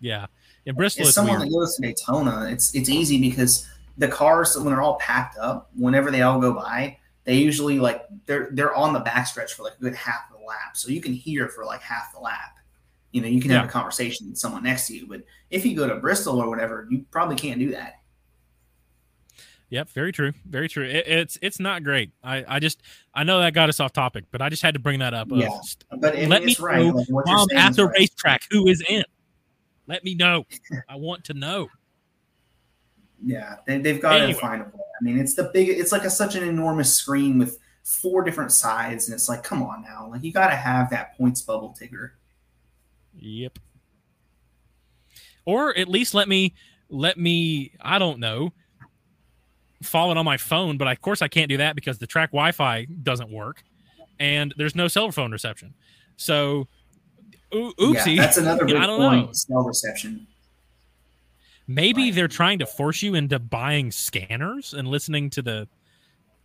[0.00, 0.26] Yeah,
[0.66, 1.50] in Bristol, it's someone weird.
[1.50, 2.48] that goes to Daytona.
[2.50, 3.66] It's it's easy because
[3.98, 8.06] the cars when they're all packed up, whenever they all go by, they usually like
[8.26, 11.00] they're they're on the backstretch for like a good half of the lap, so you
[11.00, 12.56] can hear for like half the lap.
[13.12, 13.58] You know, you can yeah.
[13.58, 16.48] have a conversation with someone next to you, but if you go to Bristol or
[16.48, 17.99] whatever, you probably can't do that.
[19.70, 20.84] Yep, very true, very true.
[20.84, 22.10] It, it's it's not great.
[22.24, 22.82] I, I just
[23.14, 25.28] I know that got us off topic, but I just had to bring that up.
[25.30, 25.48] Yeah,
[25.96, 26.86] but let me right.
[26.86, 27.98] know like um, at the right.
[28.00, 29.04] racetrack who is in.
[29.86, 30.44] Let me know.
[30.88, 31.68] I want to know.
[33.22, 34.32] Yeah, they, they've got anyway.
[34.32, 34.70] to find a way.
[34.98, 35.68] I mean, it's the big.
[35.68, 39.62] It's like a, such an enormous screen with four different sides, and it's like, come
[39.62, 42.14] on now, like you got to have that points bubble ticker.
[43.18, 43.58] Yep.
[45.44, 46.54] Or at least let me
[46.88, 47.72] let me.
[47.78, 48.54] I don't know
[49.82, 52.30] follow it on my phone, but of course I can't do that because the track
[52.30, 53.62] Wi-Fi doesn't work,
[54.18, 55.74] and there's no cell phone reception.
[56.16, 56.68] So,
[57.52, 58.16] oopsie.
[58.16, 59.26] Yeah, that's another big I don't point.
[59.26, 59.32] Know.
[59.32, 60.26] Cell reception.
[61.66, 62.14] Maybe right.
[62.14, 65.68] they're trying to force you into buying scanners and listening to the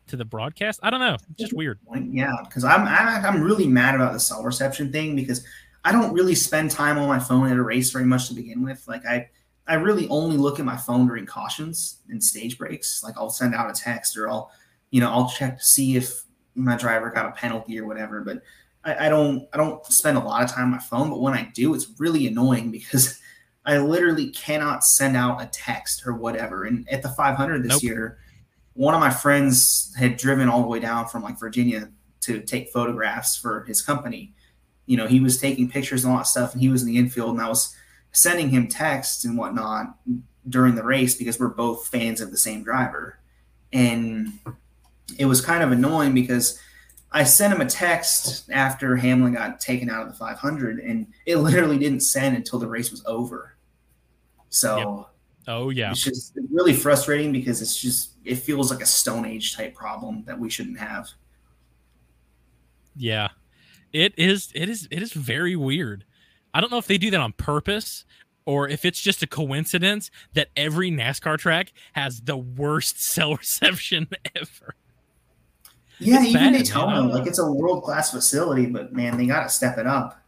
[0.08, 0.80] to the broadcast.
[0.84, 1.18] I don't know.
[1.38, 1.80] Just weird.
[1.94, 5.44] Yeah, because I'm I'm really mad about the cell reception thing because
[5.84, 8.64] I don't really spend time on my phone at a race very much to begin
[8.64, 8.88] with.
[8.88, 9.30] Like I
[9.68, 13.04] I really only look at my phone during cautions and stage breaks.
[13.04, 14.52] Like I'll send out a text or I'll,
[14.92, 16.24] you know, I'll check to see if
[16.54, 18.22] my driver got a penalty or whatever.
[18.22, 18.44] But
[18.84, 21.10] I, I don't I don't spend a lot of time on my phone.
[21.10, 23.20] But when I do, it's really annoying because
[23.66, 26.66] I literally cannot send out a text or whatever.
[26.66, 27.84] And at the 500 this nope.
[27.84, 28.20] year,
[28.74, 31.90] one of my friends had driven all the way down from like Virginia
[32.22, 34.34] to take photographs for his company.
[34.86, 36.98] You know, he was taking pictures and all that stuff, and he was in the
[36.98, 37.76] infield, and I was
[38.16, 39.98] sending him texts and whatnot
[40.48, 43.20] during the race because we're both fans of the same driver.
[43.74, 44.30] And
[45.18, 46.60] it was kind of annoying because
[47.12, 51.38] I sent him a text after Hamlin got taken out of the 500, and it
[51.38, 53.56] literally didn't send until the race was over.
[54.50, 55.08] So, yep.
[55.48, 59.56] oh yeah, it's just really frustrating because it's just it feels like a Stone Age
[59.56, 61.10] type problem that we shouldn't have.
[62.96, 63.30] Yeah,
[63.92, 64.52] it is.
[64.56, 64.88] It is.
[64.92, 66.06] It is very weird.
[66.56, 68.06] I don't know if they do that on purpose
[68.46, 74.08] or if it's just a coincidence that every NASCAR track has the worst cell reception
[74.36, 74.76] ever.
[76.00, 79.44] Yeah, it's even bad, Daytona, like it's a world class facility, but man, they got
[79.44, 80.22] to step it up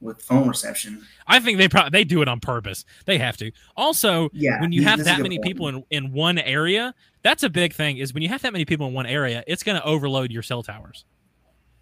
[0.00, 1.02] with phone reception.
[1.26, 2.84] I think they probably they do it on purpose.
[3.04, 3.50] They have to.
[3.76, 5.46] Also, yeah, when you have that many point.
[5.46, 7.98] people in in one area, that's a big thing.
[7.98, 10.42] Is when you have that many people in one area, it's going to overload your
[10.42, 11.06] cell towers.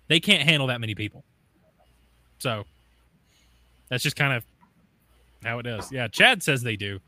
[0.06, 1.24] They can't handle that many people.
[2.38, 2.64] So
[3.92, 4.42] that's just kind of
[5.44, 5.92] how it is.
[5.92, 6.98] Yeah, Chad says they do.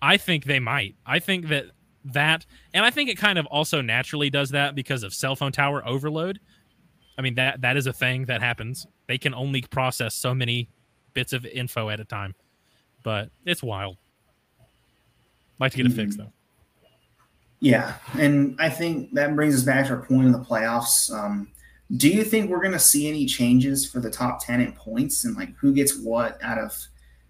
[0.00, 0.94] I think they might.
[1.04, 1.64] I think that
[2.04, 5.50] that, and I think it kind of also naturally does that because of cell phone
[5.50, 6.38] tower overload.
[7.18, 8.86] I mean that that is a thing that happens.
[9.08, 10.68] They can only process so many
[11.12, 12.36] bits of info at a time,
[13.02, 13.96] but it's wild.
[15.58, 15.96] Like to get it mm-hmm.
[15.96, 16.32] fixed though.
[17.58, 21.12] Yeah, and I think that brings us back to our point in the playoffs.
[21.12, 21.48] Um,
[21.94, 25.24] do you think we're going to see any changes for the top 10 in points
[25.24, 26.76] and like who gets what out of,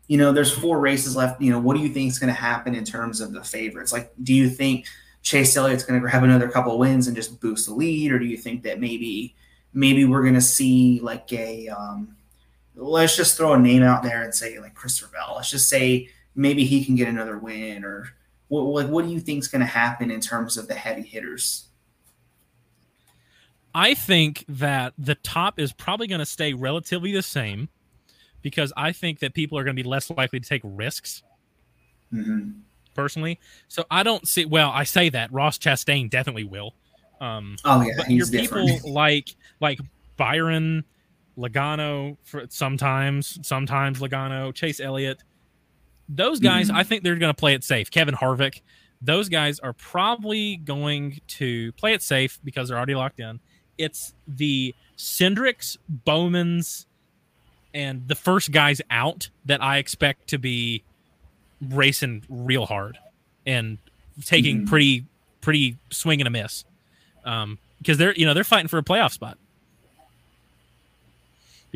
[0.09, 1.41] you know, there's four races left.
[1.43, 3.93] You know, what do you think is going to happen in terms of the favorites?
[3.93, 4.87] Like, do you think
[5.23, 8.13] Chase Elliott's going to grab another couple of wins and just boost the lead?
[8.13, 9.35] Or do you think that maybe,
[9.75, 12.17] maybe we're going to see like a, um,
[12.77, 15.35] let's just throw a name out there and say like Christopher Bell.
[15.37, 18.09] Let's just say maybe he can get another win or
[18.49, 21.03] what, what, what do you think is going to happen in terms of the heavy
[21.03, 21.66] hitters?
[23.77, 27.69] I think that the top is probably going to stay relatively the same
[28.41, 31.23] because I think that people are going to be less likely to take risks.
[32.11, 32.53] Mm-hmm.
[32.95, 33.39] Personally,
[33.69, 34.47] so I don't see.
[34.47, 36.75] Well, I say that Ross Chastain definitely will.
[37.21, 39.79] Um, oh yeah, but your people like like
[40.17, 40.83] Byron,
[41.37, 45.23] Logano for sometimes, sometimes Logano, Chase Elliott.
[46.09, 46.77] Those guys, mm-hmm.
[46.77, 47.91] I think they're going to play it safe.
[47.91, 48.63] Kevin Harvick,
[49.03, 53.41] those guys are probably going to play it safe because they're already locked in.
[53.79, 56.87] It's the Cindrics, Bowmans,
[57.75, 60.83] and the first guys out that I expect to be
[61.61, 62.99] racing real hard
[63.47, 63.79] and
[64.25, 64.67] taking mm-hmm.
[64.67, 65.05] pretty
[65.41, 66.65] pretty swing and a miss.
[67.25, 69.37] Um, because they're you know they're fighting for a playoff spot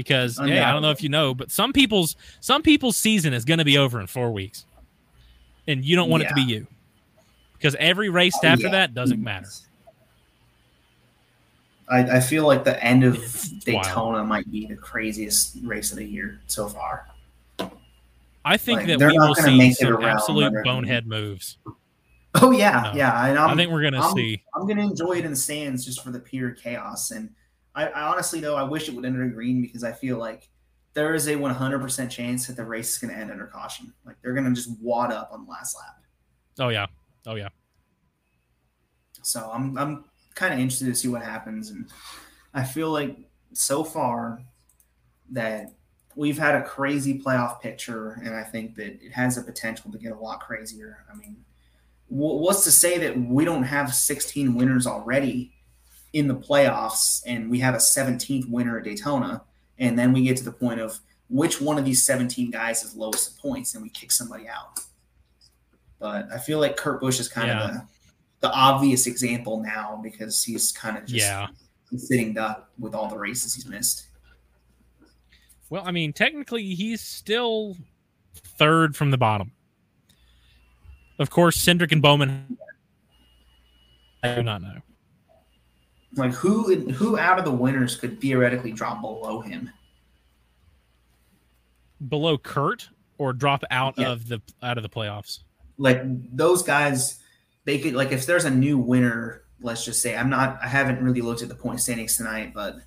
[0.00, 3.34] because yeah, hey, I don't know if you know, but some people's some people's season
[3.34, 4.64] is going to be over in four weeks,
[5.66, 6.28] and you don't want yeah.
[6.28, 6.66] it to be you
[7.52, 8.72] because every race oh, after yeah.
[8.72, 9.48] that doesn't matter.
[11.90, 14.28] I, I feel like the end of it's Daytona wild.
[14.28, 17.08] might be the craziest race of the year so far.
[18.44, 21.58] I think like, that we will see some absolute bonehead moves.
[22.36, 23.26] Oh yeah, yeah.
[23.26, 24.42] And i think we're gonna I'm, see.
[24.54, 27.10] I'm gonna enjoy it in the stands just for the pure chaos.
[27.10, 27.30] And
[27.74, 30.48] I, I honestly though I wish it would end in green because I feel like
[30.94, 33.92] there is a 100% chance that the race is gonna end under caution.
[34.06, 35.96] Like they're gonna just wad up on the last lap.
[36.60, 36.86] Oh yeah,
[37.26, 37.48] oh yeah.
[39.22, 40.04] So I'm I'm
[40.34, 41.86] kind of interested to see what happens, and
[42.54, 43.16] I feel like
[43.52, 44.42] so far
[45.30, 45.72] that
[46.16, 49.98] we've had a crazy playoff picture, and I think that it has the potential to
[49.98, 51.04] get a lot crazier.
[51.12, 51.44] I mean
[52.10, 55.52] what's to say that we don't have 16 winners already
[56.12, 59.42] in the playoffs and we have a 17th winner at Daytona
[59.78, 60.98] and then we get to the point of
[61.28, 64.80] which one of these 17 guys is lowest in points and we kick somebody out.
[66.00, 67.64] But I feel like Kurt Busch is kind yeah.
[67.64, 67.86] of the,
[68.40, 71.48] the obvious example now because he's kind of just yeah.
[71.96, 74.06] sitting duck with all the races he's missed.
[75.68, 77.76] Well, I mean, technically he's still
[78.34, 79.52] third from the bottom.
[81.18, 82.56] Of course, Cindric and Bowman.
[84.22, 84.80] I do not know.
[86.16, 89.70] Like who who out of the winners could theoretically drop below him?
[92.08, 92.88] Below Kurt
[93.18, 94.10] or drop out yeah.
[94.10, 95.40] of the out of the playoffs?
[95.78, 96.00] Like
[96.34, 97.19] those guys,
[97.70, 99.42] they could like if there's a new winner.
[99.62, 100.58] Let's just say I'm not.
[100.60, 102.78] I haven't really looked at the point standings tonight, but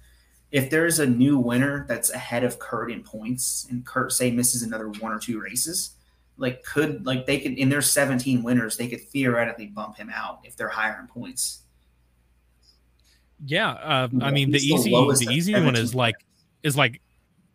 [0.51, 4.63] if there's a new winner that's ahead of Kurt in points, and Kurt say misses
[4.63, 5.95] another one or two races,
[6.37, 10.39] like could like they could in their 17 winners they could theoretically bump him out
[10.43, 11.61] if they're higher in points
[13.45, 16.15] yeah uh, i mean the easy the easy one is like
[16.63, 17.01] is like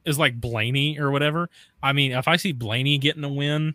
[0.04, 1.50] is like blaney or whatever
[1.82, 3.74] i mean if i see blaney getting a win that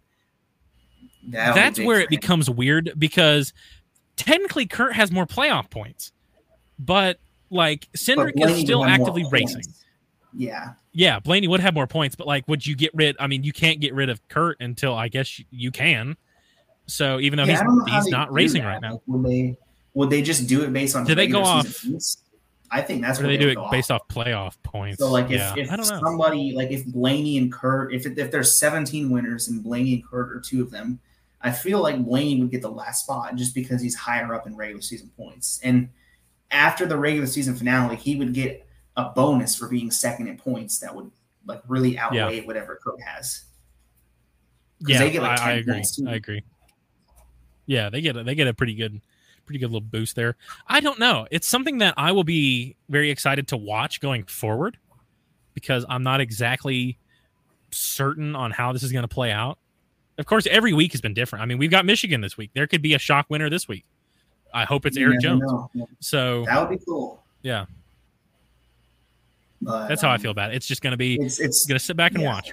[1.28, 3.54] that's where it becomes weird because
[4.16, 6.12] technically kurt has more playoff points
[6.80, 7.20] but
[7.50, 9.64] like cindric is still actively racing
[10.34, 13.16] yeah yeah, Blaney would have more points, but like, would you get rid?
[13.20, 16.16] I mean, you can't get rid of Kurt until I guess you can.
[16.86, 19.58] So even though yeah, he's he's not racing right now, would they
[19.94, 21.06] would they just do it based on?
[21.06, 21.84] Do they go off?
[22.70, 24.02] I think that's what they, they do it based off.
[24.02, 24.08] off.
[24.08, 25.00] playoff points.
[25.00, 25.56] So like if, yeah.
[25.58, 30.08] if somebody like if Blaney and Kurt, if if there's 17 winners and Blaney and
[30.08, 31.00] Kurt are two of them,
[31.44, 34.56] I feel like Blaney would get the last spot just because he's higher up in
[34.56, 35.60] regular season points.
[35.62, 35.90] And
[36.50, 38.66] after the regular season finale, he would get
[38.96, 41.12] a bonus for being second in points that would
[41.46, 42.46] like really outweigh yeah.
[42.46, 43.44] whatever Cook has.
[44.80, 45.84] Yeah, they get like I, I agree.
[46.08, 46.44] I agree.
[47.66, 49.02] Yeah, they get a, they get a pretty good
[49.46, 50.38] pretty good little boost there.
[50.68, 51.28] I don't know.
[51.32, 54.78] It's something that I will be very excited to watch going forward
[55.54, 56.98] because I'm not exactly
[57.72, 59.58] certain on how this is going to play out.
[60.18, 61.42] Of course, every week has been different.
[61.42, 62.52] I mean, we've got Michigan this week.
[62.54, 63.86] There could be a shock winner this week.
[64.54, 65.44] I hope it's Erik Jones.
[66.00, 67.24] So that would be cool.
[67.42, 67.66] Yeah.
[69.62, 70.58] But, That's how um, I feel about it.
[70.58, 71.16] It's just going to be.
[71.16, 72.34] It's, it's going to sit back and yeah.
[72.34, 72.52] watch.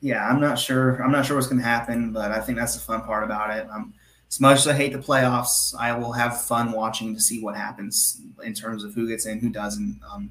[0.00, 1.02] Yeah, I'm not sure.
[1.02, 3.56] I'm not sure what's going to happen, but I think that's the fun part about
[3.56, 3.68] it.
[3.70, 3.94] Um,
[4.28, 7.56] as much as I hate the playoffs, I will have fun watching to see what
[7.56, 10.00] happens in terms of who gets in, who doesn't.
[10.10, 10.30] Um,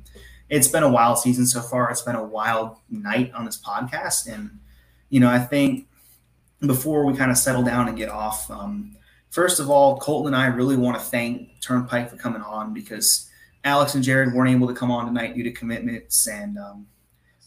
[0.50, 1.90] it's been a wild season so far.
[1.90, 4.60] It's been a wild night on this podcast, and
[5.12, 5.88] you know, I think
[6.66, 8.96] before we kind of settle down and get off, um,
[9.30, 13.30] first of all, Colton and I really want to thank Turnpike for coming on because
[13.64, 16.88] Alex and Jared weren't able to come on tonight due to commitments, and um,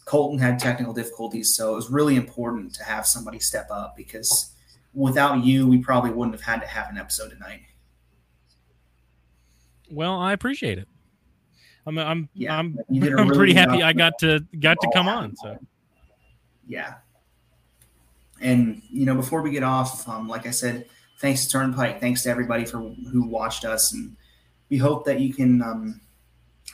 [0.05, 1.55] Colton had technical difficulties.
[1.55, 4.53] So it was really important to have somebody step up because
[4.93, 7.63] without you, we probably wouldn't have had to have an episode tonight.
[9.91, 10.89] Well, I appreciate it.
[11.87, 12.79] I'm I'm yeah, I'm,
[13.19, 15.35] I'm pretty happy I got to got to come on.
[15.37, 15.59] So
[16.67, 16.95] yeah.
[18.45, 20.87] And you know, before we get off, um, like I said,
[21.19, 24.15] thanks to Turnpike, thanks to everybody for who watched us, and
[24.69, 26.01] we hope that you can um,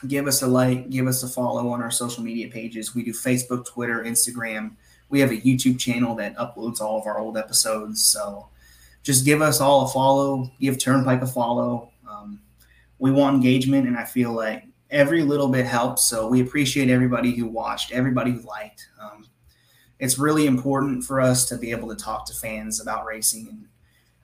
[0.07, 2.93] give us a like, give us a follow on our social media pages.
[2.93, 4.71] We do Facebook, Twitter, Instagram.
[5.09, 8.03] We have a YouTube channel that uploads all of our old episodes.
[8.03, 8.47] So
[9.03, 11.89] just give us all a follow, give Turnpike a follow.
[12.09, 12.41] Um,
[12.99, 16.05] we want engagement, and I feel like every little bit helps.
[16.05, 18.87] So we appreciate everybody who watched, everybody who liked.
[19.01, 19.25] Um,
[20.01, 23.47] it's really important for us to be able to talk to fans about racing.
[23.47, 23.67] And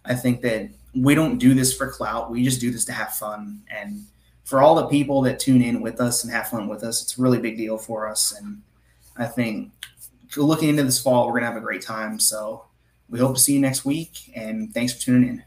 [0.03, 2.31] I think that we don't do this for clout.
[2.31, 3.61] We just do this to have fun.
[3.69, 4.01] And
[4.43, 7.19] for all the people that tune in with us and have fun with us, it's
[7.19, 8.33] a really big deal for us.
[8.33, 8.63] And
[9.17, 9.71] I think
[10.35, 12.19] looking into this fall, we're going to have a great time.
[12.19, 12.65] So
[13.07, 14.31] we hope to see you next week.
[14.35, 15.46] And thanks for tuning in.